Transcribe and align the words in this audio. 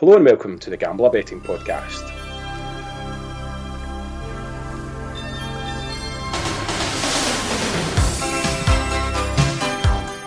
Hello 0.00 0.16
and 0.16 0.24
welcome 0.24 0.58
to 0.58 0.70
the 0.70 0.78
Gambla 0.78 1.12
Betting 1.12 1.42
Podcast. 1.42 2.10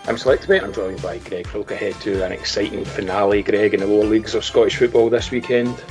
I'm 0.07 0.15
SelectBet. 0.15 0.61
I'm 0.61 0.73
joined 0.73 1.01
by 1.01 1.17
Greg. 1.17 1.47
Look 1.55 1.71
ahead 1.71 1.95
to 2.01 2.23
an 2.23 2.31
exciting 2.31 2.85
finale, 2.85 3.41
Greg, 3.41 3.73
in 3.73 3.79
the 3.79 3.87
lower 3.87 4.05
leagues 4.05 4.35
of 4.35 4.45
Scottish 4.45 4.77
football 4.77 5.09
this 5.09 5.31
weekend. 5.31 5.83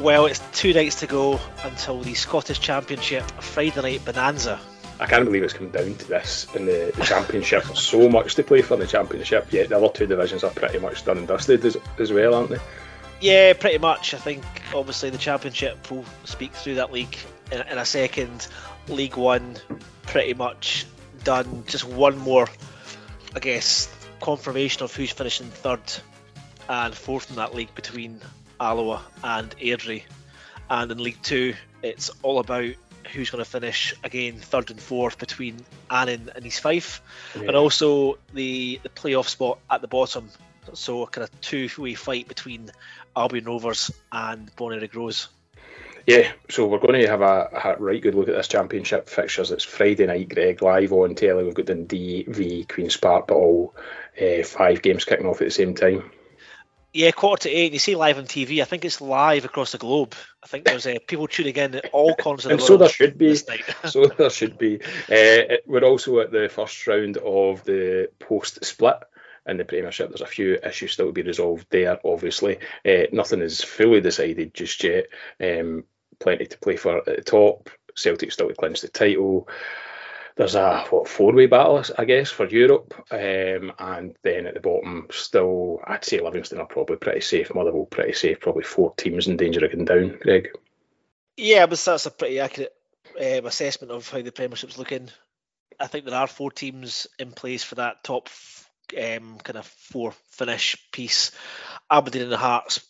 Well, 0.00 0.26
it's 0.26 0.40
two 0.50 0.74
nights 0.74 0.98
to 0.98 1.06
go 1.06 1.38
until 1.62 2.00
the 2.00 2.14
Scottish 2.14 2.58
Championship 2.58 3.22
Friday 3.40 3.80
night 3.80 4.04
bonanza. 4.04 4.58
I 4.98 5.06
can't 5.06 5.24
believe 5.24 5.44
it's 5.44 5.52
come 5.52 5.70
down 5.70 5.94
to 5.94 6.08
this 6.08 6.48
in 6.56 6.66
the, 6.66 6.92
the 6.96 7.04
Championship. 7.04 7.62
There's 7.62 7.80
so 7.80 8.08
much 8.08 8.34
to 8.34 8.42
play 8.42 8.62
for 8.62 8.74
in 8.74 8.80
the 8.80 8.88
Championship, 8.88 9.52
yet 9.52 9.68
the 9.68 9.76
other 9.76 9.88
two 9.88 10.08
divisions 10.08 10.42
are 10.42 10.50
pretty 10.50 10.80
much 10.80 11.04
done 11.04 11.18
and 11.18 11.28
dusted 11.28 11.64
as, 11.64 11.76
as 12.00 12.12
well, 12.12 12.34
aren't 12.34 12.50
they? 12.50 12.58
Yeah, 13.20 13.52
pretty 13.52 13.78
much. 13.78 14.14
I 14.14 14.18
think 14.18 14.42
obviously 14.74 15.10
the 15.10 15.18
Championship 15.18 15.90
will 15.90 16.04
speak 16.24 16.52
through 16.54 16.76
that 16.76 16.92
league 16.92 17.16
in, 17.52 17.60
in 17.60 17.78
a 17.78 17.84
second. 17.84 18.48
League 18.88 19.16
One, 19.16 19.56
pretty 20.02 20.34
much 20.34 20.86
done. 21.22 21.64
Just 21.66 21.84
one 21.84 22.16
more, 22.18 22.48
I 23.34 23.40
guess, 23.40 23.94
confirmation 24.20 24.82
of 24.82 24.94
who's 24.94 25.12
finishing 25.12 25.46
third 25.48 25.80
and 26.68 26.94
fourth 26.94 27.30
in 27.30 27.36
that 27.36 27.54
league 27.54 27.74
between 27.74 28.20
Alloa 28.58 29.02
and 29.22 29.50
Airdrie. 29.58 30.04
And 30.70 30.90
in 30.90 30.98
League 30.98 31.22
Two, 31.22 31.54
it's 31.82 32.10
all 32.22 32.38
about 32.38 32.74
who's 33.12 33.30
going 33.30 33.42
to 33.42 33.50
finish 33.50 33.94
again 34.04 34.36
third 34.38 34.70
and 34.70 34.80
fourth 34.80 35.18
between 35.18 35.64
Annan 35.90 36.30
and 36.34 36.46
East 36.46 36.60
Fife, 36.60 37.02
yeah. 37.34 37.42
and 37.42 37.56
also 37.56 38.18
the 38.32 38.80
the 38.82 38.88
playoff 38.88 39.28
spot 39.28 39.58
at 39.70 39.82
the 39.82 39.88
bottom. 39.88 40.30
So 40.74 41.02
a 41.02 41.06
kind 41.08 41.24
of 41.24 41.40
two-way 41.40 41.94
fight 41.94 42.28
between 42.28 42.70
Albion 43.16 43.44
Rovers 43.44 43.90
and 44.12 44.54
Bonnyrigg 44.56 44.94
Rose. 44.94 45.28
Yeah, 46.06 46.32
so 46.48 46.66
we're 46.66 46.78
going 46.78 47.00
to 47.00 47.08
have 47.08 47.20
a, 47.20 47.76
a, 47.76 47.76
right 47.78 48.00
good 48.00 48.14
look 48.14 48.28
at 48.28 48.34
this 48.34 48.48
championship 48.48 49.08
fixtures. 49.08 49.50
It's 49.50 49.64
Friday 49.64 50.06
night, 50.06 50.28
Greg, 50.28 50.62
live 50.62 50.92
on 50.92 51.14
telly. 51.14 51.44
We've 51.44 51.54
got 51.54 51.66
Dundee 51.66 52.24
v 52.26 52.64
Queen's 52.64 52.96
Park, 52.96 53.28
but 53.28 53.34
all 53.34 53.76
uh, 54.20 54.42
five 54.42 54.82
games 54.82 55.04
kicking 55.04 55.26
off 55.26 55.40
at 55.40 55.48
the 55.48 55.50
same 55.50 55.74
time. 55.74 56.10
Yeah, 56.92 57.12
quarter 57.12 57.44
to 57.44 57.50
eight. 57.50 57.72
You 57.72 57.78
see 57.78 57.94
live 57.94 58.18
on 58.18 58.24
TV. 58.24 58.60
I 58.60 58.64
think 58.64 58.84
it's 58.84 59.00
live 59.00 59.44
across 59.44 59.72
the 59.72 59.78
globe. 59.78 60.14
I 60.42 60.48
think 60.48 60.64
there's 60.64 60.86
uh, 60.86 60.96
people 61.06 61.28
tuning 61.28 61.54
in 61.54 61.76
at 61.76 61.90
all 61.92 62.16
corners 62.16 62.46
of 62.46 62.50
the 62.50 62.56
world. 62.56 62.66
so 62.66 62.76
there 62.76 62.88
should 62.88 63.16
be. 63.16 63.36
so 63.36 64.06
there 64.06 64.30
should 64.30 64.58
be. 64.58 64.80
Uh, 65.08 65.56
we're 65.66 65.84
also 65.84 66.18
at 66.18 66.32
the 66.32 66.48
first 66.48 66.84
round 66.88 67.16
of 67.18 67.62
the 67.64 68.10
post 68.18 68.64
split 68.64 68.96
in 69.46 69.56
the 69.56 69.64
Premiership. 69.64 70.08
There's 70.08 70.20
a 70.20 70.26
few 70.26 70.58
issues 70.62 70.92
still 70.92 71.06
to 71.06 71.12
be 71.12 71.22
resolved 71.22 71.66
there, 71.70 71.98
obviously. 72.04 72.58
Uh, 72.84 73.06
nothing 73.12 73.40
is 73.40 73.62
fully 73.62 74.00
decided 74.00 74.54
just 74.54 74.82
yet. 74.84 75.06
Um, 75.40 75.84
plenty 76.18 76.46
to 76.46 76.58
play 76.58 76.76
for 76.76 76.98
at 76.98 77.04
the 77.04 77.22
top. 77.22 77.70
Celtic 77.96 78.32
still 78.32 78.48
to 78.48 78.54
clinch 78.54 78.80
the 78.80 78.88
title. 78.88 79.48
There's 80.36 80.54
a 80.54 80.84
what 80.90 81.08
four 81.08 81.32
way 81.32 81.46
battle, 81.46 81.82
I 81.98 82.04
guess, 82.04 82.30
for 82.30 82.46
Europe, 82.46 82.94
um, 83.10 83.72
and 83.78 84.16
then 84.22 84.46
at 84.46 84.54
the 84.54 84.60
bottom, 84.60 85.08
still, 85.10 85.80
I'd 85.84 86.04
say 86.04 86.20
Livingston 86.20 86.60
are 86.60 86.66
probably 86.66 86.96
pretty 86.96 87.20
safe. 87.20 87.54
Motherwell 87.54 87.86
pretty 87.86 88.14
safe. 88.14 88.40
Probably 88.40 88.62
four 88.62 88.94
teams 88.94 89.26
in 89.26 89.36
danger 89.36 89.64
of 89.64 89.72
going 89.72 89.84
down. 89.84 90.18
Greg. 90.22 90.50
Yeah, 91.36 91.66
but 91.66 91.78
that's 91.78 92.06
a 92.06 92.10
pretty 92.10 92.40
accurate 92.40 92.72
um, 93.18 93.46
assessment 93.46 93.92
of 93.92 94.08
how 94.08 94.22
the 94.22 94.32
Premiership's 94.32 94.78
looking. 94.78 95.10
I 95.78 95.86
think 95.88 96.04
there 96.04 96.14
are 96.14 96.26
four 96.26 96.50
teams 96.50 97.06
in 97.18 97.32
place 97.32 97.62
for 97.62 97.76
that 97.76 98.04
top 98.04 98.28
um, 98.94 99.38
kind 99.38 99.58
of 99.58 99.66
four 99.66 100.12
finish 100.30 100.76
piece. 100.92 101.32
Aberdeen 101.90 102.22
and 102.22 102.32
the 102.32 102.36
Hearts 102.36 102.86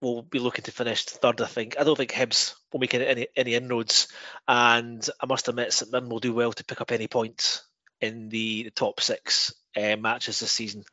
will 0.00 0.22
be 0.22 0.38
looking 0.38 0.64
to 0.64 0.72
finish 0.72 1.04
third. 1.04 1.40
I 1.40 1.46
think. 1.46 1.76
I 1.78 1.84
don't 1.84 1.96
think 1.96 2.12
Hibs 2.12 2.54
will 2.72 2.80
make 2.80 2.94
any 2.94 3.28
any 3.36 3.54
inroads, 3.54 4.08
and 4.46 5.06
I 5.20 5.26
must 5.26 5.48
admit 5.48 5.72
St 5.72 5.90
Mirren 5.92 6.08
will 6.08 6.20
do 6.20 6.32
well 6.34 6.52
to 6.52 6.64
pick 6.64 6.80
up 6.80 6.92
any 6.92 7.08
points 7.08 7.62
in 8.00 8.28
the, 8.28 8.64
the 8.64 8.70
top 8.70 9.00
six 9.00 9.54
uh, 9.76 9.96
matches 9.96 10.40
this 10.40 10.52
season, 10.52 10.84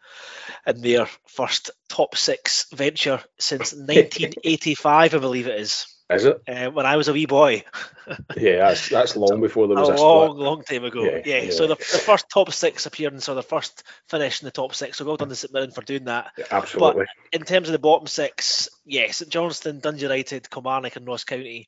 in 0.65 0.81
their 0.81 1.07
first 1.27 1.71
top 1.89 2.15
six 2.15 2.65
venture 2.73 3.21
since 3.39 3.73
1985, 3.73 5.13
I 5.13 5.17
believe 5.17 5.47
it 5.47 5.59
is. 5.59 5.94
Is 6.09 6.25
it? 6.25 6.39
Uh, 6.47 6.69
when 6.69 6.85
I 6.85 6.97
was 6.97 7.07
a 7.07 7.13
wee 7.13 7.25
boy. 7.25 7.63
yeah, 8.37 8.57
that's 8.57 8.89
that's 8.89 9.15
long 9.15 9.41
before 9.41 9.67
there 9.67 9.77
was 9.77 9.89
a, 9.89 9.93
a 9.93 9.95
long, 9.95 10.29
split. 10.29 10.45
long 10.45 10.63
time 10.63 10.83
ago. 10.83 11.03
Yeah, 11.03 11.21
yeah. 11.25 11.41
yeah. 11.43 11.51
so 11.51 11.65
the, 11.65 11.75
the, 11.75 11.83
first 11.83 12.29
top 12.29 12.51
six 12.53 12.85
appearance 12.85 13.27
or 13.27 13.33
the 13.33 13.41
first 13.41 13.83
finish 14.07 14.41
in 14.41 14.45
the 14.45 14.51
top 14.51 14.75
six. 14.75 14.97
So 14.97 15.05
well 15.05 15.17
done 15.17 15.29
to 15.29 15.35
St 15.35 15.51
Mirren 15.51 15.71
for 15.71 15.81
doing 15.81 16.05
that. 16.05 16.31
Yeah, 16.37 16.45
absolutely. 16.51 17.05
But 17.31 17.39
in 17.39 17.45
terms 17.45 17.69
of 17.69 17.73
the 17.73 17.79
bottom 17.79 18.05
six, 18.05 18.69
yes, 18.85 19.17
St 19.17 19.31
Johnstone, 19.31 19.79
Dundee 19.79 20.03
United, 20.03 20.49
Kilmarnock, 20.49 20.95
and 20.95 21.07
Ross 21.07 21.23
County, 21.23 21.67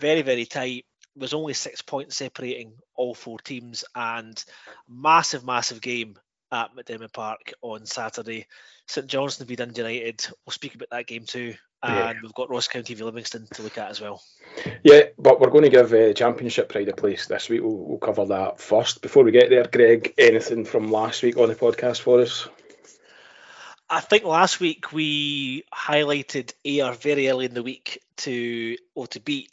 very 0.00 0.22
very 0.22 0.46
tight. 0.46 0.86
There's 1.14 1.34
only 1.34 1.52
six 1.52 1.82
points 1.82 2.16
separating 2.16 2.72
all 2.94 3.14
four 3.14 3.38
teams, 3.38 3.84
and 3.94 4.42
massive, 4.88 5.44
massive 5.44 5.82
game 5.82 6.16
at 6.50 6.74
McDiarmid 6.74 7.12
Park 7.12 7.52
on 7.60 7.84
Saturday. 7.84 8.46
St 8.88 9.06
Johnstone 9.06 9.46
v 9.46 9.56
Dundee 9.56 9.82
United. 9.82 10.26
We'll 10.46 10.52
speak 10.52 10.74
about 10.74 10.88
that 10.90 11.06
game 11.06 11.24
too 11.26 11.54
and 11.84 11.96
yeah. 11.96 12.20
we've 12.22 12.34
got 12.34 12.50
Ross 12.50 12.68
County 12.68 12.94
v 12.94 13.04
Livingston 13.04 13.46
to 13.54 13.62
look 13.62 13.76
at 13.76 13.90
as 13.90 14.00
well. 14.00 14.22
Yeah, 14.82 15.02
but 15.18 15.40
we're 15.40 15.50
going 15.50 15.64
to 15.64 15.70
give 15.70 15.92
uh, 15.92 16.12
Championship 16.14 16.70
pride 16.70 16.88
a 16.88 16.94
place 16.94 17.26
this 17.26 17.48
week. 17.48 17.62
We'll, 17.62 17.76
we'll, 17.76 17.98
cover 17.98 18.24
that 18.26 18.60
first. 18.60 19.02
Before 19.02 19.22
we 19.22 19.32
get 19.32 19.50
there, 19.50 19.66
Greg, 19.66 20.14
anything 20.16 20.64
from 20.64 20.90
last 20.90 21.22
week 21.22 21.36
on 21.36 21.48
the 21.48 21.54
podcast 21.54 22.00
for 22.00 22.20
us? 22.20 22.48
I 23.90 24.00
think 24.00 24.24
last 24.24 24.60
week 24.60 24.92
we 24.92 25.64
highlighted 25.72 26.54
Ayr 26.64 26.92
very 26.92 27.28
early 27.28 27.44
in 27.44 27.54
the 27.54 27.62
week 27.62 28.02
to 28.18 28.76
well, 28.94 29.06
to 29.08 29.20
beat 29.20 29.50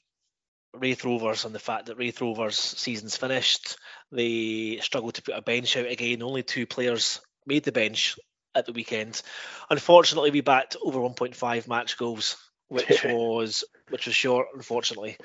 Raith 0.74 1.04
Rovers 1.04 1.44
on 1.44 1.52
the 1.52 1.60
fact 1.60 1.88
that 1.88 1.98
Raith 1.98 2.22
Rovers 2.22 2.58
season's 2.58 3.18
finished. 3.18 3.78
They 4.12 4.80
struggled 4.82 5.16
to 5.16 5.22
put 5.22 5.36
a 5.36 5.42
bench 5.42 5.76
out 5.76 5.88
again. 5.88 6.24
Only 6.24 6.44
two 6.44 6.66
players 6.66 7.20
made 7.46 7.64
the 7.64 7.74
bench 7.74 8.18
at 8.56 8.66
the 8.66 8.74
weekend. 8.74 9.22
Unfortunately, 9.70 10.32
we 10.32 10.42
backed 10.42 10.78
over 10.84 11.00
1.5 11.00 11.68
match 11.68 11.98
goals, 11.98 12.38
which 12.68 13.04
was 13.06 13.64
which 13.90 14.06
was 14.06 14.16
short, 14.16 14.48
unfortunately. 14.54 15.18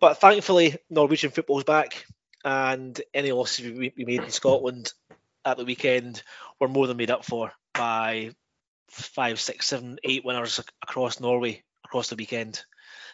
But 0.00 0.20
thankfully, 0.20 0.76
Norwegian 0.90 1.30
football's 1.30 1.64
back, 1.64 2.04
and 2.44 3.00
any 3.12 3.32
losses 3.32 3.66
we, 3.66 3.92
we 3.96 4.04
made 4.04 4.22
in 4.22 4.30
Scotland 4.30 4.92
at 5.44 5.56
the 5.56 5.64
weekend 5.64 6.22
were 6.60 6.68
more 6.68 6.86
than 6.86 6.96
made 6.96 7.10
up 7.10 7.24
for 7.24 7.52
by 7.74 8.30
five, 8.90 9.40
six, 9.40 9.66
seven, 9.66 9.98
eight 10.04 10.24
winners 10.24 10.60
across 10.82 11.20
Norway 11.20 11.62
across 11.84 12.08
the 12.08 12.16
weekend. 12.16 12.64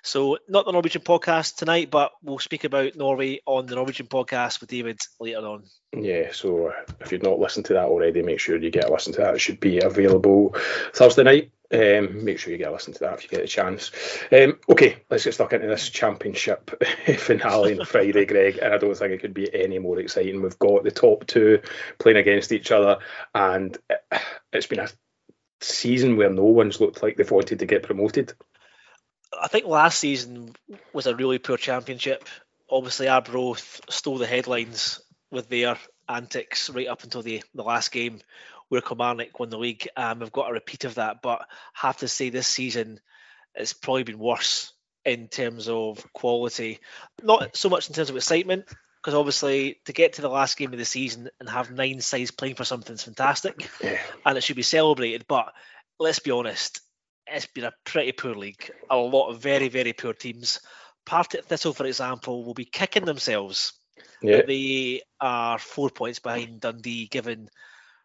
So, 0.02 0.38
not 0.48 0.66
the 0.66 0.72
Norwegian 0.72 1.02
podcast 1.02 1.56
tonight, 1.56 1.90
but 1.90 2.12
we'll 2.22 2.38
speak 2.38 2.64
about 2.64 2.96
Norway 2.96 3.40
on 3.46 3.66
the 3.66 3.74
Norwegian 3.74 4.06
podcast 4.06 4.60
with 4.60 4.70
David 4.70 4.98
later 5.20 5.46
on. 5.46 5.64
Yeah, 5.96 6.32
so 6.32 6.72
if 7.00 7.12
you've 7.12 7.22
not 7.22 7.38
listened 7.38 7.66
to 7.66 7.74
that 7.74 7.86
already, 7.86 8.22
make 8.22 8.40
sure 8.40 8.56
you 8.56 8.70
get 8.70 8.88
a 8.88 8.92
listen 8.92 9.12
to 9.14 9.20
that. 9.20 9.34
It 9.34 9.40
should 9.40 9.60
be 9.60 9.80
available 9.80 10.54
Thursday 10.94 11.22
night. 11.22 11.52
Um, 11.70 12.24
make 12.24 12.38
sure 12.38 12.50
you 12.50 12.58
get 12.58 12.70
a 12.70 12.72
listen 12.72 12.94
to 12.94 13.00
that 13.00 13.14
if 13.14 13.24
you 13.24 13.28
get 13.28 13.44
a 13.44 13.48
chance. 13.48 13.90
Um, 14.32 14.58
okay, 14.70 15.04
let's 15.10 15.24
get 15.24 15.34
stuck 15.34 15.52
into 15.52 15.66
this 15.66 15.90
championship 15.90 16.82
finale 17.18 17.78
on 17.78 17.84
Friday, 17.84 18.24
Greg. 18.24 18.58
And 18.58 18.72
I 18.72 18.78
don't 18.78 18.96
think 18.96 19.12
it 19.12 19.20
could 19.20 19.34
be 19.34 19.52
any 19.54 19.78
more 19.78 19.98
exciting. 19.98 20.40
We've 20.40 20.58
got 20.58 20.84
the 20.84 20.90
top 20.90 21.26
two 21.26 21.60
playing 21.98 22.16
against 22.16 22.52
each 22.52 22.70
other, 22.70 22.98
and 23.34 23.76
it's 24.52 24.66
been 24.66 24.80
a 24.80 24.88
season 25.60 26.16
where 26.16 26.30
no 26.30 26.44
one's 26.44 26.80
looked 26.80 27.02
like 27.02 27.16
they've 27.16 27.30
wanted 27.30 27.58
to 27.58 27.66
get 27.66 27.82
promoted. 27.82 28.32
I 29.40 29.48
think 29.48 29.66
last 29.66 29.98
season 29.98 30.54
was 30.92 31.06
a 31.06 31.16
really 31.16 31.38
poor 31.38 31.56
championship. 31.56 32.24
Obviously, 32.70 33.08
Arbroath 33.08 33.80
stole 33.88 34.18
the 34.18 34.26
headlines 34.26 35.00
with 35.30 35.48
their 35.48 35.76
antics 36.08 36.70
right 36.70 36.88
up 36.88 37.04
until 37.04 37.22
the, 37.22 37.42
the 37.54 37.62
last 37.62 37.92
game 37.92 38.20
where 38.68 38.80
Kilmarnock 38.80 39.38
won 39.38 39.50
the 39.50 39.58
league. 39.58 39.88
Um, 39.96 40.20
we've 40.20 40.32
got 40.32 40.50
a 40.50 40.52
repeat 40.52 40.84
of 40.84 40.96
that, 40.96 41.22
but 41.22 41.42
I 41.42 41.86
have 41.86 41.98
to 41.98 42.08
say 42.08 42.30
this 42.30 42.46
season 42.46 43.00
it's 43.54 43.72
probably 43.72 44.04
been 44.04 44.18
worse 44.18 44.72
in 45.04 45.28
terms 45.28 45.68
of 45.68 46.06
quality. 46.12 46.80
Not 47.22 47.56
so 47.56 47.68
much 47.68 47.88
in 47.88 47.94
terms 47.94 48.10
of 48.10 48.16
excitement, 48.16 48.66
because 49.02 49.14
obviously 49.14 49.80
to 49.86 49.92
get 49.92 50.14
to 50.14 50.22
the 50.22 50.28
last 50.28 50.56
game 50.56 50.72
of 50.72 50.78
the 50.78 50.84
season 50.84 51.30
and 51.40 51.48
have 51.48 51.70
nine 51.70 52.00
sides 52.00 52.30
playing 52.30 52.54
for 52.54 52.64
something 52.64 52.94
is 52.94 53.02
fantastic, 53.02 53.68
yeah. 53.82 53.98
and 54.24 54.36
it 54.36 54.44
should 54.44 54.56
be 54.56 54.62
celebrated. 54.62 55.24
But 55.26 55.52
let's 55.98 56.18
be 56.18 56.30
honest, 56.30 56.80
it's 57.30 57.46
been 57.46 57.64
a 57.64 57.72
pretty 57.84 58.12
poor 58.12 58.34
league. 58.34 58.70
A 58.90 58.96
lot 58.96 59.30
of 59.30 59.40
very, 59.40 59.68
very 59.68 59.92
poor 59.92 60.12
teams. 60.12 60.60
Partick 61.06 61.44
Thistle, 61.44 61.72
for 61.72 61.86
example, 61.86 62.44
will 62.44 62.54
be 62.54 62.64
kicking 62.64 63.04
themselves. 63.04 63.72
Yeah. 64.22 64.42
They 64.46 65.02
are 65.20 65.58
four 65.58 65.90
points 65.90 66.18
behind 66.18 66.60
Dundee, 66.60 67.06
given 67.06 67.48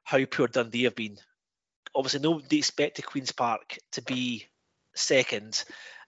how 0.04 0.24
poor 0.26 0.48
Dundee 0.48 0.84
have 0.84 0.96
been. 0.96 1.18
Obviously, 1.96 2.22
nobody 2.22 2.60
expected 2.60 3.06
Queen's 3.06 3.32
Park 3.32 3.78
to 3.94 4.02
be 4.02 4.48
second. 4.96 5.64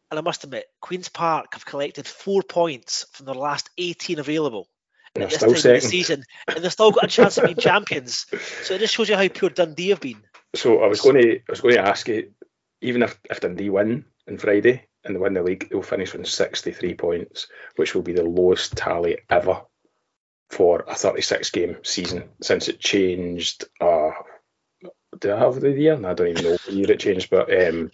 And 0.10 0.20
I 0.20 0.22
must 0.22 0.44
admit, 0.44 0.66
Queen's 0.82 1.10
Park 1.10 1.54
have 1.54 1.66
collected 1.66 2.08
four 2.08 2.44
points 2.44 3.06
from 3.12 3.26
their 3.26 3.36
last 3.36 3.70
18 3.78 4.20
available 4.20 4.68
at 5.16 5.30
this 5.30 5.40
time 5.40 5.56
second. 5.56 5.76
of 5.78 5.82
the 5.82 5.88
season, 5.88 6.24
and 6.48 6.64
they've 6.64 6.72
still 6.72 6.92
got 6.92 7.06
a 7.06 7.08
chance 7.08 7.38
of 7.38 7.46
being 7.46 7.58
champions. 7.60 8.26
So 8.64 8.76
it 8.76 8.80
just 8.80 8.94
shows 8.94 9.10
you 9.10 9.16
how 9.16 9.28
poor 9.28 9.50
Dundee 9.50 9.90
have 9.90 10.02
been. 10.02 10.22
So 10.56 10.82
I 10.82 10.88
was 10.88 11.02
going 11.02 11.22
to, 11.22 11.36
I 11.38 11.44
was 11.50 11.62
going 11.62 11.76
to 11.76 11.82
ask 11.82 12.08
you, 12.08 12.32
even 12.86 13.04
if, 13.04 13.20
if 13.30 13.42
Dundee 13.42 13.70
win 13.70 14.06
on 14.30 14.38
Friday 14.38 14.86
and 15.04 15.16
they 15.16 15.20
win 15.20 15.34
the 15.34 15.44
league, 15.44 15.68
they'll 15.70 15.82
finish 15.82 16.14
with 16.14 16.28
63 16.28 16.94
points, 16.94 17.48
which 17.76 17.96
will 17.96 18.04
be 18.04 18.14
the 18.14 18.24
lowest 18.24 18.78
tally 18.78 19.18
ever 19.30 19.62
for 20.50 20.86
a 20.88 20.96
36 20.96 21.50
game 21.52 21.78
season 21.84 22.30
since 22.42 22.68
it 22.68 22.80
changed. 22.80 23.66
Uh, 23.82 24.12
do 25.20 25.34
I 25.34 25.40
have 25.40 25.60
the 25.60 25.72
year? 25.72 25.94
I 25.94 26.14
don't 26.14 26.28
even 26.28 26.44
know 26.44 26.52
what 26.52 26.72
year 26.72 26.92
it 26.92 27.00
changed, 27.00 27.30
but 27.30 27.52
um, 27.68 27.92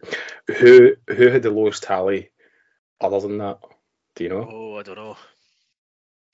who 0.57 0.95
who 1.07 1.27
had 1.27 1.43
the 1.43 1.51
lowest 1.51 1.83
tally 1.83 2.31
other 2.99 3.19
than 3.19 3.37
that? 3.37 3.59
Do 4.15 4.23
you 4.23 4.29
know? 4.29 4.49
Oh, 4.51 4.77
I 4.77 4.83
don't 4.83 4.95
know. 4.95 5.17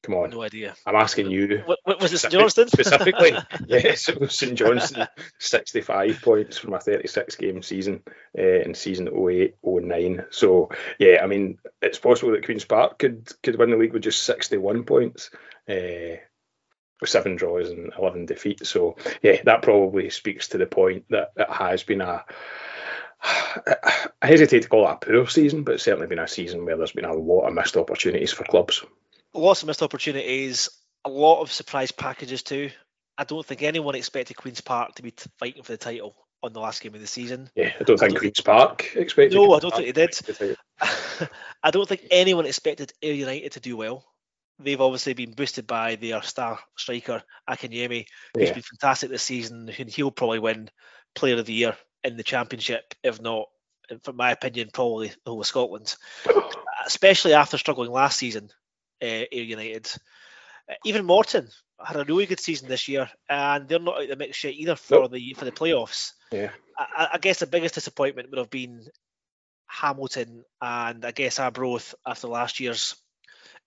Come 0.07 0.15
on. 0.15 0.30
No 0.30 0.42
idea. 0.42 0.74
I'm 0.86 0.95
asking 0.95 1.30
you. 1.31 1.63
What, 1.65 1.80
what 1.83 2.01
was 2.01 2.13
it, 2.13 2.19
St 2.19 2.31
Johnstone? 2.31 2.69
Specifically, 2.69 3.33
yes, 3.68 4.07
it 4.07 4.21
was 4.21 4.33
St 4.38 4.56
Johnstone. 4.56 5.09
65 5.39 6.21
points 6.21 6.57
from 6.57 6.75
a 6.75 6.80
36 6.80 7.36
game 7.36 7.62
season 7.62 8.04
uh, 8.38 8.42
in 8.42 8.74
season 8.74 9.09
08 9.09 9.57
09. 9.62 10.24
So, 10.30 10.69
yeah, 10.98 11.19
I 11.21 11.27
mean, 11.27 11.57
it's 11.81 12.00
possible 12.00 12.31
that 12.31 12.45
Queen's 12.45 12.63
Park 12.63 13.00
could 13.00 13.30
could 13.44 13.57
win 13.57 13.69
the 13.69 13.75
league 13.75 13.92
with 13.92 14.04
just 14.04 14.24
61 14.24 14.86
points. 14.86 15.30
Uh, 15.68 16.21
with 17.01 17.09
seven 17.09 17.36
draws 17.36 17.69
and 17.69 17.92
11 18.00 18.27
defeats. 18.27 18.69
So, 18.69 18.95
yeah, 19.21 19.42
that 19.44 19.62
probably 19.62 20.09
speaks 20.09 20.48
to 20.50 20.57
the 20.57 20.65
point 20.65 21.04
that 21.09 21.33
it 21.36 21.50
has 21.50 21.83
been 21.83 22.00
a. 22.00 22.24
I 23.24 24.07
hesitate 24.27 24.62
to 24.62 24.69
call 24.69 24.88
it 24.88 24.94
a 24.94 25.06
poor 25.06 25.27
season, 25.27 25.63
but 25.63 25.75
it's 25.75 25.83
certainly 25.83 26.07
been 26.07 26.18
a 26.18 26.30
season 26.30 26.63
where 26.63 26.77
there's 26.77 26.94
been 26.94 27.04
a 27.04 27.13
lot 27.13 27.45
of 27.45 27.54
missed 27.54 27.75
opportunities 27.75 28.31
for 28.31 28.45
clubs 28.45 28.86
lots 29.38 29.62
of 29.62 29.68
missed 29.68 29.84
opportunities, 29.84 30.69
a 31.06 31.10
lot 31.10 31.42
of 31.42 31.51
surprise 31.51 31.92
packages 31.92 32.44
too. 32.44 32.69
I 33.18 33.24
don't 33.24 33.45
think 33.45 33.63
anyone 33.63 33.95
expected 33.95 34.36
Queen's 34.36 34.62
Park 34.62 34.95
to 34.95 35.04
be 35.04 35.13
fighting 35.39 35.63
for 35.63 35.72
the 35.72 35.78
title 35.78 36.16
on 36.44 36.54
the 36.54 36.60
last 36.60 36.81
game 36.81 36.94
of 36.94 37.01
the 37.01 37.07
season. 37.07 37.50
Yeah, 37.56 37.72
I 37.80 37.84
don't 37.84 37.98
think 37.98 38.01
I 38.01 38.07
don't 38.10 38.19
Queen's 38.19 38.42
Park 38.42 38.95
expected. 38.95 39.36
No, 39.36 39.54
I 39.54 39.60
don't 39.60 39.74
think 39.74 39.95
they 39.95 40.07
did. 40.07 40.57
I 41.63 41.72
don't 41.72 41.88
think 41.88 42.06
anyone 42.12 42.45
expected 42.45 42.94
Ayr 43.01 43.13
United 43.13 43.54
to 43.54 43.60
do 43.60 43.75
well. 43.78 44.06
They've 44.60 44.81
obviously 44.81 45.13
been 45.13 45.34
boosted 45.34 45.68
by 45.68 45.95
their 45.95 46.22
star 46.24 46.60
striker 46.78 47.22
Akinyemi, 47.50 48.06
who's 48.33 48.48
yeah. 48.48 48.54
been 48.54 48.63
fantastic 48.63 49.10
this 49.10 49.24
season. 49.24 49.68
Who 49.68 49.86
he'll 49.88 50.12
probably 50.12 50.40
win 50.40 50.69
Player 51.16 51.38
of 51.38 51.45
the 51.45 51.54
Year 51.54 51.78
in 52.04 52.18
the 52.18 52.24
Championship, 52.24 52.94
if 53.04 53.22
not, 53.22 53.48
in 53.90 54.00
my 54.16 54.31
opinion, 54.31 54.69
probably 54.74 55.10
the 55.10 55.31
whole 55.31 55.42
of 55.42 55.48
Scotland. 55.48 55.95
Especially 56.86 57.33
after 57.33 57.57
struggling 57.57 57.92
last 57.92 58.18
season 58.18 58.50
uh, 59.02 59.26
Ayr 59.32 59.44
United. 59.44 59.90
Uh, 60.70 60.76
even 60.86 61.06
Morton 61.06 61.48
had 61.84 61.98
a 61.98 62.06
really 62.06 62.26
good 62.26 62.40
season 62.40 62.68
this 62.68 62.88
year, 62.88 63.10
and 63.30 63.68
they're 63.68 63.80
not 63.80 63.98
out 63.98 64.04
of 64.04 64.10
the 64.10 64.16
mix 64.16 64.44
yet 64.44 64.54
either 64.54 64.76
for 64.76 65.02
nope. 65.02 65.12
the 65.12 65.34
for 65.34 65.46
the 65.46 65.52
playoffs. 65.52 66.12
Yeah, 66.32 66.52
I, 66.78 67.10
I, 67.14 67.18
guess 67.18 67.40
the 67.40 67.48
biggest 67.48 67.76
disappointment 67.76 68.30
would 68.30 68.40
have 68.40 68.50
been 68.50 68.86
Hamilton 69.68 70.44
and 70.62 71.06
I 71.06 71.12
guess 71.12 71.40
Arbroath 71.40 71.96
after 72.06 72.28
last 72.28 72.60
year's 72.60 72.96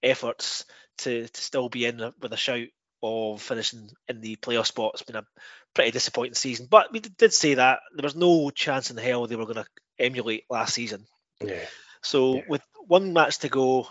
efforts 0.02 0.64
to 0.98 1.28
to 1.28 1.40
still 1.40 1.68
be 1.68 1.86
in 1.86 1.98
with 2.20 2.32
a 2.32 2.36
shout 2.36 2.68
of 3.02 3.40
finishing 3.40 3.88
in 4.08 4.20
the 4.20 4.36
playoff 4.36 4.66
spot. 4.66 4.92
It's 4.94 5.02
been 5.02 5.16
a 5.16 5.26
pretty 5.74 5.90
disappointing 5.90 6.34
season, 6.34 6.66
but 6.70 6.92
we 6.92 7.00
did 7.00 7.32
say 7.32 7.54
that 7.54 7.80
there 7.94 8.04
was 8.04 8.16
no 8.16 8.50
chance 8.50 8.90
in 8.90 8.96
hell 8.96 9.26
they 9.26 9.36
were 9.36 9.46
going 9.46 9.56
to 9.56 9.66
emulate 9.98 10.44
last 10.50 10.74
season. 10.74 11.06
Yeah. 11.40 11.64
So 12.02 12.36
yeah. 12.36 12.42
with 12.48 12.62
one 12.86 13.12
match 13.12 13.38
to 13.38 13.48
go, 13.48 13.88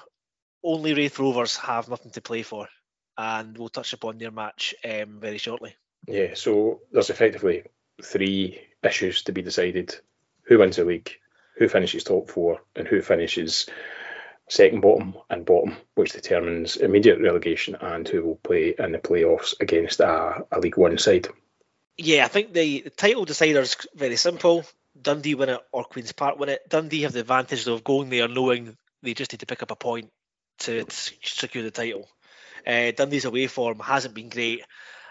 only 0.63 0.93
Raith 0.93 1.19
Rovers 1.19 1.57
have 1.57 1.89
nothing 1.89 2.11
to 2.11 2.21
play 2.21 2.43
for, 2.43 2.67
and 3.17 3.57
we'll 3.57 3.69
touch 3.69 3.93
upon 3.93 4.17
their 4.17 4.31
match 4.31 4.75
um, 4.83 5.19
very 5.19 5.37
shortly. 5.37 5.75
Yeah, 6.07 6.33
so 6.33 6.81
there's 6.91 7.09
effectively 7.09 7.63
three 8.01 8.61
issues 8.83 9.23
to 9.23 9.31
be 9.31 9.41
decided: 9.41 9.95
who 10.43 10.59
wins 10.59 10.77
the 10.77 10.85
league, 10.85 11.11
who 11.57 11.67
finishes 11.67 12.03
top 12.03 12.29
four, 12.29 12.61
and 12.75 12.87
who 12.87 13.01
finishes 13.01 13.67
second 14.47 14.81
bottom 14.81 15.15
and 15.29 15.45
bottom, 15.45 15.75
which 15.95 16.13
determines 16.13 16.75
immediate 16.75 17.19
relegation 17.19 17.75
and 17.79 18.07
who 18.07 18.23
will 18.23 18.35
play 18.37 18.73
in 18.77 18.91
the 18.91 18.97
playoffs 18.97 19.53
against 19.59 19.99
a, 19.99 20.43
a 20.51 20.59
League 20.59 20.77
One 20.77 20.97
side. 20.97 21.27
Yeah, 21.97 22.25
I 22.25 22.29
think 22.29 22.53
the, 22.53 22.81
the 22.81 22.89
title 22.89 23.25
decider 23.25 23.59
is 23.59 23.75
very 23.93 24.15
simple. 24.15 24.65
Dundee 24.99 25.35
win 25.35 25.49
it 25.49 25.59
or 25.71 25.83
Queen's 25.83 26.13
Park 26.13 26.39
win 26.39 26.49
it. 26.49 26.67
Dundee 26.67 27.03
have 27.03 27.13
the 27.13 27.19
advantage 27.19 27.67
of 27.67 27.83
going 27.83 28.09
there 28.09 28.27
knowing 28.27 28.75
they 29.03 29.13
just 29.13 29.31
need 29.31 29.39
to 29.39 29.45
pick 29.45 29.61
up 29.61 29.71
a 29.71 29.75
point 29.75 30.09
to, 30.59 30.83
to 30.83 31.15
secure 31.23 31.63
the 31.63 31.71
title. 31.71 32.07
Uh, 32.65 32.91
Dundee's 32.91 33.25
away 33.25 33.47
form 33.47 33.79
hasn't 33.79 34.13
been 34.13 34.29
great, 34.29 34.63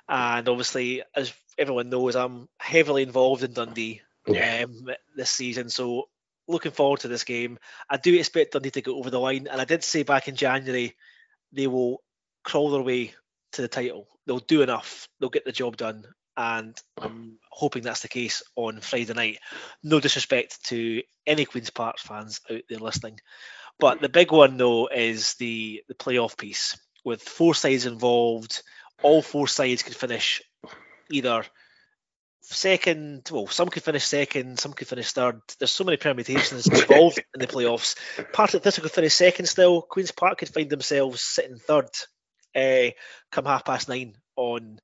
and 0.08 0.48
obviously, 0.48 1.02
as 1.14 1.32
everyone 1.56 1.90
knows, 1.90 2.16
I'm 2.16 2.48
heavily 2.58 3.02
involved 3.02 3.42
in 3.42 3.52
Dundee 3.52 4.02
yeah. 4.26 4.64
um, 4.64 4.88
this 5.16 5.30
season. 5.30 5.70
So 5.70 6.08
looking 6.48 6.72
forward 6.72 7.00
to 7.00 7.08
this 7.08 7.24
game. 7.24 7.58
I 7.88 7.98
do 7.98 8.14
expect 8.14 8.52
Dundee 8.52 8.70
to 8.70 8.82
go 8.82 8.96
over 8.96 9.10
the 9.10 9.20
line, 9.20 9.46
and 9.50 9.60
I 9.60 9.64
did 9.64 9.84
say 9.84 10.02
back 10.02 10.28
in 10.28 10.36
January 10.36 10.96
they 11.52 11.66
will 11.66 12.02
crawl 12.44 12.70
their 12.70 12.82
way 12.82 13.14
to 13.52 13.62
the 13.62 13.68
title. 13.68 14.08
They'll 14.26 14.38
do 14.38 14.62
enough. 14.62 15.08
They'll 15.20 15.28
get 15.28 15.44
the 15.44 15.52
job 15.52 15.76
done, 15.76 16.04
and 16.36 16.76
I'm 17.00 17.38
hoping 17.50 17.82
that's 17.82 18.02
the 18.02 18.08
case 18.08 18.42
on 18.56 18.80
Friday 18.80 19.12
night. 19.14 19.38
No 19.82 20.00
disrespect 20.00 20.64
to 20.66 21.02
any 21.26 21.44
Queens 21.44 21.70
Park 21.70 21.98
fans 21.98 22.40
out 22.50 22.62
there 22.68 22.78
listening, 22.78 23.20
but 23.78 24.00
the 24.00 24.08
big 24.08 24.32
one 24.32 24.56
though 24.56 24.88
is 24.88 25.34
the 25.34 25.82
the 25.88 25.94
playoff 25.94 26.36
piece 26.36 26.78
with 27.04 27.22
four 27.22 27.54
sides 27.54 27.86
involved. 27.86 28.62
All 29.02 29.22
four 29.22 29.46
sides 29.46 29.82
could 29.82 29.94
finish 29.94 30.42
either 31.10 31.44
second. 32.40 33.28
Well, 33.30 33.46
some 33.46 33.68
could 33.68 33.82
finish 33.82 34.04
second, 34.04 34.58
some 34.58 34.72
could 34.72 34.88
finish 34.88 35.12
third. 35.12 35.40
There's 35.58 35.70
so 35.70 35.84
many 35.84 35.96
permutations 35.96 36.66
involved 36.66 37.18
in 37.18 37.40
the 37.40 37.46
playoffs. 37.46 37.96
Partick 38.32 38.62
Thistle 38.62 38.82
could 38.82 38.92
finish 38.92 39.14
second 39.14 39.46
still. 39.46 39.82
Queens 39.82 40.10
Park 40.10 40.38
could 40.38 40.48
find 40.48 40.68
themselves 40.68 41.20
sitting 41.20 41.58
third, 41.58 41.88
uh, 42.56 42.90
come 43.30 43.44
half 43.44 43.64
past 43.64 43.88
nine 43.88 44.14
on 44.36 44.80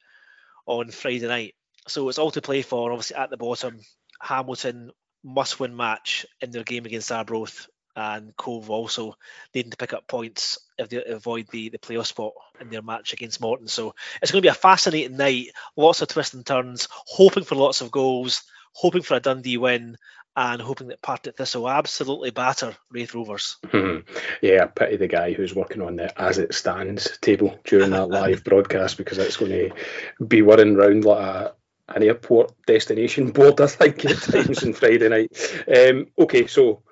on 0.66 0.90
Friday 0.90 1.26
night. 1.26 1.54
So 1.88 2.08
it's 2.08 2.18
all 2.18 2.30
to 2.30 2.42
play 2.42 2.62
for. 2.62 2.92
Obviously, 2.92 3.16
at 3.16 3.30
the 3.30 3.36
bottom, 3.36 3.80
Hamilton 4.20 4.90
must 5.22 5.58
win 5.58 5.76
match 5.76 6.26
in 6.40 6.50
their 6.50 6.64
game 6.64 6.86
against 6.86 7.12
Arbroath 7.12 7.66
and 7.96 8.36
Cove 8.36 8.70
also 8.70 9.16
needing 9.54 9.70
to 9.70 9.76
pick 9.76 9.92
up 9.92 10.06
points 10.06 10.58
if 10.78 10.88
they 10.88 11.04
avoid 11.04 11.48
the, 11.48 11.68
the 11.68 11.78
playoff 11.78 12.06
spot 12.06 12.32
in 12.60 12.70
their 12.70 12.82
match 12.82 13.12
against 13.12 13.40
Morton. 13.40 13.68
So 13.68 13.94
it's 14.20 14.32
going 14.32 14.42
to 14.42 14.46
be 14.46 14.50
a 14.50 14.54
fascinating 14.54 15.16
night, 15.16 15.48
lots 15.76 16.02
of 16.02 16.08
twists 16.08 16.34
and 16.34 16.44
turns, 16.44 16.88
hoping 16.90 17.44
for 17.44 17.54
lots 17.54 17.80
of 17.80 17.90
goals, 17.90 18.42
hoping 18.72 19.02
for 19.02 19.14
a 19.14 19.20
Dundee 19.20 19.58
win, 19.58 19.96
and 20.36 20.60
hoping 20.60 20.88
that 20.88 21.00
Partick 21.00 21.36
Thistle 21.36 21.68
absolutely 21.68 22.30
batter 22.30 22.74
Raith 22.90 23.14
Rovers. 23.14 23.56
Mm-hmm. 23.66 24.00
Yeah, 24.42 24.66
pity 24.66 24.96
the 24.96 25.06
guy 25.06 25.32
who's 25.32 25.54
working 25.54 25.80
on 25.80 25.96
the 25.96 26.20
as 26.20 26.38
it 26.38 26.54
stands 26.54 27.16
table 27.18 27.58
during 27.64 27.90
that 27.90 28.08
live 28.10 28.44
broadcast 28.44 28.98
because 28.98 29.16
it's 29.16 29.36
going 29.36 29.52
to 29.52 30.24
be 30.24 30.42
running 30.42 30.74
round 30.74 31.04
like 31.04 31.24
a 31.24 31.54
an 31.88 32.02
airport 32.02 32.52
destination 32.66 33.30
board, 33.30 33.60
I 33.60 33.66
think, 33.66 34.04
at 34.04 34.16
times 34.18 34.64
on 34.64 34.72
Friday 34.72 35.08
night. 35.08 35.64
Um, 35.68 36.06
okay, 36.18 36.46
so 36.46 36.82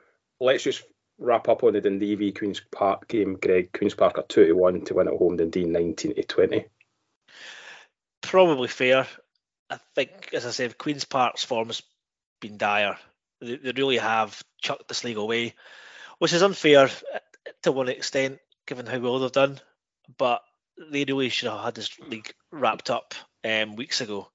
let's 0.41 0.65
just 0.65 0.85
wrap 1.23 1.49
up 1.49 1.62
on 1.62 1.75
it 1.75 1.87
in 1.87 1.99
the 1.99 2.07
Dundee 2.07 2.14
v 2.17 2.33
Queen's 2.33 2.61
Park 2.61 3.09
game, 3.09 3.38
Greg. 3.41 3.73
Queen's 3.73 3.95
Park 3.95 4.19
are 4.19 4.25
2 4.29 4.47
to 4.47 4.52
1 4.52 4.85
to 4.87 4.95
win 4.95 5.09
at 5.09 5.14
home, 5.14 5.37
Dundee 5.37 5.64
19 5.64 6.14
to 6.14 6.23
20. 6.23 6.64
Probably 8.21 8.69
fair. 8.69 9.07
I 9.71 9.79
think, 9.95 10.31
as 10.33 10.47
I 10.47 10.50
said, 10.50 10.79
Queen's 10.79 11.05
Park's 11.05 11.45
form 11.45 11.69
has 11.69 11.83
been 12.41 12.59
dire. 12.59 12.99
They, 13.41 13.57
they 13.57 13.73
really 13.73 13.99
have 13.99 14.43
chucked 14.61 14.88
this 14.88 15.05
league 15.05 15.17
away, 15.17 15.55
which 16.19 16.33
is 16.33 16.43
unfair 16.43 16.91
to 17.62 17.73
one 17.73 17.88
extent, 17.88 18.38
given 18.67 18.87
how 18.87 18.99
well 18.99 19.19
they've 19.19 19.33
done. 19.33 19.61
But 20.19 20.43
they 20.91 21.05
really 21.05 21.29
should 21.29 21.50
have 21.50 21.64
had 21.64 21.75
this 21.75 21.99
league 22.00 22.33
wrapped 22.50 22.91
up 22.91 23.14
um, 23.45 23.76
weeks 23.76 24.00
ago. 24.00 24.29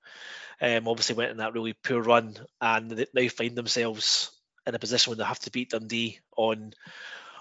Um, 0.59 0.87
obviously, 0.87 1.15
went 1.15 1.31
in 1.31 1.37
that 1.37 1.53
really 1.53 1.73
poor 1.73 2.01
run, 2.01 2.35
and 2.59 3.05
they 3.13 3.27
find 3.27 3.55
themselves 3.55 4.31
in 4.67 4.75
a 4.75 4.79
position 4.79 5.11
when 5.11 5.17
they 5.17 5.23
have 5.23 5.39
to 5.39 5.51
beat 5.51 5.71
Dundee 5.71 6.19
on 6.35 6.73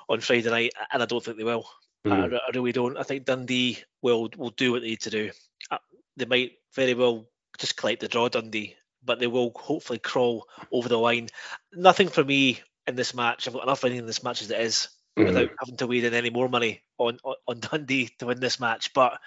on 0.09 0.21
Friday 0.21 0.49
night, 0.49 0.73
and 0.93 1.03
I 1.03 1.07
don't 1.07 1.23
think 1.23 1.37
they 1.37 1.45
will. 1.45 1.69
Mm. 2.07 2.33
I, 2.33 2.37
I, 2.37 2.51
really 2.55 2.73
don't. 2.73 2.97
I 2.97 3.03
think 3.03 3.25
Dundee 3.25 3.79
will 4.01 4.31
will 4.37 4.51
do 4.51 4.73
what 4.73 4.83
they 4.83 4.89
need 4.89 5.01
to 5.01 5.11
do. 5.11 5.31
Uh, 5.71 5.79
they 6.17 6.25
might 6.25 6.53
very 6.75 6.95
well 6.95 7.27
just 7.59 7.77
collect 7.77 8.01
the 8.01 8.09
draw 8.09 8.29
Dundee, 8.29 8.77
but 9.05 9.19
they 9.19 9.27
will 9.27 9.53
hopefully 9.57 9.99
crawl 9.99 10.49
over 10.71 10.89
the 10.89 10.99
line. 10.99 11.29
Nothing 11.73 12.09
for 12.09 12.25
me 12.25 12.61
in 12.87 12.95
this 12.95 13.15
match. 13.15 13.47
I've 13.47 13.55
got 13.55 13.65
enough 13.65 13.83
winning 13.83 13.99
in 13.99 14.07
this 14.07 14.23
match 14.23 14.43
as 14.43 14.51
it 14.51 14.61
is. 14.61 14.89
Mm-hmm. 15.19 15.29
Without 15.29 15.51
having 15.59 15.77
to 15.79 15.87
wade 15.87 16.05
in 16.05 16.13
any 16.13 16.29
more 16.29 16.47
money 16.47 16.83
on, 16.99 17.19
on, 17.25 17.37
on 17.49 17.59
Dundee 17.59 18.11
to 18.19 18.27
win 18.27 18.39
this 18.39 18.61
match, 18.61 18.93
but 18.93 19.19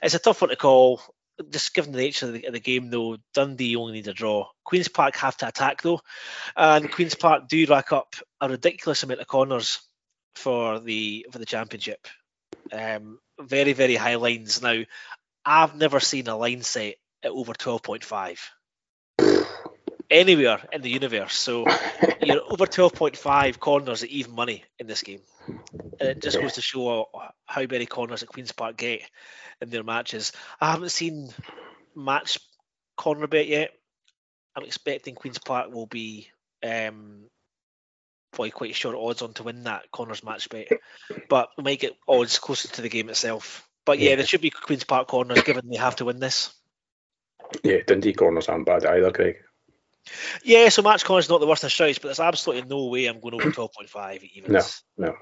it's 0.00 0.14
a 0.14 0.20
tough 0.20 0.40
one 0.40 0.50
to 0.50 0.56
call 0.56 1.02
just 1.50 1.74
given 1.74 1.92
the 1.92 1.98
nature 1.98 2.26
of 2.26 2.32
the, 2.32 2.44
of 2.46 2.52
the, 2.52 2.60
game, 2.60 2.90
though, 2.90 3.16
Dundee 3.34 3.76
only 3.76 3.94
need 3.94 4.08
a 4.08 4.12
draw. 4.12 4.48
Queens 4.64 4.88
Park 4.88 5.16
have 5.16 5.36
to 5.38 5.48
attack 5.48 5.82
though, 5.82 6.00
and 6.56 6.90
Queens 6.90 7.14
Park 7.14 7.48
do 7.48 7.66
rack 7.66 7.92
up 7.92 8.14
a 8.40 8.48
ridiculous 8.48 9.02
amount 9.02 9.20
of 9.20 9.26
corners 9.26 9.80
for 10.34 10.80
the 10.80 11.26
for 11.30 11.38
the 11.38 11.46
championship. 11.46 12.06
Um, 12.72 13.18
very 13.40 13.72
very 13.72 13.96
high 13.96 14.16
lines. 14.16 14.62
Now, 14.62 14.82
I've 15.44 15.76
never 15.76 16.00
seen 16.00 16.28
a 16.28 16.36
line 16.36 16.62
set 16.62 16.94
at 17.22 17.30
over 17.30 17.52
twelve 17.52 17.82
point 17.82 18.04
five. 18.04 18.40
Anywhere 20.12 20.60
in 20.72 20.82
the 20.82 20.90
universe. 20.90 21.34
So 21.34 21.66
you're 22.22 22.42
over 22.42 22.66
12.5 22.66 23.58
corners 23.58 24.02
at 24.02 24.10
even 24.10 24.34
money 24.34 24.64
in 24.78 24.86
this 24.86 25.02
game. 25.02 25.20
And 25.46 26.10
it 26.10 26.22
just 26.22 26.40
goes 26.40 26.54
to 26.54 26.62
show 26.62 27.08
how 27.46 27.62
many 27.62 27.86
corners 27.86 28.22
at 28.22 28.28
Queen's 28.28 28.52
Park 28.52 28.76
get 28.76 29.02
in 29.60 29.70
their 29.70 29.82
matches. 29.82 30.32
I 30.60 30.70
haven't 30.72 30.90
seen 30.90 31.30
match 31.96 32.38
corner 32.96 33.26
bet 33.26 33.46
yet. 33.46 33.70
I'm 34.54 34.64
expecting 34.64 35.14
Queen's 35.14 35.38
Park 35.38 35.72
will 35.72 35.86
be 35.86 36.28
um, 36.62 37.24
probably 38.32 38.50
quite 38.50 38.74
short 38.74 38.96
odds 38.96 39.22
on 39.22 39.32
to 39.34 39.42
win 39.44 39.64
that 39.64 39.90
corners 39.90 40.24
match 40.24 40.48
bet, 40.50 40.68
but 41.28 41.48
we 41.56 41.64
might 41.64 41.80
get 41.80 41.96
odds 42.06 42.38
closer 42.38 42.68
to 42.68 42.82
the 42.82 42.88
game 42.88 43.08
itself. 43.08 43.66
But 43.84 43.98
yeah, 43.98 44.10
yeah. 44.10 44.16
there 44.16 44.26
should 44.26 44.42
be 44.42 44.50
Queen's 44.50 44.84
Park 44.84 45.08
corners 45.08 45.42
given 45.42 45.68
they 45.68 45.76
have 45.76 45.96
to 45.96 46.04
win 46.04 46.20
this. 46.20 46.54
Yeah, 47.64 47.78
Dundee 47.86 48.12
corners 48.12 48.48
aren't 48.48 48.66
bad 48.66 48.84
either, 48.84 49.10
Craig. 49.10 49.36
Yeah, 50.42 50.68
so 50.68 50.82
match 50.82 51.08
is 51.08 51.28
not 51.28 51.40
the 51.40 51.46
worst 51.46 51.64
of 51.64 51.72
strikes, 51.72 51.98
but 51.98 52.08
there's 52.08 52.20
absolutely 52.20 52.68
no 52.68 52.86
way 52.86 53.06
I'm 53.06 53.20
going 53.20 53.34
over 53.34 53.50
12.5 53.50 54.22
even. 54.34 54.52
No, 54.52 54.62
no. 54.98 55.14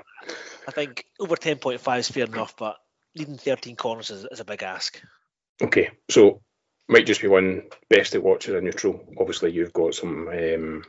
I 0.66 0.70
think 0.70 1.04
over 1.18 1.37
10.5 1.37 1.99
is 1.99 2.10
fair 2.10 2.25
enough, 2.25 2.56
but 2.56 2.76
needing 3.14 3.37
13 3.37 3.76
corners 3.76 4.10
is, 4.10 4.26
is 4.30 4.40
a 4.40 4.44
big 4.44 4.62
ask. 4.62 5.00
Okay, 5.62 5.90
so 6.08 6.40
might 6.88 7.06
just 7.06 7.20
be 7.20 7.28
one 7.28 7.62
best 7.88 8.12
to 8.12 8.18
watch 8.18 8.49
as 8.49 8.54
a 8.54 8.60
neutral. 8.60 9.00
Obviously, 9.18 9.52
you've 9.52 9.72
got 9.72 9.94
some 9.94 10.28
um, 10.28 10.84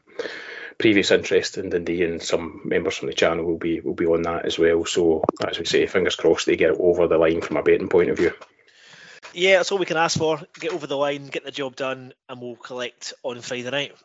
previous 0.77 1.11
interest 1.11 1.57
in 1.57 1.69
Dundee, 1.69 2.03
and 2.03 2.21
some 2.21 2.61
members 2.65 2.97
from 2.97 3.07
the 3.07 3.13
channel 3.13 3.45
will 3.45 3.57
be 3.57 3.81
will 3.81 3.93
be 3.93 4.05
on 4.05 4.23
that 4.23 4.45
as 4.45 4.57
well. 4.57 4.85
So, 4.85 5.23
as 5.47 5.59
we 5.59 5.65
say, 5.65 5.85
fingers 5.85 6.15
crossed 6.15 6.47
they 6.47 6.55
get 6.55 6.71
it 6.71 6.79
over 6.79 7.07
the 7.07 7.17
line 7.17 7.41
from 7.41 7.57
a 7.57 7.63
betting 7.63 7.89
point 7.89 8.09
of 8.09 8.17
view. 8.17 8.33
Yeah, 9.33 9.57
that's 9.57 9.71
all 9.71 9.77
we 9.77 9.85
can 9.85 9.97
ask 9.97 10.17
for. 10.17 10.39
Get 10.59 10.73
over 10.73 10.87
the 10.87 10.97
line, 10.97 11.27
get 11.27 11.45
the 11.45 11.51
job 11.51 11.75
done, 11.75 12.13
and 12.29 12.41
we'll 12.41 12.55
collect 12.55 13.13
on 13.23 13.41
Friday 13.41 13.69
night. 13.69 13.95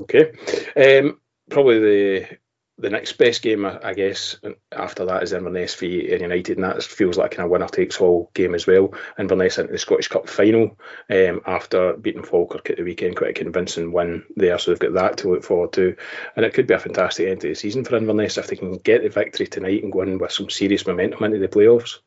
Okay. 0.00 0.32
Um, 0.76 1.20
probably 1.50 1.78
the 1.78 2.38
the 2.78 2.90
next 2.90 3.14
best 3.14 3.40
game, 3.40 3.64
I, 3.64 3.94
guess, 3.94 4.36
after 4.70 5.06
that 5.06 5.22
is 5.22 5.32
Inverness 5.32 5.74
v 5.76 6.12
United, 6.12 6.58
and 6.58 6.64
that 6.64 6.82
feels 6.82 7.16
like 7.16 7.32
a 7.32 7.36
kind 7.36 7.46
of 7.46 7.50
winner 7.50 7.68
takes 7.68 7.98
all 8.00 8.30
game 8.34 8.54
as 8.54 8.66
well. 8.66 8.92
Inverness 9.18 9.56
into 9.56 9.72
the 9.72 9.78
Scottish 9.78 10.08
Cup 10.08 10.28
final 10.28 10.78
um, 11.08 11.40
after 11.46 11.94
beating 11.94 12.22
Falkirk 12.22 12.68
at 12.68 12.76
the 12.76 12.82
weekend, 12.82 13.16
quite 13.16 13.30
a 13.30 13.32
convincing 13.32 13.92
win 13.92 14.24
there, 14.36 14.58
so 14.58 14.70
they've 14.70 14.78
got 14.78 14.92
that 14.92 15.16
to 15.18 15.30
look 15.30 15.42
forward 15.42 15.72
to. 15.72 15.96
And 16.36 16.44
it 16.44 16.52
could 16.52 16.66
be 16.66 16.74
a 16.74 16.78
fantastic 16.78 17.28
end 17.28 17.40
to 17.40 17.48
the 17.48 17.54
season 17.54 17.84
for 17.84 17.96
Inverness 17.96 18.36
if 18.36 18.48
they 18.48 18.56
can 18.56 18.72
get 18.72 19.02
the 19.02 19.08
victory 19.08 19.46
tonight 19.46 19.82
and 19.82 19.92
go 19.92 20.02
in 20.02 20.18
with 20.18 20.32
some 20.32 20.50
serious 20.50 20.86
momentum 20.86 21.24
into 21.24 21.38
the 21.38 21.48
playoffs. 21.48 22.00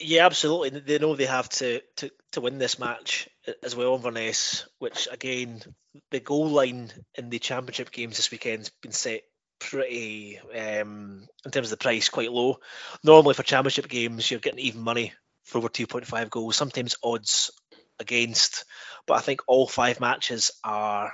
Yeah, 0.00 0.24
absolutely. 0.24 0.80
They 0.80 0.98
know 0.98 1.14
they 1.14 1.26
have 1.26 1.48
to, 1.50 1.82
to, 1.96 2.10
to 2.32 2.40
win 2.40 2.58
this 2.58 2.78
match 2.78 3.28
as 3.62 3.76
well, 3.76 3.94
Inverness, 3.94 4.66
which 4.78 5.08
again, 5.10 5.62
the 6.10 6.20
goal 6.20 6.48
line 6.48 6.90
in 7.16 7.28
the 7.28 7.38
championship 7.38 7.90
games 7.90 8.16
this 8.16 8.30
weekend's 8.30 8.70
been 8.82 8.92
set 8.92 9.22
pretty, 9.58 10.38
um, 10.38 11.26
in 11.44 11.50
terms 11.50 11.70
of 11.70 11.78
the 11.78 11.82
price, 11.82 12.08
quite 12.08 12.32
low. 12.32 12.60
Normally 13.04 13.34
for 13.34 13.42
championship 13.42 13.88
games, 13.88 14.30
you're 14.30 14.40
getting 14.40 14.60
even 14.60 14.80
money 14.80 15.12
for 15.44 15.58
over 15.58 15.68
2.5 15.68 16.30
goals, 16.30 16.56
sometimes 16.56 16.96
odds 17.02 17.50
against, 17.98 18.64
but 19.06 19.14
I 19.14 19.20
think 19.20 19.42
all 19.46 19.66
five 19.66 20.00
matches 20.00 20.50
are 20.64 21.12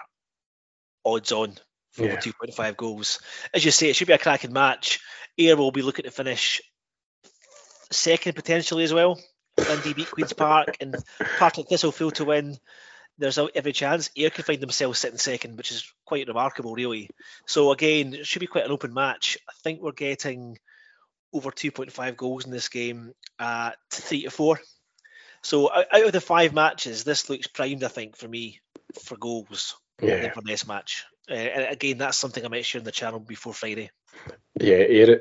odds 1.05 1.33
on 1.33 1.57
for 1.93 2.05
yeah. 2.05 2.13
over 2.13 2.21
2.5 2.21 2.77
goals. 2.77 3.19
As 3.53 3.65
you 3.65 3.73
say, 3.73 3.91
it 3.91 3.97
should 3.97 4.07
be 4.07 4.13
a 4.13 4.19
cracking 4.19 4.53
match. 4.53 5.01
Ayr 5.39 5.57
will 5.57 5.73
be 5.73 5.83
looking 5.83 6.05
to 6.05 6.11
finish 6.13 6.61
second 7.91 8.35
potentially 8.35 8.85
as 8.85 8.93
well. 8.93 9.21
Dundee 9.57 9.95
beat 9.95 10.11
Queen's 10.11 10.33
Park 10.33 10.77
and 10.81 10.97
Partick 11.39 11.69
Thistle 11.69 11.93
failed 11.93 12.17
to 12.17 12.25
win. 12.25 12.59
There's 13.19 13.39
every 13.39 13.73
chance 13.73 14.11
Ayr 14.17 14.29
could 14.29 14.45
find 14.45 14.61
themselves 14.61 14.99
sitting 14.99 15.19
second, 15.19 15.57
which 15.57 15.73
is 15.73 15.91
quite 16.05 16.29
remarkable, 16.29 16.75
really. 16.75 17.09
So 17.47 17.73
again, 17.73 18.13
it 18.13 18.27
should 18.27 18.41
be 18.41 18.47
quite 18.47 18.67
an 18.67 18.73
open 18.73 18.93
match. 18.93 19.39
I 19.49 19.53
think 19.63 19.81
we're 19.81 19.93
getting 19.93 20.59
over 21.33 21.51
2.5 21.51 22.17
goals 22.17 22.45
in 22.45 22.51
this 22.51 22.69
game 22.69 23.13
at 23.39 23.77
three 23.91 24.25
to 24.25 24.31
four. 24.31 24.61
So 25.43 25.73
out 25.73 25.87
of 25.93 26.13
the 26.13 26.21
five 26.21 26.53
matches, 26.53 27.05
this 27.05 27.31
looks 27.31 27.47
primed, 27.47 27.85
I 27.85 27.89
think, 27.89 28.17
for 28.17 28.29
me 28.29 28.61
for 29.03 29.17
goals 29.17 29.77
yeah. 30.03 30.33
for 30.33 30.43
this 30.43 30.67
match. 30.67 31.05
Uh, 31.31 31.35
and 31.35 31.73
again, 31.73 31.99
that's 31.99 32.19
something 32.19 32.45
I 32.45 32.49
might 32.49 32.65
share 32.65 32.81
on 32.81 32.85
the 32.85 32.93
channel 32.93 33.21
before 33.21 33.55
Friday. 33.55 33.91
Yeah, 34.61 34.77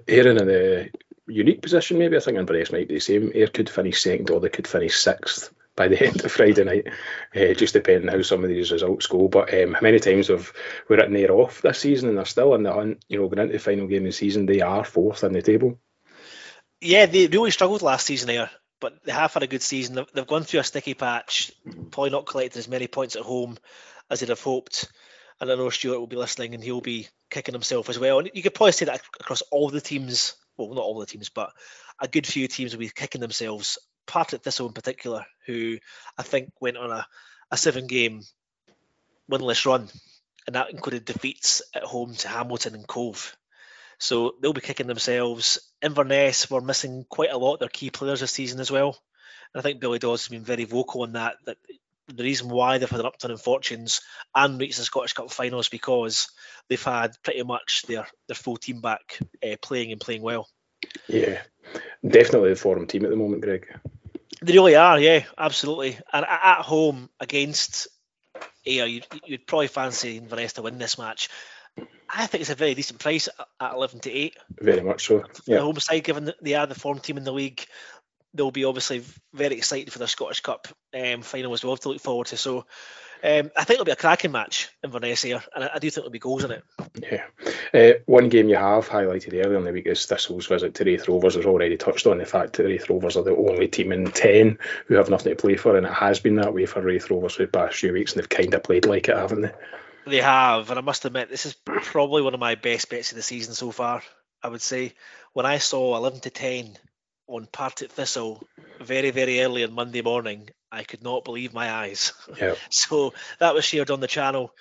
Aaron 0.07 0.37
and 0.37 0.49
the 0.49 0.89
unique 1.27 1.61
position, 1.61 1.97
maybe. 1.97 2.17
I 2.17 2.19
think 2.19 2.37
Inverness 2.37 2.71
might 2.71 2.87
be 2.87 2.95
the 2.95 2.99
same. 2.99 3.31
Ayr 3.33 3.47
could 3.47 3.69
finish 3.69 4.01
second 4.01 4.29
or 4.29 4.39
they 4.39 4.49
could 4.49 4.67
finish 4.67 4.97
sixth 4.97 5.53
by 5.75 5.87
the 5.87 6.01
end 6.05 6.23
of 6.23 6.31
Friday 6.31 6.63
night, 6.63 6.87
uh, 7.35 7.53
just 7.53 7.73
depending 7.73 8.09
how 8.09 8.21
some 8.21 8.43
of 8.43 8.49
these 8.49 8.71
results 8.71 9.07
go. 9.07 9.27
But 9.27 9.53
um, 9.53 9.73
how 9.73 9.81
many 9.81 9.99
times 9.99 10.27
have 10.29 10.51
we 10.89 10.95
written 10.95 11.15
Ayr 11.15 11.31
off 11.31 11.61
this 11.61 11.79
season 11.79 12.09
and 12.09 12.17
they're 12.17 12.25
still 12.25 12.55
in 12.55 12.63
the 12.63 12.73
hunt? 12.73 13.03
You 13.07 13.19
know, 13.19 13.27
going 13.27 13.39
into 13.39 13.53
the 13.53 13.59
final 13.59 13.87
game 13.87 14.03
of 14.03 14.05
the 14.05 14.11
season, 14.11 14.45
they 14.45 14.61
are 14.61 14.83
fourth 14.83 15.23
in 15.23 15.33
the 15.33 15.41
table. 15.41 15.79
Yeah, 16.81 17.05
they 17.05 17.27
really 17.27 17.51
struggled 17.51 17.81
last 17.81 18.05
season 18.05 18.27
there, 18.27 18.49
but 18.79 19.03
they 19.03 19.11
have 19.11 19.33
had 19.33 19.43
a 19.43 19.47
good 19.47 19.61
season. 19.61 20.05
They've 20.13 20.27
gone 20.27 20.43
through 20.43 20.59
a 20.59 20.63
sticky 20.63 20.93
patch, 20.93 21.51
probably 21.91 22.11
not 22.11 22.25
collected 22.25 22.59
as 22.59 22.67
many 22.67 22.87
points 22.87 23.15
at 23.15 23.23
home 23.23 23.57
as 24.09 24.19
they'd 24.19 24.29
have 24.29 24.41
hoped. 24.41 24.91
And 25.39 25.51
I 25.51 25.55
know 25.55 25.69
Stuart 25.69 25.99
will 25.99 26.07
be 26.07 26.15
listening 26.15 26.53
and 26.53 26.63
he'll 26.63 26.81
be 26.81 27.07
kicking 27.29 27.53
himself 27.53 27.89
as 27.89 27.99
well. 27.99 28.19
And 28.19 28.29
you 28.33 28.43
could 28.43 28.53
probably 28.53 28.71
say 28.71 28.85
that 28.85 29.01
across 29.19 29.41
all 29.51 29.69
the 29.69 29.81
teams 29.81 30.35
well, 30.57 30.69
not 30.69 30.83
all 30.83 30.99
the 30.99 31.05
teams, 31.05 31.29
but 31.29 31.51
a 31.99 32.07
good 32.07 32.27
few 32.27 32.47
teams 32.47 32.73
will 32.73 32.79
be 32.79 32.89
kicking 32.89 33.21
themselves. 33.21 33.77
Partick 34.07 34.43
Thistle 34.43 34.67
in 34.67 34.73
particular, 34.73 35.25
who 35.47 35.77
I 36.17 36.23
think 36.23 36.51
went 36.59 36.77
on 36.77 36.91
a, 36.91 37.07
a 37.51 37.57
seven 37.57 37.87
game 37.87 38.21
winless 39.31 39.65
run, 39.65 39.89
and 40.45 40.55
that 40.55 40.71
included 40.71 41.05
defeats 41.05 41.61
at 41.73 41.83
home 41.83 42.13
to 42.15 42.27
Hamilton 42.27 42.75
and 42.75 42.87
Cove. 42.87 43.35
So 43.97 44.35
they'll 44.41 44.53
be 44.53 44.61
kicking 44.61 44.87
themselves. 44.87 45.59
Inverness 45.81 46.49
were 46.49 46.61
missing 46.61 47.05
quite 47.09 47.31
a 47.31 47.37
lot 47.37 47.55
of 47.55 47.59
their 47.59 47.69
key 47.69 47.89
players 47.89 48.19
this 48.19 48.31
season 48.31 48.59
as 48.59 48.69
well. 48.69 48.97
And 49.53 49.59
I 49.59 49.63
think 49.63 49.79
Billy 49.79 49.99
Dodds 49.99 50.23
has 50.23 50.29
been 50.29 50.43
very 50.43 50.65
vocal 50.65 51.03
on 51.03 51.13
that, 51.13 51.37
that 51.45 51.57
the 52.07 52.23
reason 52.23 52.49
why 52.49 52.77
they've 52.77 52.89
had 52.89 52.99
an 52.99 53.05
upturn 53.05 53.31
in 53.31 53.37
fortunes 53.37 54.01
and 54.33 54.59
reached 54.59 54.77
the 54.77 54.83
Scottish 54.83 55.13
Cup 55.13 55.31
final 55.31 55.59
is 55.59 55.69
because 55.69 56.29
they've 56.69 56.81
had 56.81 57.11
pretty 57.23 57.43
much 57.43 57.83
their, 57.87 58.07
their 58.27 58.35
full 58.35 58.57
team 58.57 58.81
back 58.81 59.19
uh, 59.43 59.55
playing 59.61 59.91
and 59.91 60.01
playing 60.01 60.21
well. 60.21 60.47
Yeah, 61.07 61.41
definitely 62.07 62.49
the 62.49 62.55
form 62.55 62.85
team 62.87 63.05
at 63.05 63.11
the 63.11 63.17
moment, 63.17 63.41
Greg. 63.41 63.67
They 64.41 64.53
really 64.53 64.75
are, 64.75 64.99
yeah, 64.99 65.23
absolutely. 65.37 65.97
And 66.13 66.25
at 66.25 66.61
home 66.61 67.09
against 67.19 67.87
Ayr, 68.65 68.85
you'd, 68.85 69.07
you'd 69.25 69.47
probably 69.47 69.67
fancy 69.67 70.17
Inverness 70.17 70.53
to 70.53 70.61
win 70.61 70.77
this 70.77 70.97
match. 70.97 71.29
I 72.09 72.27
think 72.27 72.41
it's 72.41 72.51
a 72.51 72.55
very 72.55 72.73
decent 72.75 72.99
price 72.99 73.27
at 73.59 73.73
11 73.73 74.01
to 74.01 74.11
8. 74.11 74.37
Very 74.61 74.81
much 74.81 75.07
so. 75.07 75.23
Yeah. 75.45 75.57
The 75.57 75.61
home 75.61 75.79
side, 75.79 76.03
given 76.03 76.31
they 76.41 76.53
are 76.53 76.67
the 76.67 76.75
form 76.75 76.99
team 76.99 77.17
in 77.17 77.23
the 77.23 77.33
league, 77.33 77.65
they'll 78.35 78.51
be 78.51 78.65
obviously 78.65 79.03
very 79.33 79.55
excited 79.55 79.91
for 79.91 79.99
the 79.99 80.07
Scottish 80.07 80.41
Cup 80.41 80.67
um, 80.93 81.21
final 81.21 81.53
as 81.53 81.63
well 81.63 81.77
to 81.77 81.89
look 81.89 82.01
forward 82.01 82.27
to. 82.27 82.37
So 82.37 82.65
um, 83.23 83.49
I 83.55 83.63
think 83.63 83.75
it'll 83.75 83.85
be 83.85 83.91
a 83.91 83.95
cracking 83.95 84.31
match 84.31 84.69
in 84.83 84.89
Inverness 84.89 85.23
here, 85.23 85.41
and 85.55 85.63
I, 85.63 85.71
I, 85.75 85.79
do 85.79 85.89
think 85.89 86.03
there'll 86.03 86.11
be 86.11 86.19
goals 86.19 86.43
in 86.43 86.51
it. 86.51 86.63
Yeah. 87.01 87.23
Uh, 87.73 87.97
one 88.05 88.29
game 88.29 88.49
you 88.49 88.55
have 88.55 88.87
highlighted 88.87 89.33
earlier 89.33 89.57
in 89.57 89.63
the 89.63 89.71
week 89.71 89.87
is 89.87 90.05
Thistle's 90.05 90.45
visit 90.45 90.75
to 90.75 90.83
Raith 90.83 91.07
Rovers. 91.07 91.35
Has 91.35 91.45
already 91.45 91.77
touched 91.77 92.05
on 92.07 92.19
the 92.19 92.25
fact 92.25 92.53
that 92.53 92.65
Raith 92.65 92.89
Rovers 92.89 93.17
are 93.17 93.23
the 93.23 93.35
only 93.35 93.67
team 93.67 93.91
in 93.91 94.11
10 94.11 94.59
who 94.87 94.95
have 94.95 95.09
nothing 95.09 95.31
to 95.35 95.41
play 95.41 95.55
for, 95.55 95.75
and 95.75 95.87
it 95.87 95.93
has 95.93 96.19
been 96.19 96.35
that 96.35 96.53
way 96.53 96.65
for 96.65 96.81
Raith 96.81 97.09
Rovers 97.09 97.33
for 97.33 97.43
the 97.43 97.51
past 97.51 97.77
few 97.77 97.93
weeks, 97.93 98.13
and 98.13 98.21
they've 98.21 98.29
kind 98.29 98.53
of 98.53 98.63
played 98.63 98.85
like 98.85 99.07
it, 99.07 99.17
haven't 99.17 99.41
they? 99.41 99.51
They 100.05 100.21
have, 100.21 100.69
and 100.69 100.77
I 100.77 100.83
must 100.83 101.05
admit, 101.05 101.29
this 101.29 101.47
is 101.47 101.55
probably 101.65 102.21
one 102.21 102.35
of 102.35 102.39
my 102.39 102.55
best 102.55 102.89
bets 102.89 103.11
of 103.11 103.15
the 103.15 103.23
season 103.23 103.55
so 103.55 103.71
far. 103.71 104.03
I 104.43 104.49
would 104.49 104.61
say 104.61 104.93
when 105.33 105.47
I 105.47 105.57
saw 105.57 105.97
11 105.97 106.19
to 106.21 106.29
10 106.29 106.77
on 107.27 107.47
Partick 107.51 107.91
Thistle 107.91 108.47
very, 108.81 109.11
very 109.11 109.41
early 109.41 109.63
on 109.63 109.73
Monday 109.73 110.01
morning. 110.01 110.49
I 110.71 110.83
could 110.83 111.03
not 111.03 111.23
believe 111.23 111.53
my 111.53 111.71
eyes. 111.71 112.13
Yeah. 112.37 112.55
so 112.69 113.13
that 113.39 113.53
was 113.53 113.63
shared 113.65 113.91
on 113.91 113.99
the 113.99 114.07
channel 114.07 114.51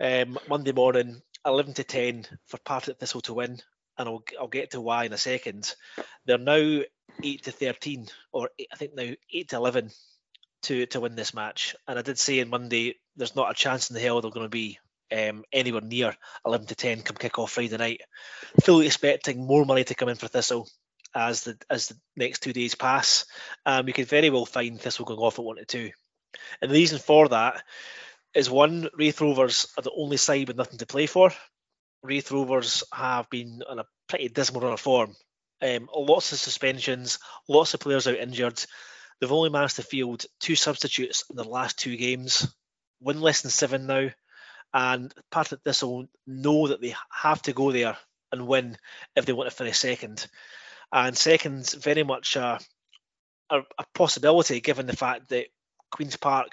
um, 0.00 0.38
Monday 0.48 0.72
morning, 0.72 1.20
11 1.44 1.74
to 1.74 1.84
10 1.84 2.26
for 2.46 2.58
Partick 2.58 2.98
Thistle 2.98 3.20
to 3.22 3.34
win. 3.34 3.58
And 3.98 4.08
I'll, 4.08 4.22
I'll 4.40 4.48
get 4.48 4.70
to 4.72 4.80
why 4.80 5.04
in 5.04 5.12
a 5.12 5.18
second. 5.18 5.74
They're 6.24 6.38
now 6.38 6.82
8 7.22 7.42
to 7.44 7.50
13, 7.50 8.06
or 8.32 8.50
eight, 8.58 8.68
I 8.72 8.76
think 8.76 8.94
now 8.94 9.12
8 9.32 9.48
to 9.48 9.56
11 9.56 9.90
to, 10.62 10.86
to 10.86 11.00
win 11.00 11.16
this 11.16 11.34
match. 11.34 11.74
And 11.88 11.98
I 11.98 12.02
did 12.02 12.18
say 12.18 12.40
on 12.40 12.50
Monday, 12.50 12.96
there's 13.16 13.34
not 13.34 13.50
a 13.50 13.54
chance 13.54 13.90
in 13.90 13.94
the 13.94 14.00
hell 14.00 14.20
they're 14.20 14.30
going 14.30 14.46
to 14.46 14.50
be 14.50 14.78
um, 15.10 15.44
anywhere 15.52 15.80
near 15.80 16.14
11 16.46 16.68
to 16.68 16.74
10 16.74 17.02
come 17.02 17.16
kick 17.16 17.38
off 17.38 17.52
Friday 17.52 17.76
night. 17.76 18.02
Fully 18.62 18.86
expecting 18.86 19.44
more 19.44 19.64
money 19.64 19.82
to 19.84 19.94
come 19.94 20.08
in 20.08 20.16
for 20.16 20.28
Thistle 20.28 20.68
as 21.14 21.44
the 21.44 21.58
as 21.70 21.88
the 21.88 21.96
next 22.16 22.42
two 22.42 22.52
days 22.52 22.74
pass. 22.74 23.24
Um, 23.66 23.86
we 23.86 23.92
could 23.92 24.08
very 24.08 24.30
well 24.30 24.46
find 24.46 24.80
Thistle 24.80 25.04
going 25.04 25.20
off 25.20 25.38
at 25.38 25.44
one 25.44 25.56
to 25.56 25.64
two. 25.64 25.90
And 26.60 26.70
the 26.70 26.76
reason 26.76 26.98
for 26.98 27.28
that 27.28 27.62
is 28.34 28.50
one, 28.50 28.88
Raith 28.96 29.20
Rovers 29.20 29.66
are 29.76 29.82
the 29.82 29.92
only 29.96 30.16
side 30.16 30.48
with 30.48 30.56
nothing 30.56 30.78
to 30.78 30.86
play 30.86 31.06
for. 31.06 31.30
Raith 32.02 32.30
Rovers 32.30 32.84
have 32.92 33.28
been 33.30 33.62
on 33.68 33.78
a 33.78 33.86
pretty 34.08 34.28
dismal 34.28 34.60
run 34.60 34.72
of 34.72 34.80
form. 34.80 35.14
Um, 35.60 35.88
lots 35.94 36.32
of 36.32 36.38
suspensions, 36.38 37.18
lots 37.48 37.74
of 37.74 37.80
players 37.80 38.06
out 38.06 38.16
injured. 38.16 38.62
They've 39.20 39.32
only 39.32 39.50
managed 39.50 39.76
to 39.76 39.82
field 39.82 40.24
two 40.38 40.54
substitutes 40.54 41.24
in 41.30 41.36
the 41.36 41.44
last 41.44 41.78
two 41.78 41.96
games, 41.96 42.54
win 43.00 43.20
less 43.20 43.40
than 43.40 43.50
seven 43.50 43.86
now, 43.86 44.10
and 44.72 45.12
Partick 45.30 45.60
Thistle 45.64 45.96
will 45.96 46.08
know 46.26 46.68
that 46.68 46.80
they 46.80 46.94
have 47.10 47.42
to 47.42 47.52
go 47.52 47.72
there 47.72 47.96
and 48.30 48.46
win 48.46 48.76
if 49.16 49.26
they 49.26 49.32
want 49.32 49.50
to 49.50 49.56
finish 49.56 49.78
second. 49.78 50.26
And 50.92 51.16
second's 51.16 51.74
very 51.74 52.02
much 52.02 52.36
a, 52.36 52.58
a, 53.50 53.60
a 53.78 53.84
possibility 53.94 54.60
given 54.60 54.86
the 54.86 54.96
fact 54.96 55.28
that 55.28 55.46
Queen's 55.90 56.16
Park 56.16 56.52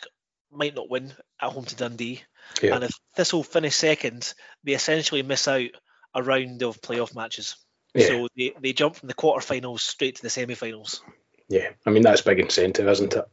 might 0.52 0.76
not 0.76 0.90
win 0.90 1.14
at 1.42 1.52
home 1.52 1.66
to 1.66 1.76
Dundee. 1.76 2.24
Yeah. 2.62 2.76
And 2.76 2.84
if 2.84 2.92
Thistle 3.16 3.44
finish 3.44 3.76
second, 3.76 4.34
they 4.64 4.74
essentially 4.74 5.24
miss 5.24 5.48
out 5.48 5.70
a 6.14 6.24
round 6.24 6.64
of 6.64 6.82
playoff 6.82 7.16
matches. 7.16 7.58
Yeah. 7.94 8.08
So 8.08 8.28
they, 8.36 8.54
they 8.60 8.74
jump 8.74 8.96
from 8.96 9.08
the 9.08 9.14
quarterfinals 9.14 9.80
straight 9.80 10.18
to 10.18 10.22
the 10.22 10.30
semi-finals. 10.30 11.02
Yeah, 11.48 11.70
I 11.86 11.92
mean 11.92 12.04
that's 12.04 12.22
big 12.22 12.40
incentive, 12.40 12.88
isn't 12.88 13.14
it? 13.14 13.26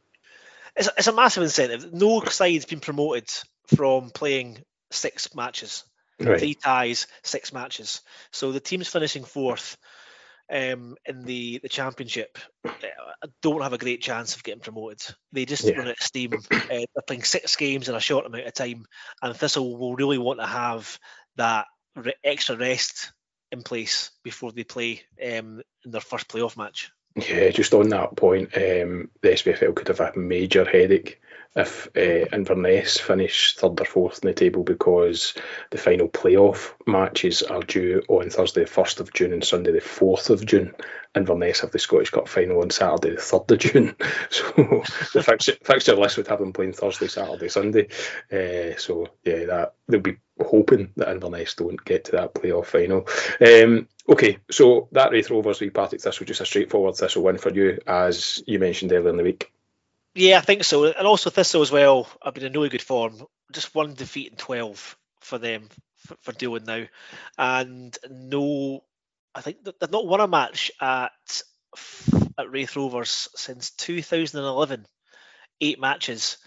It's, 0.76 0.88
it's 0.98 1.06
a 1.06 1.12
massive 1.12 1.42
incentive. 1.42 1.92
No 1.92 2.22
side's 2.24 2.64
been 2.64 2.80
promoted 2.80 3.28
from 3.76 4.10
playing 4.10 4.62
six 4.90 5.34
matches, 5.34 5.84
right. 6.20 6.38
three 6.38 6.54
ties, 6.54 7.06
six 7.22 7.52
matches. 7.52 8.02
So 8.30 8.52
the 8.52 8.60
teams 8.60 8.88
finishing 8.88 9.24
fourth 9.24 9.76
um, 10.50 10.96
in 11.06 11.24
the 11.24 11.58
the 11.62 11.68
championship 11.68 12.38
uh, 12.64 13.26
don't 13.42 13.62
have 13.62 13.72
a 13.72 13.78
great 13.78 14.02
chance 14.02 14.34
of 14.36 14.42
getting 14.42 14.60
promoted. 14.60 15.00
They 15.32 15.44
just 15.44 15.64
yeah. 15.64 15.76
run 15.76 15.88
out 15.88 15.98
of 15.98 16.06
steam. 16.06 16.32
Uh, 16.34 16.58
they're 16.68 17.02
playing 17.06 17.24
six 17.24 17.56
games 17.56 17.88
in 17.88 17.94
a 17.94 18.00
short 18.00 18.26
amount 18.26 18.46
of 18.46 18.54
time, 18.54 18.86
and 19.20 19.36
Thistle 19.36 19.78
will 19.78 19.94
really 19.94 20.18
want 20.18 20.40
to 20.40 20.46
have 20.46 20.98
that 21.36 21.66
re- 21.96 22.14
extra 22.24 22.56
rest 22.56 23.12
in 23.50 23.62
place 23.62 24.10
before 24.24 24.52
they 24.52 24.64
play 24.64 25.02
um, 25.22 25.60
in 25.84 25.90
their 25.90 26.00
first 26.00 26.28
playoff 26.28 26.56
match. 26.56 26.90
Yeah, 27.16 27.50
just 27.50 27.74
on 27.74 27.90
that 27.90 28.16
point, 28.16 28.56
um, 28.56 29.10
the 29.20 29.28
SPFL 29.28 29.74
could 29.74 29.88
have 29.88 30.00
a 30.00 30.12
major 30.16 30.64
headache 30.64 31.20
if 31.54 31.88
uh, 31.96 32.34
Inverness 32.34 32.98
finish 32.98 33.56
third 33.56 33.80
or 33.80 33.84
fourth 33.84 34.20
in 34.22 34.28
the 34.28 34.34
table 34.34 34.62
because 34.62 35.34
the 35.70 35.78
final 35.78 36.08
playoff 36.08 36.72
matches 36.86 37.42
are 37.42 37.60
due 37.60 38.02
on 38.08 38.30
Thursday, 38.30 38.64
the 38.64 38.70
1st 38.70 39.00
of 39.00 39.12
June, 39.12 39.32
and 39.32 39.44
Sunday, 39.44 39.72
the 39.72 39.80
4th 39.80 40.30
of 40.30 40.46
June. 40.46 40.74
Inverness 41.14 41.60
have 41.60 41.70
the 41.70 41.78
Scottish 41.78 42.10
Cup 42.10 42.26
final 42.26 42.62
on 42.62 42.70
Saturday, 42.70 43.10
the 43.14 43.20
3rd 43.20 43.50
of 43.50 43.58
June. 43.58 43.96
So 44.30 44.82
the 45.12 45.22
fixture, 45.22 45.56
fixture 45.62 45.94
list 45.94 46.16
would 46.16 46.28
have 46.28 46.38
them 46.38 46.54
playing 46.54 46.72
Thursday, 46.72 47.08
Saturday, 47.08 47.48
Sunday. 47.48 47.88
Uh, 48.32 48.78
so, 48.78 49.08
yeah, 49.24 49.44
that 49.44 49.74
they'll 49.88 50.00
be 50.00 50.16
hoping 50.40 50.90
that 50.96 51.10
Inverness 51.10 51.54
don't 51.54 51.84
get 51.84 52.04
to 52.06 52.12
that 52.12 52.34
playoff 52.34 52.66
final. 52.66 53.06
Um, 53.40 53.88
okay, 54.08 54.38
so 54.50 54.88
that 54.92 55.10
Raith 55.10 55.30
Rovers 55.30 55.58
v 55.58 55.68
Partick 55.68 56.00
Thistle, 56.00 56.24
just 56.24 56.40
a 56.40 56.46
straightforward 56.46 56.96
Thistle 56.96 57.22
win 57.22 57.36
for 57.36 57.52
you, 57.52 57.78
as 57.86 58.42
you 58.46 58.58
mentioned 58.58 58.92
earlier 58.92 59.10
in 59.10 59.18
the 59.18 59.22
week. 59.22 59.52
Yeah, 60.14 60.38
I 60.38 60.40
think 60.42 60.64
so. 60.64 60.84
And 60.84 61.06
also 61.06 61.30
Thistle 61.30 61.62
as 61.62 61.72
well 61.72 62.08
have 62.22 62.34
been 62.34 62.44
in 62.44 62.52
really 62.52 62.68
good 62.68 62.82
form. 62.82 63.22
Just 63.52 63.74
one 63.74 63.94
defeat 63.94 64.30
in 64.30 64.36
12 64.36 64.96
for 65.20 65.38
them 65.38 65.68
for, 66.06 66.16
for 66.20 66.32
doing 66.32 66.64
now. 66.64 66.84
And 67.38 67.96
no, 68.10 68.84
I 69.34 69.40
think 69.40 69.64
they've 69.64 69.90
not 69.90 70.06
won 70.06 70.20
a 70.20 70.28
match 70.28 70.70
at, 70.80 71.42
at 72.38 72.50
Raith 72.50 72.76
Rovers 72.76 73.28
since 73.34 73.70
2011. 73.70 74.86
Eight 75.60 75.80
matches. 75.80 76.38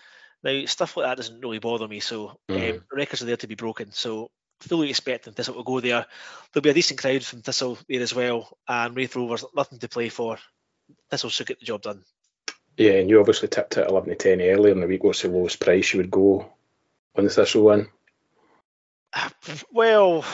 Now, 0.44 0.66
stuff 0.66 0.96
like 0.98 1.08
that 1.08 1.18
doesn't 1.18 1.42
really 1.42 1.60
bother 1.60 1.88
me. 1.88 2.02
So 2.02 2.38
mm. 2.50 2.76
um, 2.76 2.84
records 2.92 3.24
are 3.24 3.26
there 3.26 3.38
to 3.38 3.48
be 3.48 3.56
broken. 3.56 3.92
So 3.92 4.30
fully 4.62 4.90
expecting 4.92 5.34
Thistle 5.34 5.56
will 5.56 5.64
go 5.64 5.80
there. 5.80 6.06
There'll 6.54 6.64
be 6.64 6.70
a 6.70 6.74
decent 6.74 7.00
crowd 7.00 7.24
from 7.24 7.42
Thistle 7.42 7.80
there 7.90 8.02
as 8.02 8.14
well. 8.14 8.56
And 8.68 8.96
Raith 8.96 9.16
Rovers, 9.16 9.44
nothing 9.56 9.80
to 9.80 9.90
play 9.90 10.10
for. 10.10 10.38
Thistle 11.10 11.32
should 11.32 11.48
get 11.48 11.60
the 11.60 11.66
job 11.66 11.82
done. 11.82 12.04
Yeah, 12.78 12.94
and 12.94 13.10
you 13.10 13.20
obviously 13.20 13.48
tipped 13.48 13.78
it 13.78 13.90
11 13.90 14.10
to 14.10 14.16
10 14.16 14.42
earlier 14.42 14.74
in 14.74 14.82
the 14.82 14.88
week. 14.88 15.04
What's 15.04 15.22
the 15.22 15.30
lowest 15.30 15.60
price 15.60 15.94
you 15.94 16.00
would 16.00 16.12
go 16.12 16.52
on 17.16 17.24
the 17.24 17.30
Thistle 17.30 17.64
one? 17.64 17.88
Well, 19.72 20.26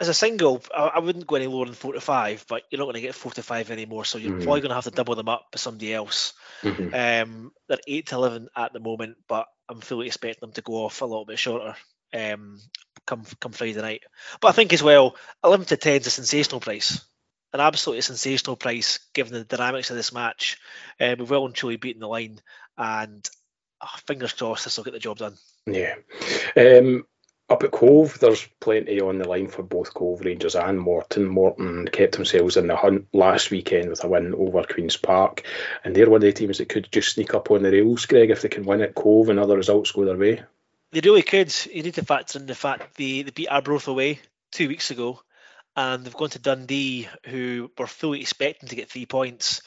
as 0.00 0.08
a 0.08 0.14
single, 0.14 0.62
I 0.74 1.00
wouldn't 1.00 1.26
go 1.26 1.36
any 1.36 1.48
lower 1.48 1.66
than 1.66 1.74
four 1.74 1.92
to 1.92 2.00
five, 2.00 2.46
but 2.48 2.62
you're 2.70 2.78
not 2.78 2.86
going 2.86 2.94
to 2.94 3.02
get 3.02 3.14
four 3.14 3.30
to 3.32 3.42
five 3.42 3.70
anymore, 3.70 4.06
so 4.06 4.16
you're 4.16 4.32
mm-hmm. 4.32 4.42
probably 4.42 4.62
going 4.62 4.70
to 4.70 4.76
have 4.76 4.84
to 4.84 4.90
double 4.90 5.16
them 5.16 5.28
up 5.28 5.48
with 5.52 5.60
somebody 5.60 5.92
else. 5.92 6.32
Mm-hmm. 6.62 6.94
Um, 6.94 7.52
they're 7.68 7.78
eight 7.86 8.06
to 8.06 8.14
eleven 8.14 8.48
at 8.56 8.72
the 8.72 8.80
moment, 8.80 9.18
but 9.28 9.46
I'm 9.68 9.80
fully 9.80 10.06
expecting 10.06 10.40
them 10.40 10.52
to 10.52 10.62
go 10.62 10.84
off 10.84 11.02
a 11.02 11.04
little 11.04 11.26
bit 11.26 11.38
shorter 11.38 11.76
um, 12.14 12.60
come 13.06 13.24
come 13.40 13.52
Friday 13.52 13.80
night. 13.80 14.04
But 14.40 14.48
I 14.48 14.52
think 14.52 14.72
as 14.72 14.82
well, 14.82 15.16
eleven 15.44 15.66
to 15.66 15.76
ten 15.76 16.00
is 16.00 16.06
a 16.06 16.10
sensational 16.10 16.60
price 16.60 17.04
an 17.56 17.66
absolutely 17.66 18.02
sensational 18.02 18.56
price 18.56 18.98
given 19.14 19.32
the 19.32 19.44
dynamics 19.44 19.90
of 19.90 19.96
this 19.96 20.12
match. 20.12 20.58
Um, 21.00 21.16
we've 21.18 21.30
well 21.30 21.46
and 21.46 21.54
truly 21.54 21.76
beaten 21.76 22.00
the 22.00 22.08
line, 22.08 22.40
and 22.76 23.28
oh, 23.80 23.88
fingers 24.06 24.34
crossed 24.34 24.64
this 24.64 24.76
will 24.76 24.84
get 24.84 24.92
the 24.92 24.98
job 24.98 25.18
done. 25.18 25.36
Yeah. 25.66 25.94
Um, 26.54 27.06
up 27.48 27.62
at 27.62 27.70
Cove, 27.70 28.18
there's 28.18 28.46
plenty 28.60 29.00
on 29.00 29.18
the 29.18 29.28
line 29.28 29.48
for 29.48 29.62
both 29.62 29.94
Cove 29.94 30.20
Rangers 30.20 30.54
and 30.54 30.78
Morton. 30.78 31.26
Morton 31.26 31.88
kept 31.88 32.16
themselves 32.16 32.58
in 32.58 32.66
the 32.66 32.76
hunt 32.76 33.06
last 33.14 33.50
weekend 33.50 33.88
with 33.88 34.04
a 34.04 34.08
win 34.08 34.34
over 34.34 34.62
Queen's 34.64 34.98
Park, 34.98 35.42
and 35.82 35.94
they're 35.94 36.10
one 36.10 36.16
of 36.16 36.22
the 36.22 36.32
teams 36.32 36.58
that 36.58 36.68
could 36.68 36.88
just 36.92 37.14
sneak 37.14 37.32
up 37.34 37.50
on 37.50 37.62
the 37.62 37.70
rails, 37.70 38.04
Greg, 38.04 38.30
if 38.30 38.42
they 38.42 38.48
can 38.48 38.64
win 38.64 38.82
at 38.82 38.94
Cove 38.94 39.30
and 39.30 39.38
other 39.38 39.56
results 39.56 39.92
go 39.92 40.04
their 40.04 40.16
way. 40.16 40.42
They 40.92 41.00
really 41.00 41.22
could. 41.22 41.54
You 41.72 41.82
need 41.84 41.94
to 41.94 42.04
factor 42.04 42.38
in 42.38 42.46
the 42.46 42.54
fact 42.54 42.96
they, 42.96 43.22
they 43.22 43.30
beat 43.30 43.48
Arbroath 43.48 43.88
away 43.88 44.20
two 44.52 44.68
weeks 44.68 44.90
ago 44.90 45.20
and 45.76 46.04
they've 46.04 46.16
gone 46.16 46.30
to 46.30 46.38
Dundee, 46.38 47.08
who 47.26 47.70
were 47.78 47.86
fully 47.86 48.20
expecting 48.20 48.68
to 48.70 48.76
get 48.76 48.90
three 48.90 49.06
points. 49.06 49.60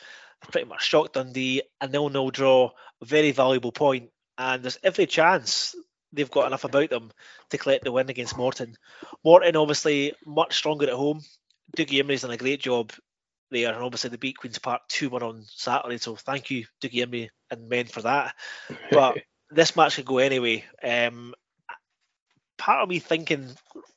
pretty 0.52 0.68
much 0.68 0.84
shocked 0.84 1.14
Dundee, 1.14 1.62
a 1.80 1.88
nil-nil 1.88 2.32
draw, 2.32 2.72
a 3.02 3.06
very 3.06 3.32
valuable 3.32 3.72
point, 3.72 4.10
and 4.38 4.64
there's 4.64 4.80
every 4.84 5.06
chance 5.06 5.76
they've 6.12 6.32
got 6.32 6.48
enough 6.48 6.64
about 6.64 6.90
them 6.90 7.12
to 7.52 7.58
collect 7.58 7.84
the 7.84 7.92
win 7.92 8.10
against 8.10 8.38
Morton. 8.38 8.76
Morton 9.24 9.56
obviously 9.56 10.14
much 10.26 10.56
stronger 10.56 10.88
at 10.88 10.94
home. 10.94 11.22
Dougie 11.78 12.02
Imrie's 12.02 12.22
done 12.22 12.32
a 12.32 12.38
great 12.38 12.62
job 12.62 12.92
there, 13.52 13.72
and 13.72 13.84
obviously 13.84 14.10
they 14.10 14.18
beat 14.18 14.38
Queens 14.38 14.58
Park 14.58 14.82
2-1 14.90 15.22
on 15.22 15.44
Saturday, 15.46 15.98
so 15.98 16.16
thank 16.16 16.50
you 16.50 16.66
Dougie 16.82 17.06
Imrie 17.06 17.30
and 17.52 17.70
men 17.70 17.86
for 17.86 18.02
that. 18.02 18.34
But 18.92 19.20
this 19.52 19.76
match 19.76 19.96
could 19.98 20.06
go 20.06 20.18
anyway. 20.18 20.64
Um, 20.84 21.34
part 22.58 22.82
of 22.82 22.90
me 22.90 23.00
thinking 23.00 23.50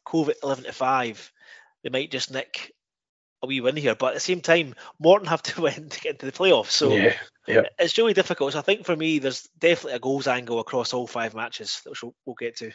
Cove 0.04 0.30
at 0.30 0.36
11 0.42 0.64
to 0.64 0.72
5 0.72 1.32
they 1.82 1.90
might 1.90 2.10
just 2.10 2.30
nick 2.30 2.72
a 3.42 3.46
wee 3.46 3.60
win 3.60 3.76
here. 3.76 3.94
But 3.94 4.08
at 4.08 4.14
the 4.14 4.20
same 4.20 4.40
time, 4.40 4.74
Morton 4.98 5.28
have 5.28 5.42
to 5.42 5.62
win 5.62 5.88
to 5.88 6.00
get 6.00 6.12
into 6.12 6.26
the 6.26 6.32
playoffs. 6.32 6.70
So 6.70 6.94
yeah, 6.94 7.14
yeah. 7.46 7.62
it's 7.78 7.98
really 7.98 8.14
difficult. 8.14 8.52
So 8.52 8.58
I 8.58 8.62
think 8.62 8.84
for 8.84 8.96
me, 8.96 9.18
there's 9.18 9.48
definitely 9.58 9.96
a 9.96 10.00
goals 10.00 10.26
angle 10.26 10.60
across 10.60 10.92
all 10.92 11.06
five 11.06 11.34
matches, 11.34 11.80
which 11.86 12.02
we'll, 12.02 12.14
we'll 12.24 12.36
get 12.38 12.56
to. 12.58 12.72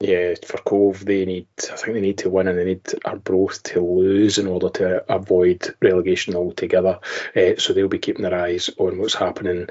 Yeah, 0.00 0.34
for 0.46 0.56
Cove, 0.56 1.04
they 1.04 1.26
need. 1.26 1.48
I 1.70 1.76
think 1.76 1.92
they 1.92 2.00
need 2.00 2.18
to 2.18 2.30
win, 2.30 2.48
and 2.48 2.58
they 2.58 2.64
need 2.64 2.86
Arbroath 3.04 3.62
to 3.64 3.80
lose 3.80 4.38
in 4.38 4.46
order 4.46 4.70
to 4.70 5.12
avoid 5.12 5.74
relegation 5.82 6.34
altogether. 6.34 7.00
Uh, 7.36 7.56
so 7.58 7.74
they'll 7.74 7.88
be 7.88 7.98
keeping 7.98 8.22
their 8.22 8.34
eyes 8.34 8.70
on 8.78 8.98
what's 8.98 9.14
happening 9.14 9.68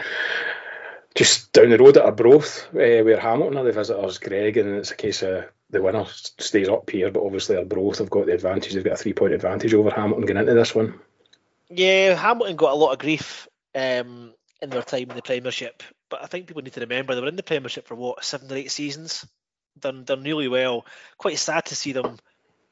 just 1.16 1.52
down 1.52 1.70
the 1.70 1.78
road 1.78 1.98
at 1.98 2.06
Arbroath, 2.06 2.68
uh, 2.68 3.04
where 3.04 3.20
Hamilton 3.20 3.58
are 3.58 3.64
the 3.64 3.72
visitors, 3.72 4.20
Greg, 4.20 4.58
and 4.58 4.76
it's 4.76 4.92
a 4.92 4.96
case 4.96 5.24
of 5.24 5.46
the 5.70 5.82
winner 5.82 6.06
stays 6.08 6.70
up 6.70 6.90
here, 6.90 7.12
but 7.12 7.24
obviously 7.24 7.56
Arbroath 7.56 8.00
have 8.00 8.10
got 8.10 8.26
the 8.26 8.34
advantage. 8.34 8.74
They've 8.74 8.84
got 8.84 8.94
a 8.94 8.98
three 8.98 9.14
point 9.14 9.34
advantage 9.34 9.74
over 9.74 9.90
Hamilton 9.90 10.26
going 10.26 10.38
into 10.38 10.54
this 10.54 10.74
one. 10.74 11.00
Yeah, 11.70 12.16
Hamilton 12.16 12.56
got 12.56 12.74
a 12.74 12.76
lot 12.76 12.94
of 12.94 13.00
grief 13.00 13.48
um, 13.76 14.34
in 14.62 14.70
their 14.70 14.82
time 14.82 15.10
in 15.10 15.16
the 15.16 15.22
Premiership, 15.22 15.84
but 16.10 16.24
I 16.24 16.26
think 16.26 16.48
people 16.48 16.64
need 16.64 16.74
to 16.74 16.80
remember 16.80 17.14
they 17.14 17.22
were 17.22 17.28
in 17.28 17.36
the 17.36 17.44
Premiership 17.44 17.88
for 17.88 17.96
what 17.96 18.24
seven 18.24 18.52
or 18.52 18.56
eight 18.56 18.72
seasons, 18.72 19.26
done 19.80 20.04
done 20.04 20.24
really 20.24 20.48
well. 20.48 20.86
Quite 21.18 21.38
sad 21.38 21.66
to 21.66 21.76
see 21.76 21.92
them 21.92 22.18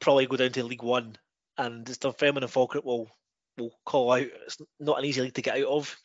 probably 0.00 0.26
go 0.26 0.36
down 0.36 0.50
to 0.52 0.64
League 0.64 0.82
One, 0.82 1.16
and 1.56 1.88
it's 1.88 1.98
Dunfermline 1.98 2.42
and 2.42 2.50
Falkirk 2.50 2.84
will 2.84 3.08
will 3.56 3.72
call 3.84 4.12
out. 4.12 4.26
It's 4.46 4.58
not 4.80 4.98
an 4.98 5.04
easy 5.04 5.20
league 5.20 5.34
to 5.34 5.42
get 5.42 5.58
out 5.58 5.68
of. 5.68 5.96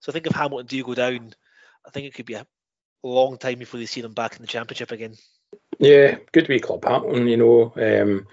So 0.00 0.10
I 0.10 0.12
think 0.12 0.26
if 0.26 0.32
Hamilton 0.32 0.66
do 0.66 0.82
go 0.84 0.94
down, 0.94 1.34
I 1.86 1.90
think 1.90 2.06
it 2.06 2.14
could 2.14 2.26
be 2.26 2.34
a 2.34 2.46
long 3.02 3.36
time 3.36 3.58
before 3.58 3.78
they 3.78 3.86
see 3.86 4.00
them 4.00 4.14
back 4.14 4.36
in 4.36 4.42
the 4.42 4.48
Championship 4.48 4.90
again. 4.90 5.16
Yeah, 5.82 6.18
good 6.30 6.46
wee 6.48 6.60
club 6.60 6.84
Hamilton, 6.84 7.26
you 7.26 7.36
know. 7.36 7.72
Um, 7.74 8.28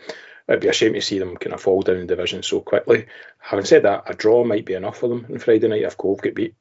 it'd 0.47 0.61
be 0.61 0.67
a 0.67 0.73
shame 0.73 0.93
to 0.93 1.01
see 1.01 1.17
them 1.17 1.35
kind 1.35 1.55
of 1.55 1.59
fall 1.59 1.81
down 1.81 1.97
in 1.97 2.05
division 2.05 2.43
so 2.43 2.61
quickly. 2.61 3.07
Having 3.39 3.65
said 3.65 3.83
that, 3.83 4.03
a 4.05 4.13
draw 4.13 4.43
might 4.43 4.65
be 4.65 4.75
enough 4.75 4.99
for 4.99 5.09
them 5.09 5.25
on 5.27 5.39
Friday 5.39 5.67
night 5.67 5.81
if 5.81 5.97
Cove 5.97 6.21
get 6.21 6.35
beat. 6.35 6.53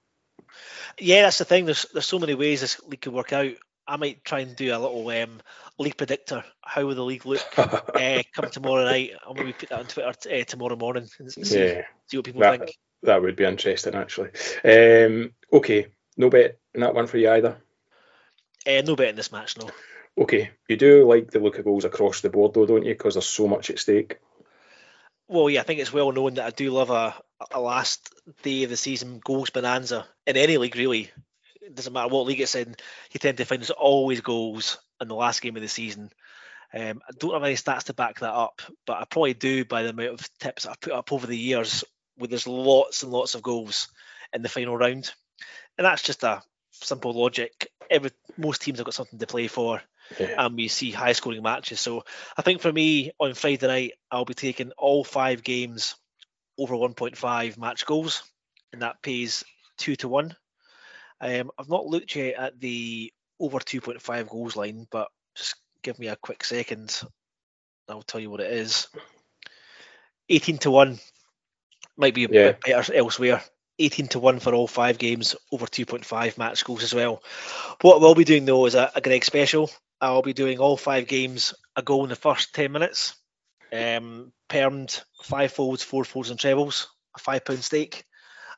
Yeah, 0.98 1.22
that's 1.22 1.36
the 1.36 1.44
thing. 1.44 1.66
There's 1.66 1.84
there's 1.92 2.06
so 2.06 2.18
many 2.18 2.34
ways 2.34 2.62
this 2.62 2.80
league 2.84 3.02
could 3.02 3.12
work 3.12 3.34
out. 3.34 3.52
I 3.86 3.96
might 3.98 4.24
try 4.24 4.40
and 4.40 4.56
do 4.56 4.74
a 4.74 4.78
little 4.78 5.06
um, 5.10 5.42
league 5.78 5.98
predictor. 5.98 6.42
How 6.62 6.86
will 6.86 6.94
the 6.94 7.04
league 7.04 7.26
look 7.26 7.44
uh, 7.58 8.22
come 8.34 8.50
tomorrow 8.50 8.84
night? 8.86 9.12
I'll 9.26 9.34
maybe 9.34 9.52
put 9.52 9.68
that 9.68 9.80
on 9.80 9.86
Twitter 9.88 10.12
t- 10.14 10.40
uh, 10.40 10.44
tomorrow 10.44 10.76
morning 10.76 11.06
and 11.18 11.30
see, 11.30 11.66
yeah, 11.66 11.82
see 12.06 12.16
what 12.16 12.24
people 12.24 12.40
that, 12.40 12.60
think. 12.60 12.78
That 13.02 13.20
would 13.20 13.36
be 13.36 13.44
interesting, 13.44 13.94
actually. 13.94 14.30
Um, 14.64 15.32
okay, 15.52 15.88
no 16.16 16.30
bet 16.30 16.58
in 16.72 16.80
that 16.80 16.94
one 16.94 17.06
for 17.06 17.18
you 17.18 17.30
either. 17.30 17.58
Uh, 18.66 18.80
no 18.86 18.96
bet 18.96 19.08
in 19.08 19.16
this 19.16 19.32
match, 19.32 19.58
no. 19.58 19.68
Okay, 20.18 20.50
you 20.68 20.76
do 20.76 21.06
like 21.06 21.30
the 21.30 21.38
look 21.38 21.58
of 21.58 21.64
goals 21.64 21.84
across 21.84 22.20
the 22.20 22.28
board, 22.28 22.52
though, 22.52 22.66
don't 22.66 22.84
you? 22.84 22.92
Because 22.92 23.14
there's 23.14 23.26
so 23.26 23.46
much 23.46 23.70
at 23.70 23.78
stake. 23.78 24.18
Well, 25.28 25.48
yeah, 25.48 25.60
I 25.60 25.62
think 25.62 25.78
it's 25.78 25.92
well 25.92 26.10
known 26.10 26.34
that 26.34 26.46
I 26.46 26.50
do 26.50 26.70
love 26.70 26.90
a, 26.90 27.14
a 27.52 27.60
last 27.60 28.12
day 28.42 28.64
of 28.64 28.70
the 28.70 28.76
season 28.76 29.20
goals 29.22 29.50
bonanza 29.50 30.06
in 30.26 30.36
any 30.36 30.58
league, 30.58 30.74
really. 30.74 31.10
It 31.62 31.74
doesn't 31.74 31.92
matter 31.92 32.08
what 32.08 32.26
league 32.26 32.40
it's 32.40 32.54
in, 32.54 32.74
you 33.12 33.20
tend 33.20 33.38
to 33.38 33.44
find 33.44 33.60
there's 33.60 33.70
always 33.70 34.20
goals 34.22 34.78
in 35.00 35.06
the 35.06 35.14
last 35.14 35.40
game 35.40 35.54
of 35.54 35.62
the 35.62 35.68
season. 35.68 36.10
Um, 36.74 37.00
I 37.08 37.12
don't 37.16 37.34
have 37.34 37.44
any 37.44 37.54
stats 37.54 37.84
to 37.84 37.94
back 37.94 38.20
that 38.20 38.32
up, 38.32 38.60
but 38.86 38.98
I 38.98 39.04
probably 39.04 39.34
do 39.34 39.64
by 39.64 39.82
the 39.82 39.90
amount 39.90 40.20
of 40.20 40.38
tips 40.38 40.66
I've 40.66 40.80
put 40.80 40.94
up 40.94 41.12
over 41.12 41.26
the 41.26 41.36
years 41.36 41.84
where 42.16 42.28
there's 42.28 42.46
lots 42.46 43.02
and 43.02 43.12
lots 43.12 43.34
of 43.34 43.42
goals 43.42 43.88
in 44.32 44.42
the 44.42 44.48
final 44.48 44.76
round. 44.76 45.12
And 45.76 45.84
that's 45.84 46.02
just 46.02 46.24
a 46.24 46.42
simple 46.72 47.12
logic. 47.12 47.70
Every 47.90 48.10
most 48.36 48.62
teams 48.62 48.78
have 48.78 48.86
got 48.86 48.94
something 48.94 49.18
to 49.18 49.26
play 49.26 49.46
for, 49.46 49.80
yeah. 50.18 50.44
and 50.44 50.56
we 50.56 50.68
see 50.68 50.90
high 50.90 51.12
scoring 51.12 51.42
matches. 51.42 51.80
So 51.80 52.04
I 52.36 52.42
think 52.42 52.60
for 52.60 52.72
me 52.72 53.12
on 53.18 53.34
Friday 53.34 53.66
night, 53.66 53.92
I'll 54.10 54.24
be 54.24 54.34
taking 54.34 54.72
all 54.78 55.04
five 55.04 55.42
games 55.42 55.96
over 56.58 56.74
1.5 56.74 57.58
match 57.58 57.86
goals, 57.86 58.22
and 58.72 58.82
that 58.82 59.02
pays 59.02 59.44
two 59.76 59.96
to 59.96 60.08
one. 60.08 60.34
Um, 61.20 61.50
I've 61.58 61.68
not 61.68 61.86
looked 61.86 62.14
yet 62.14 62.34
at 62.36 62.60
the 62.60 63.12
over 63.40 63.58
2.5 63.58 64.28
goals 64.28 64.56
line, 64.56 64.86
but 64.90 65.08
just 65.34 65.56
give 65.82 65.98
me 65.98 66.08
a 66.08 66.16
quick 66.16 66.44
second. 66.44 67.00
I'll 67.88 68.02
tell 68.02 68.20
you 68.20 68.30
what 68.30 68.40
it 68.40 68.52
is. 68.52 68.88
18 70.28 70.58
to 70.58 70.70
1 70.70 70.98
might 71.96 72.14
be 72.14 72.24
a 72.24 72.28
yeah. 72.28 72.52
bit 72.52 72.60
better 72.60 72.94
elsewhere. 72.94 73.42
18 73.78 74.08
to 74.08 74.18
1 74.18 74.40
for 74.40 74.54
all 74.54 74.66
five 74.66 74.98
games, 74.98 75.36
over 75.52 75.66
2.5 75.66 76.38
match 76.38 76.64
goals 76.64 76.82
as 76.82 76.94
well. 76.94 77.22
What 77.80 78.00
we'll 78.00 78.14
be 78.14 78.24
doing 78.24 78.44
though 78.44 78.66
is 78.66 78.74
a, 78.74 78.90
a 78.94 79.00
Greg 79.00 79.24
special. 79.24 79.70
I'll 80.00 80.22
be 80.22 80.32
doing 80.32 80.58
all 80.58 80.76
five 80.76 81.06
games, 81.06 81.54
a 81.74 81.82
goal 81.82 82.04
in 82.04 82.10
the 82.10 82.16
first 82.16 82.54
10 82.54 82.70
minutes, 82.70 83.16
um, 83.72 84.32
permed 84.48 85.02
five 85.22 85.52
folds, 85.52 85.82
four 85.82 86.04
folds, 86.04 86.30
and 86.30 86.38
trebles, 86.38 86.88
a 87.16 87.18
five 87.18 87.44
pound 87.44 87.64
stake. 87.64 88.04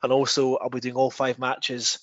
And 0.03 0.13
also, 0.13 0.57
I'll 0.57 0.71
be 0.71 0.81
doing 0.81 0.97
all 0.97 1.11
five 1.11 1.39
matches, 1.39 1.99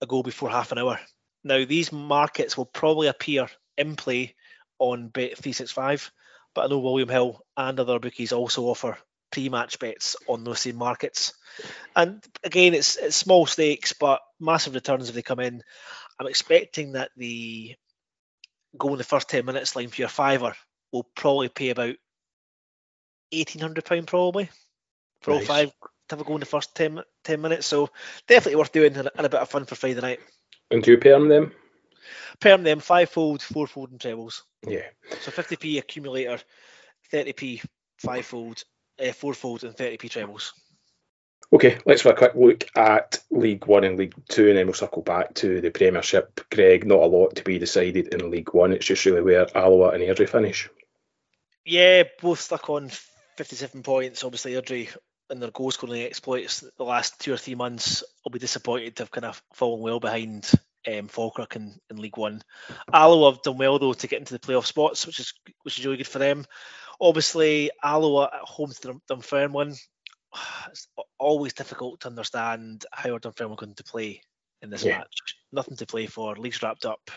a 0.00 0.06
goal 0.06 0.22
before 0.22 0.50
half 0.50 0.72
an 0.72 0.78
hour. 0.78 0.98
Now, 1.44 1.64
these 1.64 1.92
markets 1.92 2.56
will 2.56 2.66
probably 2.66 3.08
appear 3.08 3.48
in 3.76 3.96
play 3.96 4.34
on 4.78 5.10
Bet365, 5.10 6.10
but 6.54 6.64
I 6.64 6.68
know 6.68 6.78
William 6.78 7.08
Hill 7.08 7.40
and 7.56 7.78
other 7.78 7.98
bookies 7.98 8.32
also 8.32 8.64
offer 8.64 8.98
pre-match 9.30 9.78
bets 9.78 10.16
on 10.28 10.44
those 10.44 10.60
same 10.60 10.76
markets. 10.76 11.32
And 11.94 12.24
again, 12.42 12.74
it's 12.74 12.96
it's 12.96 13.16
small 13.16 13.46
stakes, 13.46 13.92
but 13.92 14.20
massive 14.40 14.74
returns 14.74 15.08
if 15.08 15.14
they 15.14 15.22
come 15.22 15.40
in. 15.40 15.62
I'm 16.18 16.26
expecting 16.26 16.92
that 16.92 17.10
the 17.16 17.76
goal 18.76 18.92
in 18.92 18.98
the 18.98 19.04
first 19.04 19.28
10 19.28 19.44
minutes 19.44 19.76
line 19.76 19.88
for 19.88 20.00
your 20.00 20.08
fiver 20.08 20.54
will 20.92 21.06
probably 21.14 21.48
pay 21.48 21.70
about 21.70 21.94
£1,800 23.32 24.06
probably 24.06 24.48
for 25.20 25.32
nice. 25.32 25.40
all 25.40 25.46
five 25.46 25.72
to 26.08 26.14
have 26.14 26.20
a 26.20 26.24
go 26.24 26.34
in 26.34 26.40
the 26.40 26.46
first 26.46 26.74
10, 26.74 27.02
10 27.24 27.40
minutes. 27.40 27.66
So 27.66 27.90
definitely 28.28 28.56
worth 28.56 28.72
doing 28.72 28.96
and 28.96 29.10
a, 29.16 29.28
bit 29.28 29.34
of 29.34 29.48
fun 29.48 29.64
for 29.64 29.74
Friday 29.74 30.00
night. 30.00 30.20
And 30.70 30.82
do 30.82 30.92
you 30.92 30.98
perm 30.98 31.28
them? 31.28 31.52
Perm 32.40 32.62
them 32.62 32.80
five-fold, 32.80 33.42
four-fold 33.42 33.90
and 33.90 34.00
trebles. 34.00 34.44
Yeah. 34.66 34.86
So 35.20 35.30
50p 35.30 35.78
accumulator, 35.78 36.38
30p 37.12 37.64
five-fold, 37.98 38.62
uh, 39.04 39.12
four-fold 39.12 39.64
and 39.64 39.74
30p 39.74 40.10
trebles. 40.10 40.52
Okay, 41.52 41.78
let's 41.86 42.02
have 42.02 42.12
a 42.12 42.16
quick 42.16 42.34
look 42.34 42.66
at 42.74 43.22
League 43.30 43.66
One 43.66 43.84
and 43.84 43.96
League 43.96 44.14
Two, 44.28 44.48
and 44.48 44.58
then 44.58 44.66
we'll 44.66 44.74
circle 44.74 45.02
back 45.02 45.34
to 45.34 45.60
the 45.60 45.70
Premiership. 45.70 46.40
Greg, 46.50 46.84
not 46.84 47.02
a 47.02 47.06
lot 47.06 47.36
to 47.36 47.44
be 47.44 47.58
decided 47.58 48.12
in 48.12 48.30
League 48.30 48.52
One. 48.52 48.72
It's 48.72 48.86
just 48.86 49.04
really 49.06 49.22
where 49.22 49.46
Alloa 49.56 49.90
and 49.90 50.02
Airdrie 50.02 50.28
finish. 50.28 50.68
Yeah, 51.64 52.04
both 52.20 52.40
stuck 52.40 52.68
on 52.68 52.90
57 53.36 53.82
points. 53.82 54.24
Obviously, 54.24 54.52
Airdrie 54.52 54.94
and 55.30 55.40
their 55.40 55.50
goal 55.50 55.70
scoring 55.70 56.02
exploits 56.02 56.64
the 56.76 56.84
last 56.84 57.20
two 57.20 57.32
or 57.32 57.36
three 57.36 57.54
months 57.54 58.04
will 58.24 58.30
be 58.30 58.38
disappointed 58.38 58.96
to 58.96 59.02
have 59.02 59.10
kind 59.10 59.24
of 59.24 59.42
fallen 59.54 59.82
well 59.82 59.98
behind 59.98 60.48
um, 60.86 61.08
Falkirk 61.08 61.56
in, 61.56 61.78
in 61.90 61.96
League 61.96 62.16
One. 62.16 62.42
Alloa 62.92 63.32
have 63.32 63.42
done 63.42 63.58
well 63.58 63.78
though 63.78 63.92
to 63.92 64.06
get 64.06 64.18
into 64.18 64.34
the 64.34 64.40
playoff 64.40 64.66
spots, 64.66 65.06
which 65.06 65.20
is 65.20 65.32
which 65.62 65.78
is 65.78 65.84
really 65.84 65.98
good 65.98 66.06
for 66.08 66.18
them. 66.18 66.44
Obviously, 67.00 67.70
Alloa 67.84 68.30
at 68.32 68.40
home 68.42 68.70
to 68.70 69.00
Dunfermline 69.08 69.74
it's 70.70 70.88
always 71.18 71.52
difficult 71.52 72.00
to 72.00 72.08
understand 72.08 72.84
how 72.92 73.14
are 73.14 73.18
Dunfermline 73.18 73.54
are 73.54 73.56
going 73.56 73.74
to 73.74 73.84
play 73.84 74.22
in 74.62 74.70
this 74.70 74.84
yeah. 74.84 74.98
match. 74.98 75.36
Nothing 75.52 75.76
to 75.76 75.86
play 75.86 76.06
for. 76.06 76.36
League's 76.36 76.62
wrapped 76.62 76.86
up. 76.86 77.10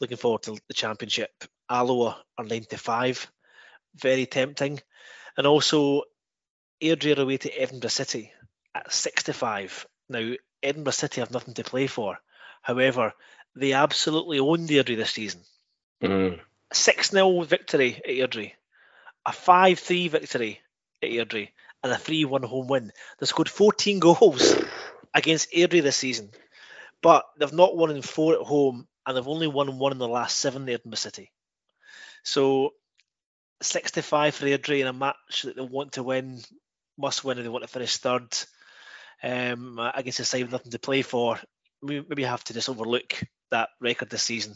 Looking 0.00 0.16
forward 0.16 0.42
to 0.44 0.58
the 0.68 0.74
championship. 0.74 1.30
Alloa 1.70 2.22
are 2.38 2.44
95. 2.44 3.30
Very 3.96 4.26
tempting. 4.26 4.80
And 5.36 5.46
also, 5.46 6.02
Airdrie 6.82 7.16
are 7.16 7.22
away 7.22 7.36
to 7.38 7.50
Edinburgh 7.50 7.90
City 7.90 8.32
at 8.74 8.92
65. 8.92 9.86
Now, 10.08 10.32
Edinburgh 10.62 10.92
City 10.92 11.20
have 11.20 11.30
nothing 11.30 11.54
to 11.54 11.64
play 11.64 11.86
for. 11.86 12.18
However, 12.62 13.12
they 13.54 13.72
absolutely 13.72 14.38
owned 14.38 14.68
Airdrie 14.68 14.96
this 14.96 15.10
season. 15.10 15.42
Mm. 16.02 16.40
6 16.72 17.10
0 17.10 17.42
victory 17.42 17.96
at 17.96 18.10
Airdrie, 18.10 18.52
a 19.26 19.32
5 19.32 19.78
3 19.78 20.08
victory 20.08 20.60
at 21.02 21.10
Airdrie, 21.10 21.50
and 21.82 21.92
a 21.92 21.96
3 21.96 22.24
1 22.24 22.42
home 22.42 22.68
win. 22.68 22.92
They 23.18 23.26
scored 23.26 23.48
14 23.48 23.98
goals 23.98 24.54
against 25.14 25.52
Airdrie 25.52 25.82
this 25.82 25.96
season, 25.96 26.30
but 27.02 27.24
they've 27.38 27.52
not 27.52 27.76
won 27.76 27.90
in 27.90 28.02
four 28.02 28.34
at 28.34 28.40
home 28.40 28.86
and 29.06 29.16
they've 29.16 29.28
only 29.28 29.48
won 29.48 29.78
one 29.78 29.92
in 29.92 29.98
the 29.98 30.08
last 30.08 30.38
seven 30.38 30.68
at 30.68 30.74
Edinburgh 30.74 30.96
City. 30.96 31.32
So 32.22 32.74
65 33.62 34.34
for 34.34 34.46
Airdrie 34.46 34.80
in 34.80 34.86
a 34.86 34.92
match 34.92 35.42
that 35.44 35.56
they 35.56 35.62
want 35.62 35.92
to 35.92 36.02
win, 36.02 36.40
must 36.98 37.24
win 37.24 37.38
if 37.38 37.44
they 37.44 37.50
want 37.50 37.64
to 37.64 37.68
finish 37.68 37.96
third 37.96 38.28
um, 39.22 39.78
against 39.94 40.20
a 40.20 40.24
side 40.24 40.42
with 40.42 40.52
nothing 40.52 40.72
to 40.72 40.78
play 40.78 41.02
for. 41.02 41.38
Maybe 41.82 42.22
have 42.22 42.44
to 42.44 42.54
just 42.54 42.68
overlook 42.68 43.20
that 43.50 43.70
record 43.80 44.10
this 44.10 44.22
season 44.22 44.54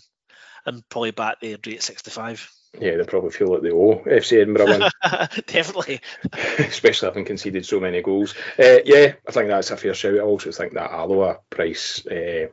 and 0.64 0.88
probably 0.88 1.10
back 1.10 1.40
the 1.40 1.56
Airdrie 1.56 1.74
at 1.74 1.82
65. 1.82 2.50
Yeah, 2.80 2.96
they 2.96 3.04
probably 3.04 3.30
feel 3.30 3.52
like 3.52 3.62
they 3.62 3.70
owe 3.70 4.02
FC 4.04 4.40
Edinburgh 4.40 4.78
one. 4.78 4.90
Definitely. 5.46 6.00
Especially 6.58 7.08
having 7.08 7.24
conceded 7.24 7.64
so 7.64 7.80
many 7.80 8.02
goals. 8.02 8.34
Uh, 8.58 8.78
yeah, 8.84 9.14
I 9.26 9.32
think 9.32 9.48
that's 9.48 9.70
a 9.70 9.76
fair 9.76 9.94
shout. 9.94 10.16
I 10.16 10.20
also 10.20 10.52
think 10.52 10.74
that 10.74 10.90
Alloa 10.90 11.38
price, 11.50 12.06
uh, 12.06 12.48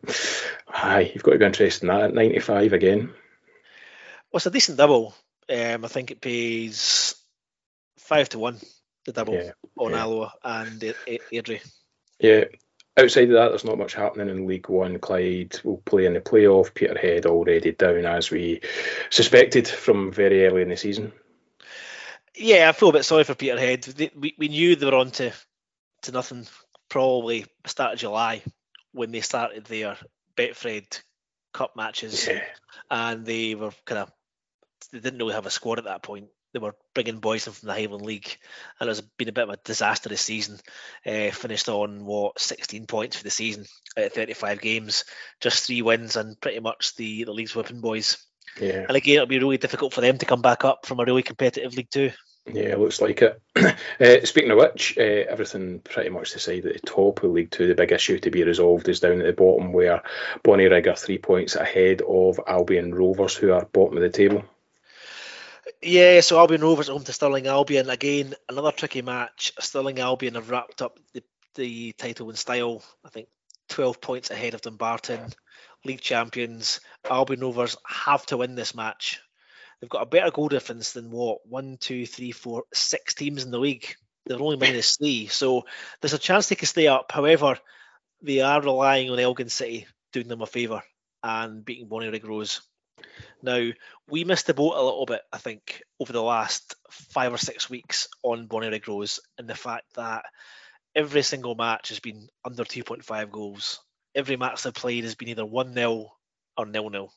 aye, 0.68 1.12
you've 1.14 1.24
got 1.24 1.34
to 1.34 1.40
be 1.40 1.46
interested 1.46 1.84
in 1.84 1.88
that 1.90 2.06
at 2.06 2.14
95 2.14 2.74
again. 2.74 3.14
Well, 4.32 4.38
it's 4.38 4.46
a 4.46 4.52
decent 4.52 4.78
double. 4.78 5.14
Um, 5.50 5.86
I 5.86 5.88
think 5.88 6.12
it 6.12 6.22
pays 6.22 7.16
5 7.98 8.30
to 8.30 8.40
1, 8.40 8.60
the 9.06 9.12
double 9.12 9.36
yeah, 9.36 9.52
on 9.78 9.92
yeah. 9.92 10.02
Alloa 10.02 10.34
and 10.44 10.80
Airdrie. 11.32 11.62
Yeah, 12.20 12.46
outside 12.98 13.30
of 13.30 13.34
that, 13.34 13.50
there's 13.50 13.66
not 13.66 13.78
much 13.78 13.94
happening 13.94 14.30
in 14.30 14.48
League 14.48 14.70
One. 14.70 15.00
Clyde 15.00 15.60
will 15.64 15.78
play 15.78 16.06
in 16.06 16.14
the 16.14 16.22
playoff. 16.22 16.74
Peterhead 16.74 17.26
already 17.26 17.72
down 17.72 18.06
as 18.06 18.30
we 18.32 18.62
suspected 19.10 19.68
from 19.68 20.12
very 20.12 20.46
early 20.46 20.62
in 20.62 20.70
the 20.70 20.78
season. 20.78 21.12
Yeah, 22.36 22.70
I 22.70 22.72
feel 22.72 22.90
a 22.90 22.94
bit 22.94 23.06
sorry 23.06 23.24
for 23.24 23.36
Peterhead. 23.36 24.12
We, 24.16 24.36
we 24.38 24.48
knew 24.48 24.76
they 24.76 24.86
were 24.86 24.96
on 24.96 25.12
to, 25.12 25.32
to 26.04 26.12
nothing 26.12 26.48
probably 26.90 27.46
start 27.66 27.94
of 27.94 28.00
July 28.00 28.42
when 28.92 29.12
they 29.12 29.22
started 29.22 29.66
their 29.66 29.98
Betfred 30.36 31.02
Cup 31.54 31.76
matches, 31.76 32.28
yeah. 32.28 32.44
and 32.90 33.26
they 33.26 33.54
were 33.54 33.72
kind 33.86 34.00
of 34.00 34.12
they 34.92 35.00
didn't 35.00 35.20
really 35.20 35.36
have 35.36 35.46
a 35.46 35.52
squad 35.52 35.78
at 35.78 35.86
that 35.86 36.04
point 36.04 36.28
they 36.54 36.60
were 36.60 36.76
bringing 36.94 37.20
boys 37.20 37.48
in 37.48 37.54
from 37.54 37.68
the 37.68 37.74
Highland 37.74 38.06
League, 38.06 38.38
and 38.80 38.90
it's 38.90 39.02
been 39.02 39.30
a 39.30 39.34
bit 39.34 39.46
of 39.46 39.50
a 39.50 39.60
disastrous 39.64 40.22
season. 40.22 40.60
Uh, 41.06 41.32
finished 41.32 41.68
on 41.68 42.06
what 42.06 42.40
16 42.40 42.86
points 42.86 43.18
for 43.18 43.24
the 43.24 43.30
season 43.30 43.66
at 43.98 44.14
35 44.14 44.62
games, 44.62 45.04
just 45.42 45.66
three 45.66 45.82
wins, 45.82 46.16
and 46.16 46.40
pretty 46.40 46.60
much 46.60 46.96
the 46.96 47.24
the 47.24 47.34
league's 47.34 47.56
whipping 47.56 47.82
boys. 47.82 48.18
Yeah. 48.60 48.86
And 48.88 48.96
again, 48.96 49.16
it'll 49.16 49.26
be 49.26 49.40
really 49.40 49.58
difficult 49.58 49.94
for 49.94 50.02
them 50.02 50.18
to 50.20 50.26
come 50.26 50.42
back 50.42 50.64
up 50.64 50.86
from 50.86 51.00
a 51.00 51.06
really 51.06 51.24
competitive 51.24 51.76
League 51.76 51.90
Two. 51.90 52.12
Yeah, 52.46 52.76
looks 52.76 53.00
like 53.02 53.22
it. 53.22 53.42
uh, 53.56 53.74
speaking 54.26 54.52
of 54.52 54.58
which, 54.58 54.98
uh, 54.98 55.02
everything 55.02 55.80
pretty 55.80 56.10
much 56.10 56.34
decided 56.34 56.66
at 56.66 56.82
the 56.82 56.88
top 56.88 57.24
of 57.24 57.32
League 57.32 57.52
Two. 57.52 57.68
The 57.68 57.76
big 57.76 57.92
issue 57.92 58.20
to 58.20 58.32
be 58.32 58.44
resolved 58.44 58.90
is 58.90 59.00
down 59.00 59.22
at 59.22 59.26
the 59.26 59.34
bottom, 59.34 59.72
where 59.72 60.04
Bonnyrigg 60.44 60.88
are 60.88 60.96
three 60.96 61.18
points 61.18 61.56
ahead 61.56 62.02
of 62.08 62.40
Albion 62.46 62.94
Rovers, 62.94 63.36
who 63.36 63.54
are 63.54 63.66
bottom 63.66 63.98
of 63.98 64.04
the 64.04 64.10
table. 64.10 64.44
Yeah, 65.86 66.22
so 66.22 66.40
Albion 66.40 66.62
Rovers 66.62 66.88
home 66.88 67.04
to 67.04 67.12
Stirling 67.12 67.48
Albion. 67.48 67.90
Again, 67.90 68.36
another 68.48 68.72
tricky 68.72 69.02
match. 69.02 69.52
Stirling 69.60 70.00
Albion 70.00 70.36
have 70.36 70.50
wrapped 70.50 70.82
up 70.82 70.98
the, 71.14 71.22
the 71.56 71.92
title 71.94 72.30
in 72.30 72.38
style. 72.38 72.82
I 73.04 73.10
think 73.10 73.28
12 73.68 74.00
points 74.00 74.32
ahead 74.32 74.54
of 74.54 74.62
Dumbarton. 74.62 75.20
League 75.84 76.00
champions. 76.00 76.80
Albion 77.10 77.42
Rovers 77.42 77.76
have 77.86 78.26
to 78.28 78.38
win 78.38 78.56
this 78.56 78.74
match. 78.74 79.20
They've 79.82 79.90
got 79.90 80.04
a 80.04 80.06
better 80.06 80.32
goal 80.32 80.48
difference 80.48 80.94
than 80.94 81.12
what? 81.12 81.40
One, 81.46 81.76
two, 81.78 82.06
three, 82.06 82.32
four, 82.32 82.64
six 82.74 83.14
teams 83.14 83.44
in 83.44 83.52
the 83.52 83.60
league. 83.60 83.94
They're 84.26 84.42
only 84.42 84.56
minus 84.56 84.96
three. 84.96 85.28
So 85.28 85.64
there's 86.00 86.14
a 86.14 86.18
chance 86.18 86.48
they 86.48 86.56
can 86.56 86.68
stay 86.68 86.88
up. 86.88 87.12
However, 87.12 87.58
they 88.22 88.40
are 88.40 88.62
relying 88.62 89.10
on 89.10 89.20
Elgin 89.20 89.50
City 89.50 89.86
doing 90.14 90.30
them 90.30 90.42
a 90.42 90.46
favour 90.46 90.82
and 91.22 91.66
beating 91.66 91.90
Bonnyrigg 91.90 92.26
Rose. 92.26 92.62
Now, 93.44 93.70
we 94.10 94.24
missed 94.24 94.48
the 94.48 94.54
boat 94.54 94.76
a 94.76 94.82
little 94.82 95.06
bit, 95.06 95.22
I 95.32 95.38
think, 95.38 95.84
over 96.00 96.14
the 96.14 96.24
last 96.24 96.76
five 96.90 97.34
or 97.34 97.38
six 97.38 97.70
weeks 97.70 98.08
on 98.24 98.48
Bonnyrigg 98.48 98.88
Rose, 98.88 99.20
and 99.38 99.48
the 99.48 99.56
fact 99.56 99.86
that 99.96 100.24
every 100.96 101.24
single 101.24 101.54
match 101.54 101.90
has 101.90 102.00
been 102.00 102.30
under 102.46 102.64
2.5 102.64 103.32
goals. 103.32 103.82
Every 104.16 104.38
match 104.38 104.64
they've 104.64 104.74
played 104.74 105.04
has 105.04 105.16
been 105.16 105.28
either 105.28 105.46
1 105.46 105.74
0 105.74 106.14
or 106.58 106.72
0 106.72 106.90
0. 106.90 107.10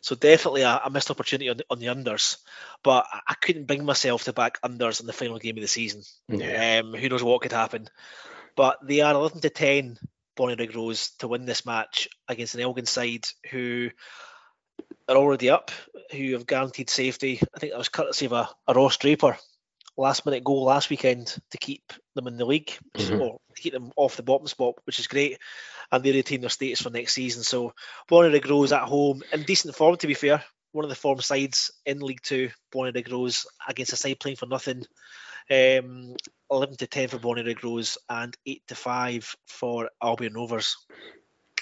So 0.00 0.14
definitely 0.14 0.62
a, 0.62 0.80
a 0.84 0.90
missed 0.90 1.10
opportunity 1.10 1.50
on 1.50 1.58
the, 1.58 1.64
on 1.70 1.78
the 1.78 1.86
unders, 1.86 2.38
but 2.82 3.06
I 3.28 3.34
couldn't 3.34 3.66
bring 3.66 3.84
myself 3.84 4.24
to 4.24 4.32
back 4.32 4.60
unders 4.62 5.00
in 5.00 5.06
the 5.06 5.12
final 5.12 5.38
game 5.38 5.56
of 5.56 5.62
the 5.62 5.68
season. 5.68 6.02
Yeah. 6.28 6.80
Um, 6.82 6.94
who 6.94 7.08
knows 7.08 7.22
what 7.22 7.42
could 7.42 7.52
happen? 7.52 7.88
But 8.56 8.78
they 8.82 9.00
are 9.00 9.14
11 9.14 9.42
to 9.42 9.50
10, 9.50 9.98
Bonnyrigg 10.38 10.74
Rose, 10.74 11.10
to 11.18 11.28
win 11.28 11.44
this 11.44 11.66
match 11.66 12.08
against 12.28 12.54
an 12.54 12.60
Elgin 12.60 12.86
side 12.86 13.26
who 13.50 13.90
are 15.08 15.16
already 15.16 15.50
up, 15.50 15.70
who 16.12 16.32
have 16.32 16.46
guaranteed 16.46 16.90
safety. 16.90 17.40
I 17.54 17.58
think 17.58 17.72
that 17.72 17.78
was 17.78 17.88
courtesy 17.88 18.26
of 18.26 18.32
a, 18.32 18.48
a 18.66 18.74
Ross 18.74 18.96
Draper 18.96 19.36
last 19.96 20.24
minute 20.24 20.42
goal 20.42 20.64
last 20.64 20.90
weekend 20.90 21.36
to 21.50 21.58
keep 21.58 21.92
them 22.14 22.26
in 22.26 22.36
the 22.36 22.44
league 22.44 22.72
mm-hmm. 22.96 23.20
or 23.20 23.40
keep 23.56 23.72
them 23.72 23.92
off 23.96 24.16
the 24.16 24.22
bottom 24.22 24.46
spot, 24.46 24.74
which 24.84 24.98
is 24.98 25.06
great. 25.06 25.38
And 25.92 26.02
they 26.02 26.12
retain 26.12 26.40
their 26.40 26.50
status 26.50 26.80
for 26.80 26.90
next 26.90 27.14
season. 27.14 27.42
So 27.42 27.74
Bonnyrigg 28.10 28.48
Rose 28.48 28.72
at 28.72 28.82
home 28.82 29.22
in 29.32 29.42
decent 29.42 29.74
form, 29.74 29.96
to 29.96 30.06
be 30.06 30.14
fair. 30.14 30.42
One 30.72 30.84
of 30.84 30.88
the 30.88 30.94
form 30.94 31.20
sides 31.20 31.72
in 31.84 31.98
League 32.00 32.22
Two, 32.22 32.50
Bonnyrigg 32.72 33.10
Rose 33.10 33.46
against 33.68 33.92
a 33.92 33.96
side 33.96 34.20
playing 34.20 34.36
for 34.36 34.46
nothing. 34.46 34.84
Um, 35.50 36.14
11 36.48 36.76
to 36.76 36.86
10 36.86 37.08
for 37.08 37.18
Bonnyrigg 37.18 37.62
Rose 37.64 37.98
and 38.08 38.36
8 38.46 38.62
to 38.68 38.74
5 38.76 39.36
for 39.46 39.90
Albion 40.00 40.34
Rovers. 40.34 40.76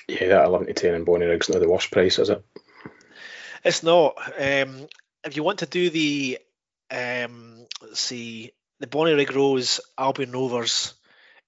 Yeah, 0.08 0.28
that 0.28 0.44
11 0.46 0.66
to 0.66 0.72
10 0.74 0.94
in 0.94 1.04
Bonnyrigg's 1.06 1.48
not 1.48 1.60
the 1.60 1.68
worst 1.68 1.90
price, 1.90 2.18
is 2.18 2.30
it? 2.30 2.42
It's 3.64 3.82
not. 3.82 4.16
Um, 4.38 4.86
if 5.24 5.36
you 5.36 5.42
want 5.42 5.60
to 5.60 5.66
do 5.66 5.90
the 5.90 6.38
um, 6.90 7.66
let's 7.82 8.00
see, 8.00 8.52
the 8.80 8.86
Bonnyrigg 8.86 9.34
Rose, 9.34 9.80
Albion 9.96 10.32
Rovers, 10.32 10.94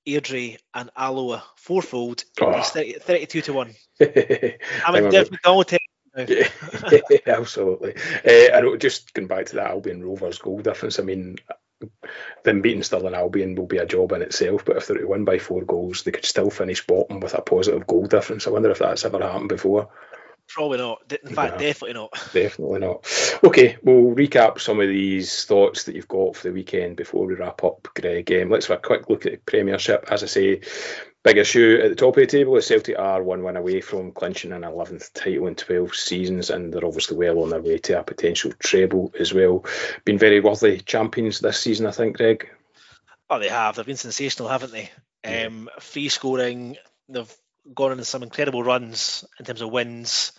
Airdrie, 0.06 0.58
and 0.74 0.90
Alloa 0.96 1.42
fourfold. 1.56 2.24
Oh. 2.40 2.62
30, 2.62 2.94
32 2.94 3.40
to 3.42 3.52
1. 3.52 3.74
I'm 4.00 4.94
in 4.96 5.10
different 5.10 5.42
yeah, 6.28 7.20
absolutely. 7.26 7.94
Uh, 7.94 8.56
I 8.56 8.60
know, 8.60 8.76
just 8.76 9.14
going 9.14 9.28
back 9.28 9.46
to 9.46 9.56
that 9.56 9.70
Albion 9.70 10.02
Rovers 10.02 10.38
goal 10.38 10.58
difference, 10.58 10.98
I 10.98 11.04
mean, 11.04 11.36
them 12.42 12.62
beating 12.62 12.82
Stirling 12.82 13.14
Albion 13.14 13.54
will 13.54 13.66
be 13.66 13.78
a 13.78 13.86
job 13.86 14.12
in 14.12 14.22
itself, 14.22 14.64
but 14.64 14.76
if 14.76 14.86
they're 14.86 14.98
to 14.98 15.06
win 15.06 15.24
by 15.24 15.38
four 15.38 15.62
goals, 15.62 16.02
they 16.02 16.10
could 16.10 16.24
still 16.24 16.50
finish 16.50 16.84
bottom 16.84 17.20
with 17.20 17.34
a 17.34 17.40
positive 17.40 17.86
goal 17.86 18.06
difference. 18.06 18.46
I 18.46 18.50
wonder 18.50 18.70
if 18.70 18.80
that's 18.80 19.04
ever 19.04 19.20
happened 19.20 19.48
before. 19.48 19.90
Probably 20.52 20.78
not. 20.78 21.00
In 21.24 21.32
fact, 21.32 21.60
definitely 21.60 21.94
not. 21.94 22.10
Definitely 22.32 22.80
not. 22.80 23.06
Okay, 23.44 23.76
we'll 23.84 24.16
recap 24.16 24.60
some 24.60 24.80
of 24.80 24.88
these 24.88 25.44
thoughts 25.44 25.84
that 25.84 25.94
you've 25.94 26.08
got 26.08 26.34
for 26.34 26.48
the 26.48 26.54
weekend 26.54 26.96
before 26.96 27.24
we 27.24 27.34
wrap 27.34 27.62
up, 27.62 27.86
Greg. 27.94 28.32
Um, 28.32 28.50
let's 28.50 28.66
have 28.66 28.78
a 28.78 28.82
quick 28.82 29.08
look 29.08 29.26
at 29.26 29.32
the 29.32 29.38
Premiership. 29.38 30.06
As 30.10 30.24
I 30.24 30.26
say, 30.26 30.60
big 31.22 31.36
issue 31.36 31.80
at 31.84 31.90
the 31.90 31.94
top 31.94 32.16
of 32.16 32.20
the 32.20 32.26
table 32.26 32.56
is 32.56 32.66
Celtic 32.66 32.98
are 32.98 33.22
one 33.22 33.44
win 33.44 33.56
away 33.56 33.80
from 33.80 34.10
clinching 34.10 34.50
an 34.50 34.62
11th 34.62 35.12
title 35.12 35.46
in 35.46 35.54
12 35.54 35.94
seasons, 35.94 36.50
and 36.50 36.72
they're 36.72 36.84
obviously 36.84 37.16
well 37.16 37.42
on 37.42 37.50
their 37.50 37.62
way 37.62 37.78
to 37.78 38.00
a 38.00 38.02
potential 38.02 38.52
treble 38.58 39.12
as 39.20 39.32
well. 39.32 39.64
Been 40.04 40.18
very 40.18 40.40
worthy 40.40 40.80
champions 40.80 41.38
this 41.38 41.60
season, 41.60 41.86
I 41.86 41.92
think, 41.92 42.16
Greg. 42.16 42.50
Oh, 43.28 43.38
they 43.38 43.48
have. 43.48 43.76
They've 43.76 43.86
been 43.86 43.96
sensational, 43.96 44.48
haven't 44.48 44.72
they? 44.72 44.90
Um, 45.24 45.70
free 45.78 46.08
scoring. 46.08 46.76
They've 47.08 47.32
gone 47.74 47.92
on 47.92 48.04
some 48.04 48.22
incredible 48.22 48.62
runs 48.62 49.24
in 49.38 49.44
terms 49.44 49.60
of 49.60 49.70
wins. 49.70 50.32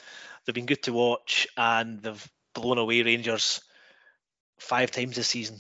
They've 0.46 0.56
been 0.56 0.66
good 0.66 0.84
to 0.84 0.94
watch, 0.94 1.48
and 1.56 2.02
they've 2.02 2.32
blown 2.54 2.78
away 2.78 3.04
Rangers 3.04 3.62
five 4.60 4.92
times 4.92 5.16
this 5.16 5.28
season. 5.28 5.60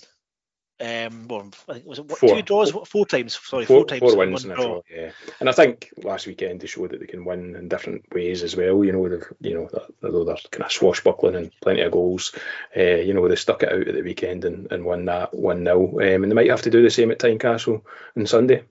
Um, 0.79 1.27
well, 1.27 1.47
I 1.69 1.73
think 1.73 1.85
was 1.85 1.99
it 1.99 2.05
what, 2.05 2.17
four. 2.17 2.35
two 2.35 2.41
draws, 2.41 2.71
four 2.71 3.05
times. 3.05 3.39
Sorry, 3.43 3.65
four, 3.65 3.81
four 3.81 3.85
times. 3.85 3.99
Four 3.99 4.17
wins 4.17 4.45
in 4.45 4.51
a 4.51 4.55
draw. 4.55 4.81
Yeah, 4.89 5.11
and 5.39 5.47
I 5.47 5.51
think 5.51 5.93
last 5.97 6.25
weekend 6.25 6.59
they 6.59 6.65
showed 6.65 6.89
that 6.89 6.99
they 6.99 7.05
can 7.05 7.23
win 7.23 7.55
in 7.55 7.67
different 7.67 8.11
ways 8.11 8.41
as 8.41 8.55
well. 8.55 8.83
You 8.83 8.91
know, 8.91 9.07
they've 9.07 9.23
you 9.41 9.53
know 9.53 9.69
although 10.03 10.23
they're 10.23 10.37
kind 10.49 10.65
of 10.65 10.71
swashbuckling 10.71 11.35
and 11.35 11.51
plenty 11.61 11.81
of 11.81 11.91
goals, 11.91 12.33
uh, 12.75 12.81
you 12.81 13.13
know 13.13 13.27
they 13.27 13.35
stuck 13.35 13.61
it 13.61 13.71
out 13.71 13.87
at 13.87 13.93
the 13.93 14.01
weekend 14.01 14.43
and, 14.43 14.71
and 14.71 14.83
won 14.83 15.05
that 15.05 15.35
one 15.35 15.65
0 15.65 15.99
um, 15.99 16.23
and 16.23 16.31
they 16.31 16.35
might 16.35 16.49
have 16.49 16.63
to 16.63 16.71
do 16.71 16.81
the 16.81 16.89
same 16.89 17.11
at 17.11 17.19
Tynecastle 17.19 17.83
on 18.17 18.25
Sunday 18.25 18.63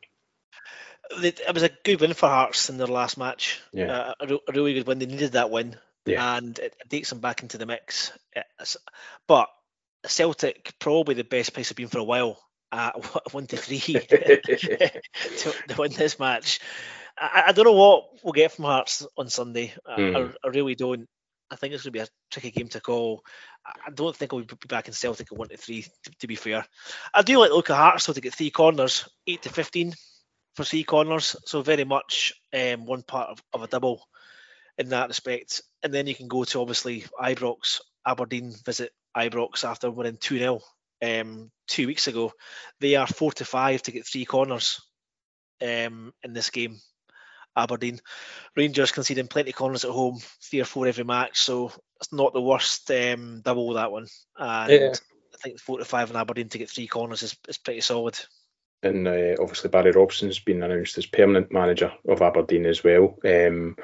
it 1.10 1.54
was 1.54 1.62
a 1.62 1.70
good 1.84 2.00
win 2.00 2.14
for 2.14 2.28
Hearts 2.28 2.70
in 2.70 2.78
their 2.78 2.86
last 2.86 3.18
match. 3.18 3.60
Yeah, 3.72 3.92
uh, 3.92 4.14
a, 4.20 4.34
a, 4.34 4.52
really 4.52 4.74
good 4.74 4.86
win. 4.86 4.98
They 4.98 5.06
needed 5.06 5.32
that 5.32 5.50
win, 5.50 5.76
yeah. 6.06 6.36
and 6.36 6.58
it, 6.58 6.76
it 6.80 6.90
takes 6.90 7.10
them 7.10 7.20
back 7.20 7.42
into 7.42 7.58
the 7.58 7.66
mix. 7.66 8.12
It's, 8.58 8.76
but 9.26 9.48
Celtic 10.06 10.72
probably 10.78 11.14
the 11.14 11.24
best 11.24 11.52
place 11.52 11.68
they've 11.68 11.76
been 11.76 11.88
for 11.88 11.98
a 11.98 12.04
while 12.04 12.38
at 12.72 12.92
one 13.32 13.46
to 13.48 13.56
three 13.56 13.78
to, 14.00 14.90
to, 15.68 15.74
win 15.76 15.92
this 15.92 16.18
match. 16.18 16.60
I, 17.18 17.44
I, 17.48 17.52
don't 17.52 17.64
know 17.64 17.72
what 17.72 18.04
we'll 18.22 18.32
get 18.32 18.52
from 18.52 18.66
Hearts 18.66 19.06
on 19.16 19.28
Sunday. 19.28 19.74
Mm. 19.88 20.16
I, 20.16 20.22
hmm. 20.22 20.32
I, 20.44 20.48
really 20.48 20.74
don't. 20.74 21.06
I 21.50 21.56
think 21.56 21.74
it's 21.74 21.82
going 21.82 21.92
to 21.92 21.98
be 21.98 22.04
a 22.04 22.08
tricky 22.30 22.52
game 22.52 22.68
to 22.68 22.80
call. 22.80 23.22
I 23.66 23.90
don't 23.90 24.16
think 24.16 24.32
we'll 24.32 24.44
be 24.44 24.56
back 24.68 24.86
in 24.86 24.94
Celtic 24.94 25.32
at 25.32 25.36
one 25.38 25.48
to 25.48 25.56
three. 25.56 25.82
To, 25.82 26.10
to 26.20 26.26
be 26.26 26.36
fair, 26.36 26.64
I 27.12 27.22
do 27.22 27.38
like 27.38 27.50
to 27.50 27.56
look 27.56 27.70
at 27.70 27.76
Hearts 27.76 28.04
so 28.04 28.12
to 28.12 28.20
get 28.20 28.34
three 28.34 28.50
corners, 28.50 29.08
eight 29.26 29.42
to 29.42 29.48
fifteen 29.48 29.94
for 30.54 30.64
three 30.64 30.84
corners. 30.84 31.36
So 31.44 31.62
very 31.62 31.84
much 31.84 32.32
um, 32.52 32.86
one 32.86 33.02
part 33.02 33.30
of, 33.30 33.42
of 33.52 33.62
a 33.62 33.66
double 33.66 34.02
in 34.78 34.90
that 34.90 35.08
respect. 35.08 35.62
And 35.82 35.92
then 35.92 36.06
you 36.06 36.14
can 36.14 36.28
go 36.28 36.44
to 36.44 36.60
obviously 36.60 37.04
Ibrox, 37.20 37.80
Aberdeen 38.06 38.54
visit 38.64 38.92
Ibrox 39.16 39.64
after 39.64 39.90
winning 39.90 40.18
2 40.18 40.38
0 40.38 40.60
um, 41.02 41.50
two 41.66 41.86
weeks 41.86 42.06
ago. 42.06 42.32
They 42.80 42.96
are 42.96 43.06
4 43.06 43.32
to 43.32 43.44
5 43.44 43.82
to 43.82 43.92
get 43.92 44.06
three 44.06 44.24
corners 44.24 44.80
um, 45.62 46.12
in 46.22 46.32
this 46.32 46.50
game. 46.50 46.78
Aberdeen. 47.56 48.00
Rangers 48.56 48.92
conceding 48.92 49.26
plenty 49.26 49.50
of 49.50 49.56
corners 49.56 49.84
at 49.84 49.90
home, 49.90 50.20
three 50.42 50.60
or 50.60 50.64
four 50.64 50.86
every 50.86 51.04
match, 51.04 51.40
so 51.40 51.72
it's 51.96 52.12
not 52.12 52.32
the 52.32 52.40
worst 52.40 52.88
um, 52.90 53.42
double 53.44 53.74
that 53.74 53.90
one. 53.90 54.06
And 54.38 54.72
yeah. 54.72 54.92
I 55.34 55.36
think 55.42 55.58
four 55.58 55.78
to 55.78 55.84
five 55.84 56.10
in 56.10 56.16
Aberdeen 56.16 56.48
to 56.50 56.58
get 56.58 56.70
three 56.70 56.86
corners 56.86 57.22
is, 57.22 57.36
is 57.48 57.58
pretty 57.58 57.80
solid 57.80 58.18
and 58.82 59.06
uh, 59.06 59.36
obviously 59.40 59.70
Barry 59.70 59.92
Robson's 59.92 60.38
been 60.38 60.62
announced 60.62 60.98
as 60.98 61.06
permanent 61.06 61.52
manager 61.52 61.92
of 62.08 62.22
Aberdeen 62.22 62.66
as 62.66 62.82
well. 62.82 63.18
Um, 63.24 63.76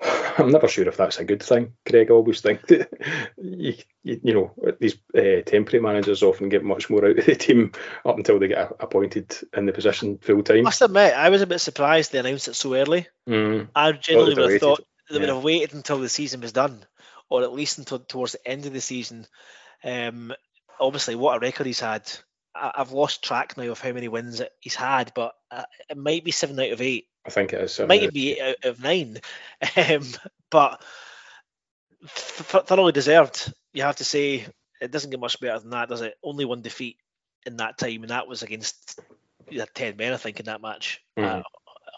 I'm 0.38 0.50
never 0.50 0.68
sure 0.68 0.88
if 0.88 0.96
that's 0.96 1.18
a 1.18 1.24
good 1.24 1.42
thing. 1.42 1.74
Craig, 1.88 2.10
I 2.10 2.14
always 2.14 2.40
think 2.40 2.66
that 2.66 2.88
you, 3.36 3.74
you, 4.02 4.20
you 4.22 4.34
know 4.34 4.54
these 4.80 4.96
uh, 5.16 5.42
temporary 5.46 5.82
managers 5.82 6.22
often 6.22 6.48
get 6.48 6.64
much 6.64 6.90
more 6.90 7.04
out 7.04 7.18
of 7.18 7.26
the 7.26 7.34
team 7.36 7.72
up 8.04 8.16
until 8.16 8.38
they 8.38 8.48
get 8.48 8.72
appointed 8.80 9.34
in 9.56 9.66
the 9.66 9.72
position 9.72 10.18
full 10.18 10.42
time. 10.42 10.58
I 10.58 10.62
must 10.62 10.82
admit, 10.82 11.14
I 11.14 11.28
was 11.28 11.42
a 11.42 11.46
bit 11.46 11.60
surprised 11.60 12.12
they 12.12 12.18
announced 12.18 12.48
it 12.48 12.54
so 12.54 12.74
early. 12.74 13.06
Mm. 13.28 13.68
I 13.74 13.92
genuinely 13.92 14.34
would 14.42 14.52
have 14.52 14.60
thought 14.60 14.84
they 15.10 15.18
would 15.18 15.28
have 15.28 15.44
waited 15.44 15.74
until 15.74 15.98
the 15.98 16.08
season 16.08 16.40
was 16.40 16.52
done, 16.52 16.84
or 17.28 17.42
at 17.42 17.52
least 17.52 17.78
until 17.78 18.00
towards 18.00 18.32
the 18.32 18.48
end 18.48 18.66
of 18.66 18.72
the 18.72 18.80
season. 18.80 19.26
Um, 19.84 20.32
obviously, 20.80 21.14
what 21.14 21.36
a 21.36 21.40
record 21.40 21.66
he's 21.66 21.80
had 21.80 22.10
I've 22.54 22.92
lost 22.92 23.24
track 23.24 23.56
now 23.56 23.70
of 23.70 23.80
how 23.80 23.92
many 23.92 24.08
wins 24.08 24.42
he's 24.60 24.74
had, 24.74 25.12
but 25.14 25.32
uh, 25.50 25.64
it 25.88 25.96
might 25.96 26.24
be 26.24 26.30
seven 26.30 26.58
out 26.60 26.70
of 26.70 26.80
eight. 26.80 27.06
I 27.24 27.30
think 27.30 27.52
it 27.52 27.60
is. 27.60 27.78
It 27.78 27.88
might 27.88 28.12
be 28.12 28.32
eight 28.32 28.56
out 28.64 28.70
of 28.70 28.82
nine, 28.82 29.18
um, 29.76 30.06
but 30.50 30.82
thoroughly 32.06 32.92
deserved. 32.92 33.52
You 33.72 33.82
have 33.82 33.96
to 33.96 34.04
say 34.04 34.46
it 34.80 34.90
doesn't 34.90 35.10
get 35.10 35.20
much 35.20 35.40
better 35.40 35.58
than 35.58 35.70
that, 35.70 35.88
does 35.88 36.02
it? 36.02 36.14
Only 36.22 36.44
one 36.44 36.62
defeat 36.62 36.98
in 37.46 37.56
that 37.56 37.78
time, 37.78 38.02
and 38.02 38.10
that 38.10 38.28
was 38.28 38.42
against 38.42 39.00
ten 39.74 39.96
men, 39.96 40.12
I 40.12 40.16
think, 40.16 40.40
in 40.40 40.46
that 40.46 40.62
match. 40.62 41.00
Mm. 41.18 41.24
Uh, 41.24 41.42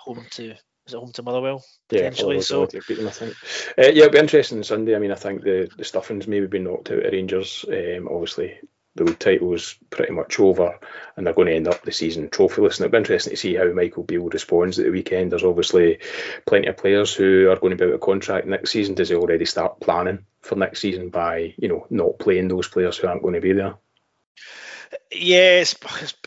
home 0.04 0.26
to 0.32 0.54
was 0.84 0.94
it 0.94 0.98
home 0.98 1.12
to 1.12 1.22
Motherwell 1.22 1.64
potentially? 1.88 2.36
Yeah, 2.36 2.42
so 2.42 2.64
I 2.64 2.66
think. 2.68 3.34
Uh, 3.78 3.82
yeah, 3.82 4.04
it'll 4.04 4.10
be 4.10 4.18
interesting 4.18 4.62
Sunday. 4.62 4.94
I 4.94 4.98
mean, 4.98 5.12
I 5.12 5.16
think 5.16 5.42
the 5.42 5.68
the 5.76 5.84
stuffing's 5.84 6.28
maybe 6.28 6.46
been 6.46 6.64
knocked 6.64 6.90
out 6.90 7.04
of 7.04 7.12
Rangers. 7.12 7.64
Um, 7.68 8.08
obviously, 8.10 8.58
the 8.96 9.04
league 9.04 9.18
title 9.18 9.52
is 9.54 9.76
pretty 9.90 10.12
much 10.12 10.38
over 10.38 10.78
and 11.16 11.26
they're 11.26 11.34
going 11.34 11.48
to 11.48 11.54
end 11.54 11.68
up 11.68 11.82
the 11.82 11.92
season 11.92 12.28
trophyless. 12.28 12.76
And 12.76 12.86
it'll 12.86 12.90
be 12.90 12.98
interesting 12.98 13.32
to 13.32 13.36
see 13.36 13.54
how 13.54 13.72
Michael 13.72 14.04
Beale 14.04 14.28
responds 14.28 14.78
at 14.78 14.84
the 14.84 14.90
weekend. 14.90 15.32
There's 15.32 15.44
obviously 15.44 15.98
plenty 16.46 16.68
of 16.68 16.76
players 16.76 17.12
who 17.12 17.50
are 17.50 17.56
going 17.56 17.76
to 17.76 17.84
be 17.84 17.90
out 17.90 17.94
of 17.94 18.00
contract 18.00 18.46
next 18.46 18.70
season. 18.70 18.94
Does 18.94 19.08
he 19.08 19.16
already 19.16 19.46
start 19.46 19.80
planning 19.80 20.24
for 20.42 20.56
next 20.56 20.80
season 20.80 21.08
by, 21.08 21.54
you 21.56 21.68
know, 21.68 21.86
not 21.90 22.18
playing 22.18 22.48
those 22.48 22.68
players 22.68 22.96
who 22.96 23.08
aren't 23.08 23.22
going 23.22 23.34
to 23.34 23.40
be 23.40 23.52
there? 23.52 23.74
Yeah, 25.10 25.60
it's, 25.60 25.74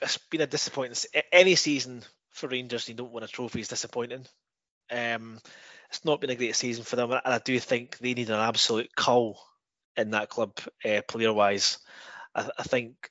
it's 0.01 0.17
been 0.17 0.41
a 0.41 0.47
disappointing 0.47 0.97
any 1.31 1.55
season 1.55 2.03
for 2.31 2.47
Rangers. 2.47 2.89
You 2.89 2.95
don't 2.95 3.11
win 3.11 3.23
a 3.23 3.27
trophy 3.27 3.61
is 3.61 3.69
disappointing. 3.69 4.25
Um, 4.91 5.39
it's 5.89 6.03
not 6.03 6.19
been 6.19 6.29
a 6.29 6.35
great 6.35 6.55
season 6.55 6.83
for 6.83 6.97
them, 6.97 7.11
and 7.11 7.21
I 7.23 7.39
do 7.39 7.59
think 7.59 7.97
they 7.97 8.13
need 8.13 8.29
an 8.29 8.39
absolute 8.39 8.93
cull 8.95 9.39
in 9.95 10.11
that 10.11 10.29
club, 10.29 10.57
uh, 10.85 11.01
player 11.07 11.33
wise. 11.33 11.79
I, 12.37 12.49
I 12.57 12.63
think 12.63 13.09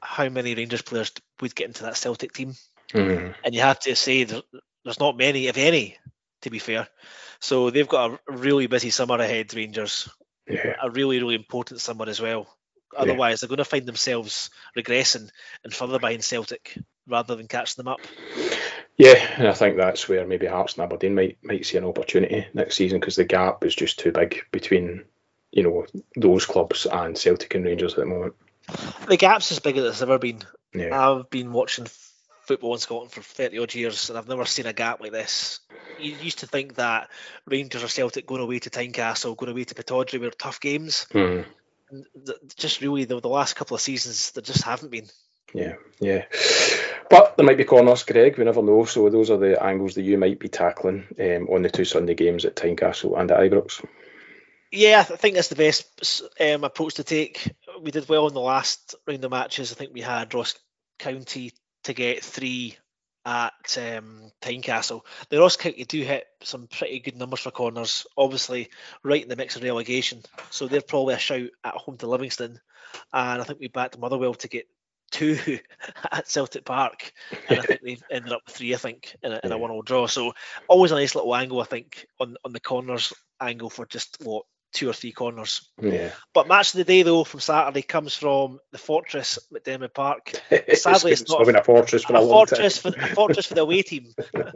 how 0.00 0.28
many 0.28 0.54
Rangers 0.54 0.82
players 0.82 1.12
would 1.40 1.54
get 1.54 1.68
into 1.68 1.84
that 1.84 1.96
Celtic 1.96 2.32
team, 2.32 2.54
mm. 2.92 3.34
and 3.44 3.54
you 3.54 3.60
have 3.62 3.80
to 3.80 3.96
say 3.96 4.24
there's 4.24 5.00
not 5.00 5.16
many, 5.16 5.46
if 5.48 5.56
any, 5.56 5.96
to 6.42 6.50
be 6.50 6.58
fair. 6.58 6.88
So 7.40 7.70
they've 7.70 7.88
got 7.88 8.12
a 8.12 8.32
really 8.32 8.66
busy 8.66 8.90
summer 8.90 9.16
ahead, 9.16 9.54
Rangers. 9.54 10.08
Yeah. 10.48 10.76
A 10.82 10.90
really, 10.90 11.18
really 11.18 11.34
important 11.34 11.80
summer 11.80 12.06
as 12.08 12.20
well. 12.20 12.46
Otherwise, 12.96 13.42
yeah. 13.42 13.46
they're 13.46 13.48
going 13.48 13.58
to 13.58 13.64
find 13.64 13.86
themselves 13.86 14.50
regressing 14.76 15.28
and 15.62 15.74
further 15.74 15.98
behind 15.98 16.24
Celtic 16.24 16.78
rather 17.06 17.36
than 17.36 17.46
catching 17.46 17.84
them 17.84 17.88
up. 17.88 18.00
Yeah, 18.96 19.14
and 19.36 19.46
I 19.46 19.52
think 19.52 19.76
that's 19.76 20.08
where 20.08 20.26
maybe 20.26 20.46
Hearts 20.46 20.74
and 20.74 20.82
Aberdeen 20.82 21.14
might 21.14 21.38
might 21.42 21.66
see 21.66 21.76
an 21.76 21.84
opportunity 21.84 22.46
next 22.52 22.76
season 22.76 22.98
because 22.98 23.14
the 23.14 23.24
gap 23.24 23.64
is 23.64 23.74
just 23.74 23.98
too 23.98 24.10
big 24.10 24.44
between 24.50 25.04
you 25.52 25.62
know 25.62 25.86
those 26.16 26.46
clubs 26.46 26.86
and 26.86 27.16
Celtic 27.16 27.54
and 27.54 27.64
Rangers 27.64 27.92
at 27.92 28.00
the 28.00 28.06
moment. 28.06 28.34
The 29.08 29.16
gap's 29.16 29.52
as 29.52 29.58
big 29.58 29.76
as 29.76 29.84
it's 29.84 30.02
ever 30.02 30.18
been. 30.18 30.42
Yeah. 30.74 30.98
I've 30.98 31.30
been 31.30 31.52
watching 31.52 31.86
football 32.42 32.74
in 32.74 32.80
Scotland 32.80 33.12
for 33.12 33.20
30 33.20 33.58
odd 33.58 33.74
years 33.74 34.08
and 34.08 34.18
I've 34.18 34.28
never 34.28 34.44
seen 34.44 34.66
a 34.66 34.72
gap 34.72 35.00
like 35.00 35.12
this. 35.12 35.60
You 35.98 36.14
used 36.14 36.40
to 36.40 36.46
think 36.46 36.76
that 36.76 37.10
Rangers 37.46 37.82
or 37.82 37.88
Celtic 37.88 38.26
going 38.26 38.42
away 38.42 38.58
to 38.60 38.70
Tynecastle, 38.70 39.36
going 39.36 39.52
away 39.52 39.64
to 39.64 39.74
Pittodrie 39.74 40.20
were 40.20 40.30
tough 40.30 40.60
games. 40.60 41.06
Th- 41.12 42.38
just 42.56 42.80
really, 42.80 43.04
the, 43.04 43.20
the 43.20 43.28
last 43.28 43.56
couple 43.56 43.74
of 43.74 43.80
seasons, 43.80 44.32
there 44.32 44.42
just 44.42 44.64
haven't 44.64 44.90
been. 44.90 45.08
Yeah, 45.54 45.74
yeah. 46.00 46.24
But 47.10 47.36
there 47.36 47.46
might 47.46 47.56
be 47.56 47.64
corners, 47.64 48.04
Greg. 48.04 48.36
We 48.36 48.44
never 48.44 48.62
know. 48.62 48.84
So 48.84 49.08
those 49.08 49.30
are 49.30 49.38
the 49.38 49.62
angles 49.62 49.94
that 49.94 50.02
you 50.02 50.18
might 50.18 50.38
be 50.38 50.48
tackling 50.48 51.06
um, 51.18 51.48
on 51.48 51.62
the 51.62 51.70
two 51.70 51.86
Sunday 51.86 52.14
games 52.14 52.44
at 52.44 52.56
Tynecastle 52.56 53.18
and 53.18 53.30
at 53.30 53.40
Ibrox. 53.40 53.84
Yeah, 54.70 55.00
I 55.00 55.16
think 55.16 55.34
that's 55.34 55.48
the 55.48 55.56
best 55.56 56.22
um, 56.40 56.64
approach 56.64 56.94
to 56.94 57.04
take. 57.04 57.54
We 57.82 57.90
did 57.90 58.08
well 58.08 58.26
in 58.26 58.34
the 58.34 58.40
last 58.40 58.94
round 59.06 59.24
of 59.24 59.30
matches. 59.30 59.72
I 59.72 59.74
think 59.74 59.92
we 59.92 60.00
had 60.00 60.34
Ross 60.34 60.54
County 60.98 61.52
to 61.84 61.92
get 61.92 62.24
three 62.24 62.76
at 63.24 63.78
um, 63.78 64.32
Tynecastle. 64.40 65.02
The 65.28 65.38
Ross 65.38 65.56
County 65.56 65.84
do 65.84 66.02
hit 66.02 66.26
some 66.42 66.66
pretty 66.66 67.00
good 67.00 67.16
numbers 67.16 67.40
for 67.40 67.50
corners, 67.50 68.06
obviously 68.16 68.70
right 69.02 69.22
in 69.22 69.28
the 69.28 69.36
mix 69.36 69.56
of 69.56 69.62
relegation. 69.62 70.22
So 70.50 70.66
they're 70.66 70.80
probably 70.80 71.14
a 71.14 71.18
shout 71.18 71.50
at 71.64 71.74
home 71.74 71.98
to 71.98 72.06
Livingston. 72.06 72.58
And 73.12 73.40
I 73.40 73.44
think 73.44 73.60
we 73.60 73.68
backed 73.68 73.98
Motherwell 73.98 74.34
to 74.34 74.48
get 74.48 74.66
two 75.10 75.58
at 76.12 76.28
Celtic 76.28 76.64
Park, 76.64 77.12
and 77.48 77.58
I 77.58 77.62
think 77.62 77.80
they 77.82 77.98
ended 78.10 78.32
up 78.32 78.42
with 78.46 78.54
three. 78.54 78.74
I 78.74 78.78
think 78.78 79.16
in 79.22 79.32
a, 79.32 79.40
in 79.44 79.52
a 79.52 79.58
one-all 79.58 79.82
draw. 79.82 80.06
So 80.06 80.32
always 80.68 80.92
a 80.92 80.94
nice 80.94 81.14
little 81.14 81.34
angle. 81.34 81.60
I 81.60 81.64
think 81.64 82.06
on 82.20 82.36
on 82.44 82.52
the 82.52 82.60
corners 82.60 83.12
angle 83.40 83.70
for 83.70 83.86
just 83.86 84.18
what 84.22 84.44
two 84.72 84.88
or 84.88 84.92
three 84.92 85.12
corners. 85.12 85.68
Yeah. 85.80 86.10
But 86.34 86.48
match 86.48 86.74
of 86.74 86.78
the 86.78 86.84
day 86.84 87.02
though 87.02 87.24
from 87.24 87.40
Saturday 87.40 87.82
comes 87.82 88.14
from 88.14 88.58
the 88.72 88.78
Fortress 88.78 89.38
at 89.54 89.64
Denman 89.64 89.90
Park. 89.94 90.32
Sadly, 90.74 91.12
it's 91.12 91.28
not 91.28 91.44
been 91.46 91.56
a 91.56 91.64
fortress 91.64 92.04
for 92.04 92.14
a, 92.14 92.22
a 92.22 92.26
fortress 92.26 92.78
for 92.78 92.88
a 92.88 93.14
fortress 93.14 93.46
for 93.46 93.54
the 93.54 93.62
away 93.62 93.82
team. 93.82 94.12
um, 94.34 94.54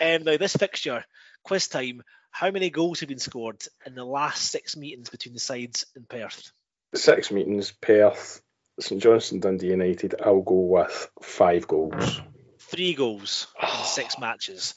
now 0.00 0.36
this 0.36 0.56
fixture, 0.56 1.04
quiz 1.42 1.68
time. 1.68 2.02
How 2.30 2.50
many 2.50 2.68
goals 2.68 3.00
have 3.00 3.08
been 3.08 3.18
scored 3.18 3.62
in 3.86 3.94
the 3.94 4.04
last 4.04 4.50
six 4.50 4.76
meetings 4.76 5.08
between 5.08 5.32
the 5.32 5.40
sides 5.40 5.86
in 5.96 6.04
Perth? 6.04 6.50
Six 6.94 7.30
meetings, 7.30 7.72
Perth, 7.72 8.42
St 8.78 9.00
Johnstone, 9.00 9.40
Dundee 9.40 9.68
United. 9.68 10.16
I'll 10.22 10.42
go 10.42 10.60
with 10.60 11.10
five 11.22 11.66
goals. 11.66 12.20
Three 12.58 12.92
goals 12.92 13.46
in 13.62 13.84
six 13.84 14.18
matches. 14.18 14.74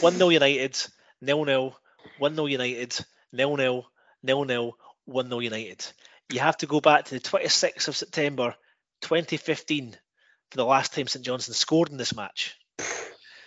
One 0.00 0.14
0 0.14 0.28
United, 0.28 0.76
nil 1.20 1.44
nil. 1.44 1.76
One 2.18 2.34
0 2.34 2.46
United, 2.46 2.96
nil 3.32 3.56
nil, 3.56 3.86
nil 4.22 4.44
nil. 4.44 4.76
One 5.06 5.28
0 5.28 5.40
United. 5.40 5.84
You 6.30 6.40
have 6.40 6.56
to 6.58 6.66
go 6.66 6.80
back 6.80 7.06
to 7.06 7.14
the 7.14 7.20
26th 7.20 7.88
of 7.88 7.96
September, 7.96 8.54
2015, 9.00 9.96
for 10.50 10.56
the 10.56 10.64
last 10.64 10.94
time 10.94 11.08
St 11.08 11.24
Johnstone 11.24 11.54
scored 11.54 11.90
in 11.90 11.96
this 11.96 12.14
match. 12.14 12.56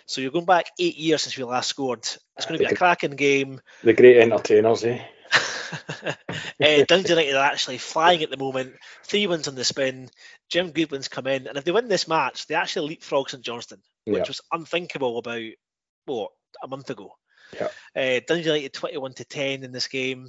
So 0.06 0.20
you're 0.20 0.30
going 0.30 0.44
back 0.44 0.66
eight 0.78 0.96
years 0.96 1.22
since 1.22 1.36
we 1.38 1.44
last 1.44 1.68
scored. 1.68 2.00
It's 2.00 2.46
going 2.46 2.58
to 2.60 2.66
be 2.66 2.72
a 2.72 2.76
cracking 2.76 3.16
game. 3.16 3.60
The 3.82 3.94
great 3.94 4.18
entertainers, 4.18 4.84
eh? 4.84 5.02
uh, 6.04 6.84
Dundee 6.86 7.08
United 7.08 7.36
are 7.36 7.44
actually 7.50 7.78
flying 7.78 8.22
at 8.22 8.30
the 8.30 8.36
moment. 8.36 8.74
Three 9.04 9.26
wins 9.26 9.48
on 9.48 9.54
the 9.54 9.64
spin. 9.64 10.10
Jim 10.50 10.72
Goodwin's 10.72 11.08
come 11.08 11.26
in, 11.26 11.46
and 11.46 11.56
if 11.56 11.64
they 11.64 11.72
win 11.72 11.88
this 11.88 12.06
match, 12.06 12.46
they 12.46 12.54
actually 12.54 12.88
leapfrog 12.88 13.30
St 13.30 13.42
Johnstone, 13.42 13.80
which 14.04 14.18
Yeah. 14.18 14.28
was 14.28 14.42
unthinkable 14.52 15.18
about 15.18 15.42
what 16.04 16.32
a 16.62 16.68
month 16.68 16.90
ago. 16.90 17.16
Yeah. 17.54 17.68
Uh, 17.96 18.20
Dundee 18.26 18.44
United 18.44 18.74
21 18.74 19.14
to 19.14 19.24
10 19.24 19.64
in 19.64 19.72
this 19.72 19.88
game. 19.88 20.28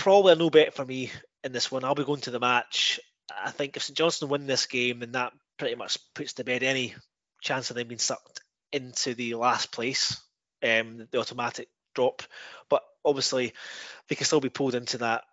Probably 0.00 0.32
a 0.32 0.36
no 0.36 0.48
bet 0.48 0.74
for 0.74 0.84
me 0.84 1.10
in 1.44 1.52
this 1.52 1.70
one. 1.70 1.84
I'll 1.84 1.94
be 1.94 2.04
going 2.04 2.22
to 2.22 2.30
the 2.30 2.40
match. 2.40 2.98
I 3.30 3.50
think 3.50 3.76
if 3.76 3.82
St 3.82 3.96
Johnstone 3.96 4.30
win 4.30 4.46
this 4.46 4.66
game, 4.66 5.00
then 5.00 5.12
that 5.12 5.32
pretty 5.58 5.74
much 5.74 5.98
puts 6.14 6.32
to 6.34 6.44
bed 6.44 6.62
any 6.62 6.94
chance 7.42 7.70
of 7.70 7.76
them 7.76 7.88
being 7.88 7.98
sucked 7.98 8.40
into 8.72 9.14
the 9.14 9.34
last 9.34 9.72
place, 9.72 10.20
um, 10.62 11.06
the 11.10 11.18
automatic 11.18 11.68
drop. 11.94 12.22
But 12.70 12.82
obviously, 13.04 13.52
they 14.08 14.14
can 14.14 14.24
still 14.24 14.40
be 14.40 14.48
pulled 14.48 14.74
into 14.74 14.98
that 14.98 15.24